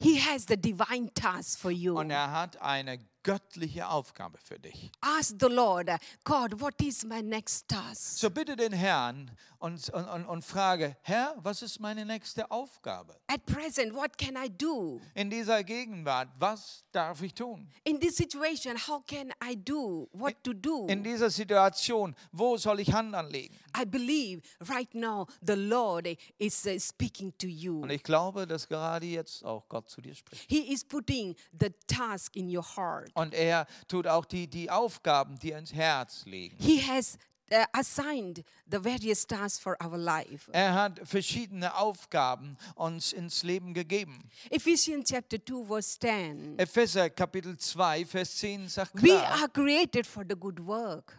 He 0.00 0.20
has 0.20 0.44
the 0.48 0.56
divine 0.56 1.12
task 1.12 1.58
for 1.58 1.72
you. 1.72 1.98
Und 1.98 2.10
er 2.10 2.30
hat 2.30 2.56
eine 2.62 2.98
göttliche 3.28 3.86
Aufgabe 3.86 4.38
für 4.38 4.58
dich. 4.58 4.90
Ask 5.02 5.34
the 5.38 5.48
Lord, 5.48 5.90
God, 6.24 6.58
what 6.62 6.80
is 6.80 7.04
my 7.04 7.22
next 7.22 7.68
task? 7.68 8.16
So 8.18 8.30
bitte 8.30 8.56
den 8.56 8.72
Herrn 8.72 9.30
und, 9.58 9.90
und, 9.90 10.24
und, 10.24 10.44
frage, 10.44 10.96
Herr, 11.02 11.34
was 11.42 11.60
ist 11.62 11.78
meine 11.78 12.06
nächste 12.06 12.50
Aufgabe? 12.50 13.14
At 13.26 13.44
present, 13.44 13.92
what 13.94 14.16
can 14.16 14.36
I 14.36 14.48
do? 14.48 15.00
In 15.14 15.28
dieser 15.28 15.62
Gegenwart, 15.62 16.28
was 16.38 16.84
darf 16.92 17.20
ich 17.22 17.34
tun? 17.34 17.68
In 17.84 18.00
this 18.00 18.16
situation, 18.16 18.76
how 18.76 19.04
can 19.04 19.30
I 19.44 19.56
do 19.56 20.08
what 20.12 20.42
to 20.44 20.54
do? 20.54 20.86
In 20.86 21.02
dieser 21.02 21.28
Situation, 21.28 22.14
wo 22.32 22.56
soll 22.56 22.80
ich 22.80 22.92
Hand 22.92 23.14
anlegen? 23.14 23.54
I 23.76 23.84
believe 23.84 24.42
right 24.70 24.92
now 24.94 25.26
the 25.42 25.54
Lord 25.54 26.08
is 26.38 26.64
uh, 26.66 26.78
speaking 26.78 27.36
to 27.38 27.46
you. 27.46 27.82
Und 27.82 27.90
ich 27.90 28.02
glaube, 28.02 28.46
dass 28.46 28.66
gerade 28.66 29.06
jetzt 29.06 29.44
auch 29.44 29.68
Gott 29.68 29.90
zu 29.90 30.00
dir 30.00 30.14
spricht. 30.14 30.48
He 30.48 30.72
is 30.72 30.84
putting 30.84 31.34
the 31.52 31.70
task 31.86 32.36
in 32.36 32.48
your 32.48 32.64
heart. 32.64 33.10
Und 33.18 33.34
er 33.34 33.66
tut 33.88 34.06
auch 34.06 34.24
die, 34.24 34.46
die 34.46 34.70
Aufgaben 34.70 35.38
dir 35.38 35.58
ins 35.58 35.72
Herz 35.72 36.24
legen. 36.24 36.56
He 36.60 36.80
has 36.80 37.18
uh, 37.50 37.64
assigned 37.72 38.44
the 38.70 38.78
various 38.78 39.26
tasks 39.26 39.58
for 39.58 39.76
our 39.82 39.96
life. 39.98 40.48
Er 40.52 40.74
hat 40.74 41.00
verschiedene 41.02 41.74
Aufgaben 41.74 42.56
uns 42.76 43.12
ins 43.12 43.42
Leben 43.42 43.74
gegeben. 43.74 44.30
Ephesians 44.50 45.08
chapter 45.10 45.38
2 45.44 45.64
verse 45.66 45.98
10. 45.98 46.58
Epheser 46.58 47.10
Kapitel 47.10 47.56
2, 47.58 48.04
Vers 48.06 48.36
10 48.36 48.68
sagt 48.68 48.94
We 48.94 49.08
klar, 49.08 49.40
are 49.40 49.48
created 49.48 50.06
for 50.06 50.24
the 50.28 50.36
good 50.36 50.60
work. 50.60 51.16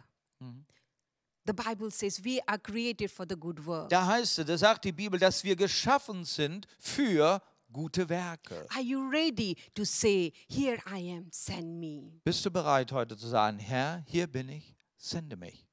The 1.46 1.54
Bible 1.54 1.90
says 1.90 2.22
we 2.24 2.38
are 2.46 2.58
created 2.58 3.10
for 3.10 3.26
the 3.28 3.34
good 3.36 3.64
work. 3.66 3.88
da 3.88 4.06
heißt 4.06 4.38
es, 4.38 4.46
da 4.46 4.56
sagt 4.56 4.84
die 4.84 4.92
Bibel, 4.92 5.18
dass 5.18 5.42
wir 5.42 5.56
geschaffen 5.56 6.24
sind 6.24 6.66
für 6.78 7.42
gute 7.72 8.08
Werke. 8.08 8.66
Are 8.74 8.82
you 8.82 9.10
ready 9.10 9.56
to 9.74 9.84
say, 9.84 10.32
Here 10.48 10.78
I 10.86 10.98
am, 11.10 11.26
send 11.30 11.78
me? 11.80 12.20
Bist 12.24 12.44
du 12.44 12.50
bereit 12.50 12.92
heute 12.92 13.16
zu 13.16 13.28
sagen, 13.28 13.58
Herr, 13.58 14.02
hier 14.06 14.26
bin 14.26 14.48
ich, 14.48 14.74
sende 14.96 15.36
mich? 15.36 15.66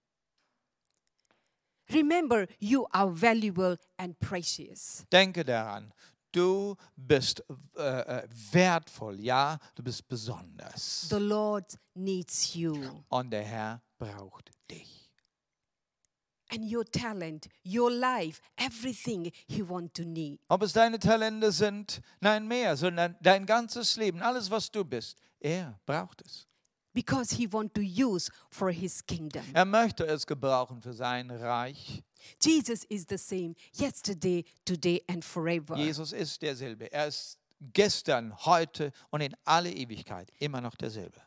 Remember, 1.89 2.47
you 2.59 2.85
are 2.91 3.09
valuable 3.09 3.77
and 3.97 4.19
precious. 4.19 5.05
Denke 5.11 5.45
daran, 5.45 5.93
du 6.31 6.75
bist 6.95 7.43
äh, 7.77 7.81
äh, 7.81 8.27
wertvoll, 8.51 9.19
ja, 9.21 9.57
du 9.75 9.83
bist 9.83 10.07
besonders. 10.07 11.07
The 11.09 11.19
Lord 11.19 11.77
needs 11.95 12.53
you. 12.55 12.75
Und 13.09 13.31
der 13.31 13.43
Herr 13.43 13.81
braucht 13.97 14.51
dich. 14.69 14.96
And 16.49 16.63
your 16.63 16.85
talent, 16.85 17.47
your 17.63 17.91
life, 17.91 18.41
everything 18.57 19.31
He 19.47 19.61
wants 19.61 19.93
to 19.93 20.03
need. 20.03 20.39
Ob 20.49 20.63
es 20.63 20.73
deine 20.73 20.97
Talente 20.97 21.51
sind, 21.51 22.01
nein 22.21 22.47
mehr, 22.47 22.77
sondern 22.77 23.15
dein 23.21 23.45
ganzes 23.45 23.97
Leben, 23.97 24.21
alles 24.21 24.49
was 24.49 24.71
du 24.71 24.85
bist, 24.85 25.19
er 25.39 25.79
braucht 25.85 26.21
es. 26.21 26.47
Because 26.93 27.35
He 27.35 27.51
wants 27.51 27.73
to 27.73 27.81
use 27.81 28.31
for 28.49 28.71
His 28.71 29.05
kingdom. 29.05 29.43
Er 29.53 29.65
möchte 29.65 30.05
es 30.07 30.25
gebrauchen 30.25 30.81
für 30.81 30.93
sein 30.93 31.29
Reich. 31.29 32.01
Jesus 32.41 32.83
is 32.85 33.05
the 33.07 33.17
same 33.17 33.55
yesterday, 33.73 34.43
today, 34.65 35.03
and 35.07 35.23
forever. 35.23 35.75
Jesus 35.75 36.11
ist 36.11 36.41
derselbe. 36.41 36.91
Er 36.91 37.07
ist 37.07 37.37
gestern, 37.73 38.35
heute 38.45 38.91
und 39.09 39.21
in 39.21 39.35
alle 39.45 39.71
Ewigkeit 39.71 40.31
immer 40.39 40.61
noch 40.61 40.75
derselbe. 40.75 41.21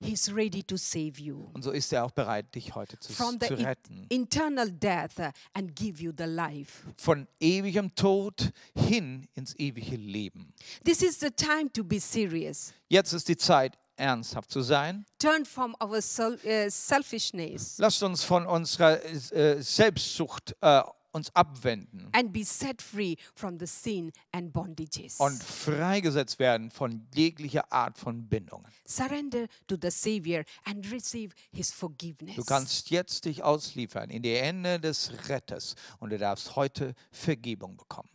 He's 0.00 0.34
ready 0.34 0.62
to 0.64 0.76
save 0.76 1.18
you 1.18 1.48
Und 1.54 1.62
so 1.62 1.70
ist 1.70 1.92
er 1.92 2.04
auch 2.04 2.10
bereit, 2.10 2.54
dich 2.54 2.74
heute 2.74 2.98
zu, 2.98 3.12
from 3.12 3.38
the 3.40 3.46
zu 3.46 3.54
e- 3.54 3.64
retten. 3.64 4.06
eternal 4.10 4.70
death 4.70 5.18
uh, 5.18 5.30
and 5.54 5.74
give 5.74 6.02
you 6.02 6.12
the 6.16 6.24
life. 6.24 6.82
Von 6.98 7.26
ewigem 7.40 7.94
Tod 7.94 8.52
hin 8.74 9.26
ins 9.34 9.54
ewige 9.58 9.96
Leben. 9.96 10.52
This 10.84 11.02
is 11.02 11.18
the 11.20 11.30
time 11.30 11.70
to 11.72 11.82
be 11.84 11.98
serious. 12.00 12.74
Jetzt 12.88 13.12
ist 13.14 13.28
die 13.28 13.36
Zeit, 13.36 13.78
ernsthaft 13.96 14.50
zu 14.50 14.60
sein. 14.60 15.06
Turn 15.18 15.44
from 15.46 15.74
our 15.82 16.02
sel- 16.02 16.38
uh, 16.44 16.68
selfishness 16.68 17.78
Lasst 17.78 18.02
uns 18.02 18.24
von 18.24 18.44
unserer 18.46 19.02
äh, 19.32 19.62
Selbstsucht 19.62 20.54
äh, 20.60 20.82
uns 21.14 21.34
abwenden 21.34 22.08
and 22.12 22.32
be 22.32 22.44
set 22.44 22.82
free 22.82 23.16
from 23.34 23.58
the 23.58 23.66
sin 23.66 24.12
and 24.32 24.52
bondages. 24.52 25.18
und 25.18 25.42
freigesetzt 25.42 26.38
werden 26.38 26.70
von 26.70 27.06
jeglicher 27.14 27.72
Art 27.72 27.96
von 27.96 28.28
Bindungen. 28.28 28.66
Surrender 28.86 29.46
to 29.66 29.76
the 29.80 29.90
Savior 29.90 30.44
and 30.64 30.90
receive 30.92 31.34
His 31.52 31.72
forgiveness. 31.72 32.36
Du 32.36 32.44
kannst 32.44 32.90
jetzt 32.90 33.24
dich 33.24 33.42
ausliefern 33.42 34.10
in 34.10 34.22
die 34.22 34.34
Hände 34.36 34.80
des 34.80 35.12
Retters 35.28 35.76
und 36.00 36.10
du 36.10 36.18
darfst 36.18 36.56
heute 36.56 36.94
Vergebung 37.10 37.76
bekommen. 37.76 38.08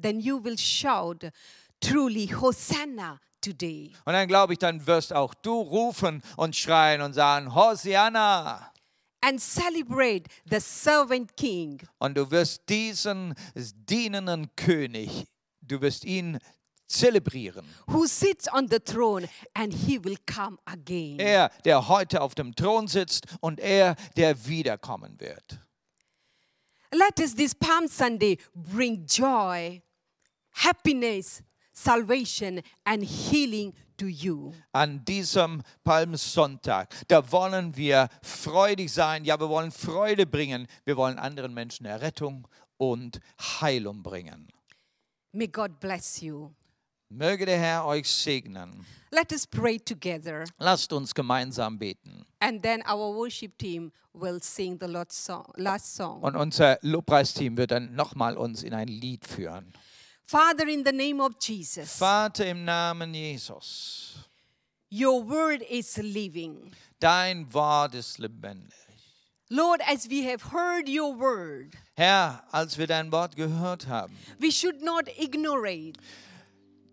Then 0.00 0.20
you 0.20 0.42
will 0.42 0.58
shout 0.58 1.30
truly 1.80 2.28
Hosanna 2.28 3.20
today. 3.42 3.92
Und 4.04 4.14
dann 4.14 4.26
glaube 4.26 4.54
ich, 4.54 4.58
dann 4.58 4.86
wirst 4.86 5.12
auch 5.12 5.34
du 5.34 5.60
rufen 5.60 6.22
und 6.36 6.56
schreien 6.56 7.02
und 7.02 7.12
sagen, 7.12 7.54
Hosianna. 7.54 8.71
And 9.24 9.40
celebrate 9.40 10.24
the 10.50 10.58
servant 10.60 11.36
king 11.36 11.80
Und 11.98 12.16
du 12.16 12.30
wirst 12.30 12.68
diesen 12.68 13.34
dienenden 13.54 14.50
König, 14.56 15.26
du 15.60 15.80
wirst 15.80 16.04
ihn 16.04 16.38
zelebrieren. 16.88 17.64
who 17.86 18.06
sits 18.06 18.52
on 18.52 18.68
the 18.68 18.80
throne 18.80 19.28
and 19.54 19.72
he 19.72 19.98
will 20.02 20.16
come 20.26 20.58
again. 20.66 21.18
Er, 21.20 21.50
der 21.64 21.88
heute 21.88 22.20
auf 22.20 22.34
dem 22.34 22.54
Thron 22.54 22.88
sitzt 22.88 23.26
und 23.40 23.60
er, 23.60 23.94
der 24.16 24.46
wiederkommen 24.46 25.18
wird. 25.20 25.60
Let 26.90 27.18
us 27.20 27.34
this 27.34 27.54
Palm 27.54 27.88
Sunday 27.88 28.36
bring 28.54 29.06
joy, 29.06 29.80
happiness, 30.52 31.42
salvation, 31.72 32.60
and 32.84 33.02
healing 33.04 33.72
to 33.96 34.06
you. 34.06 34.52
An 34.72 35.04
diesem 35.04 35.62
Palmsonntag, 35.84 36.88
da 37.08 37.30
wollen 37.32 37.76
wir 37.76 38.08
freudig 38.22 38.92
sein, 38.92 39.24
ja, 39.24 39.38
wir 39.40 39.48
wollen 39.48 39.70
Freude 39.70 40.26
bringen, 40.26 40.66
wir 40.84 40.96
wollen 40.96 41.18
anderen 41.18 41.54
Menschen 41.54 41.86
Errettung 41.86 42.46
und 42.76 43.20
Heilung 43.60 44.02
bringen. 44.02 44.48
May 45.32 45.46
God 45.48 45.80
bless 45.80 46.20
you. 46.20 46.50
Möge 47.08 47.44
der 47.46 47.58
Herr 47.58 47.84
euch 47.84 48.08
segnen. 48.08 48.86
Let 49.10 49.30
us 49.32 49.46
pray 49.46 49.78
together, 49.78 50.44
Lasst 50.58 50.92
uns 50.92 51.14
gemeinsam 51.14 51.78
beten. 51.78 52.24
and 52.40 52.62
then 52.62 52.82
our 52.88 53.14
worship 53.14 53.56
team 53.58 53.92
will 54.14 54.40
sing 54.42 54.78
the 54.80 54.86
Lord's 54.86 55.14
song, 55.22 55.44
last 55.56 55.94
song. 55.94 56.22
Und 56.22 56.34
unser 56.36 56.78
Lobpreisteam 56.82 57.56
wird 57.56 57.70
dann 57.70 57.94
nochmal 57.94 58.36
uns 58.36 58.62
in 58.62 58.72
ein 58.74 58.88
Lied 58.88 59.26
führen. 59.26 59.72
Father, 60.24 60.66
in 60.68 60.82
the 60.82 60.92
name 60.92 61.20
of 61.20 61.38
Jesus, 61.38 61.98
Vater 61.98 62.46
im 62.46 62.64
Namen 62.64 63.12
Jesus, 63.12 64.18
your 64.90 65.22
word 65.22 65.62
is 65.68 65.98
living. 65.98 66.72
dein 67.00 67.46
Wort 67.52 67.94
ist 67.94 68.18
lebendig. 68.18 68.72
Lord, 69.50 69.82
as 69.86 70.08
we 70.08 70.22
have 70.24 70.40
heard 70.50 70.88
your 70.88 71.12
word, 71.14 71.74
Herr, 71.94 72.42
als 72.52 72.78
wir 72.78 72.86
dein 72.86 73.12
Wort 73.12 73.36
gehört 73.36 73.86
haben, 73.86 74.16
we 74.38 74.50
should 74.50 74.80
not 74.80 75.08
ignore 75.18 75.66
it, 75.66 75.98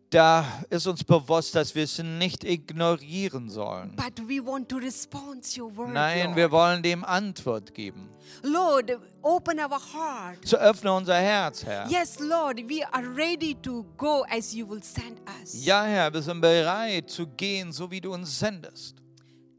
da 0.09 0.43
ist 0.69 0.87
uns 0.87 1.03
bewusst, 1.03 1.53
dass 1.53 1.75
wir 1.75 1.83
es 1.83 1.99
nicht 1.99 2.43
ignorieren 2.43 3.49
sollen. 3.49 3.95
but 3.95 4.17
we 4.27 4.43
want 4.43 4.67
to 4.69 4.77
respond 4.77 5.43
to 5.55 5.63
your 5.65 5.77
word. 5.77 5.93
Nein, 5.93 6.25
Lord. 6.25 6.35
wir 6.35 6.51
wollen 6.51 6.81
dem 6.83 7.03
Antwort 7.05 7.73
geben. 7.73 8.09
Lord, 8.43 8.97
open 9.21 9.59
our 9.59 9.79
heart. 9.93 10.37
So 10.45 10.57
öffne 10.57 10.91
unser 10.93 11.15
Herz, 11.15 11.63
Herr. 11.63 11.87
Yes, 11.89 12.19
Lord, 12.19 12.57
we 12.67 12.81
are 12.91 13.05
ready 13.15 13.55
to 13.61 13.83
go 13.97 14.23
as 14.29 14.53
you 14.53 14.67
will 14.67 14.81
send 14.83 15.19
us. 15.41 15.63
Ja, 15.65 15.83
Herr, 15.83 16.11
wir 16.13 16.21
sind 16.21 16.41
bereit 16.41 17.09
zu 17.09 17.27
gehen, 17.27 17.71
so 17.71 17.89
wie 17.91 18.01
du 18.01 18.13
uns 18.13 18.39
sendest. 18.39 18.95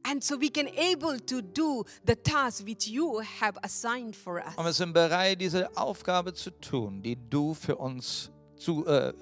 And 0.02 0.24
so 0.24 0.40
we 0.40 0.48
can 0.48 0.66
able 0.68 1.20
to 1.26 1.42
do 1.42 1.84
the 2.06 2.16
task 2.16 2.64
which 2.66 2.86
you 2.88 3.20
have 3.40 3.58
assigned 3.62 4.16
for 4.16 4.36
Und 4.56 4.64
wir 4.64 4.70
us. 4.70 4.78
sind 4.78 4.92
bereit, 4.94 5.40
diese 5.40 5.68
Aufgabe 5.76 6.32
zu 6.32 6.50
tun, 6.50 7.02
die 7.02 7.16
du 7.28 7.52
für 7.54 7.76
uns 7.76 8.30
zu, 8.56 8.86
äh, 8.86 9.12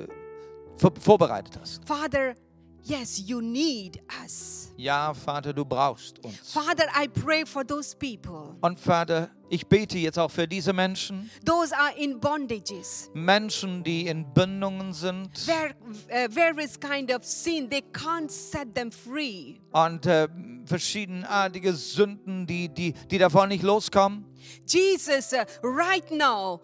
vor, 0.78 0.92
vorbereitet 1.00 1.58
hast. 1.60 1.86
Father, 1.86 2.34
yes, 2.82 3.18
you 3.26 3.40
need 3.40 4.00
us. 4.24 4.72
Ja, 4.76 5.12
Vater, 5.12 5.52
du 5.52 5.64
brauchst 5.64 6.24
uns. 6.24 6.52
Father, 6.52 6.86
I 6.94 7.08
pray 7.08 7.44
for 7.44 7.66
those 7.66 7.96
people. 7.96 8.56
Und 8.60 8.78
Vater, 8.78 9.28
ich 9.50 9.66
bete 9.66 9.98
jetzt 9.98 10.18
auch 10.18 10.30
für 10.30 10.46
diese 10.46 10.72
Menschen, 10.72 11.28
Those 11.44 11.76
are 11.76 11.92
in 11.98 12.20
bondages. 12.20 13.10
Menschen, 13.12 13.82
die 13.82 14.06
in 14.06 14.32
Bindungen 14.32 14.92
sind 14.92 15.30
Where, 15.48 15.74
uh, 16.10 16.28
various 16.32 16.78
kind 16.78 17.12
of 17.12 17.24
sin, 17.24 17.68
they 17.68 17.82
can't 17.92 18.30
set 18.30 18.72
them 18.74 18.92
free. 18.92 19.56
und 19.72 20.06
äh, 20.06 20.28
verschiedenartige 20.64 21.72
Sünden, 21.72 22.46
die, 22.46 22.68
die, 22.68 22.92
die 23.10 23.18
davon 23.18 23.48
nicht 23.48 23.64
loskommen. 23.64 24.24
Jesus, 24.66 25.32
uh, 25.32 25.44
right 25.66 26.08
now, 26.12 26.60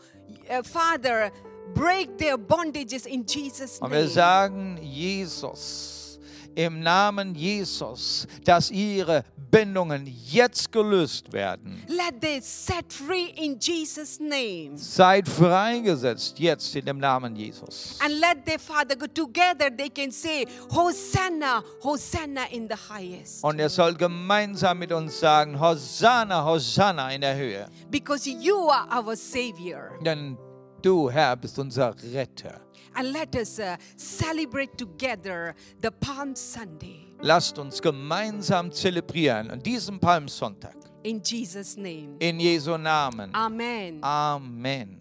uh, 0.48 0.62
Father, 0.62 1.32
break 1.74 2.16
their 2.18 2.36
bondages 2.36 3.06
in 3.06 3.24
Jesus' 3.26 3.78
Und 3.80 3.90
wir 3.90 4.00
name. 4.00 4.10
sagen, 4.10 4.78
Jesus, 4.82 6.18
im 6.54 6.80
Namen 6.80 7.34
Jesus, 7.34 8.26
dass 8.44 8.70
ihre 8.70 9.24
Bindungen 9.50 10.12
jetzt 10.30 10.72
gelöst 10.72 11.32
werden. 11.32 11.80
Let 11.86 12.20
them 12.20 12.40
set 12.42 12.92
free 12.92 13.26
in 13.36 13.56
Jesus' 13.60 14.18
name. 14.18 14.76
Seid 14.76 15.28
freigesetzt 15.28 16.38
jetzt 16.40 16.74
in 16.74 16.84
dem 16.84 16.98
Namen 16.98 17.36
Jesus. 17.36 17.96
And 18.00 18.14
let 18.20 18.44
their 18.44 18.58
Father 18.58 18.96
go 18.96 19.06
together. 19.06 19.70
They 19.70 19.88
can 19.88 20.10
say, 20.10 20.44
Hosanna, 20.72 21.62
Hosanna 21.84 22.46
in 22.50 22.68
the 22.68 22.74
highest. 22.92 23.44
Und 23.44 23.60
er 23.60 23.68
soll 23.68 23.94
gemeinsam 23.94 24.78
mit 24.78 24.90
uns 24.90 25.20
sagen, 25.20 25.58
Hosanna, 25.60 26.44
Hosanna 26.44 27.12
in 27.12 27.20
der 27.20 27.36
Höhe. 27.36 27.66
Because 27.90 28.28
you 28.28 28.68
are 28.68 28.88
our 28.90 29.14
Savior. 29.14 29.92
Denn 30.04 30.36
du, 30.85 31.11
Herr, 31.11 31.37
bist 31.37 31.59
unser 31.59 31.95
Retter. 32.12 32.61
And 32.95 33.12
let 33.12 33.35
us 33.35 33.59
uh, 33.59 33.76
celebrate 33.97 34.76
together 34.76 35.55
the 35.80 35.91
Palm 35.91 36.37
Sunday. 36.37 37.12
Lasst 37.20 37.59
uns 37.59 37.80
gemeinsam 37.80 38.70
zelebrieren 38.70 39.51
an 39.51 39.61
diesem 39.61 39.99
Palmsonntag. 39.99 40.76
In 41.03 41.20
Jesus' 41.22 41.76
name. 41.76 42.16
In 42.18 42.39
Jesu 42.39 42.76
Namen. 42.76 43.35
Amen. 43.35 43.99
Amen. 44.03 45.01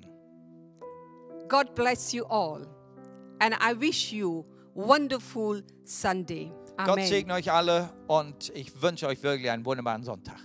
God 1.48 1.76
bless 1.76 2.14
you 2.14 2.26
all. 2.26 2.66
And 3.40 3.54
I 3.60 3.74
wish 3.74 4.12
you 4.12 4.46
wonderful 4.74 5.62
Sunday. 5.84 6.52
Gott 6.78 6.90
Amen. 6.90 7.08
segne 7.08 7.34
euch 7.34 7.52
alle 7.52 7.90
und 8.08 8.52
ich 8.56 8.82
wünsche 8.82 9.08
euch 9.08 9.22
wirklich 9.22 9.52
einen 9.52 9.66
wunderbaren 9.66 10.04
Sonntag. 10.04 10.40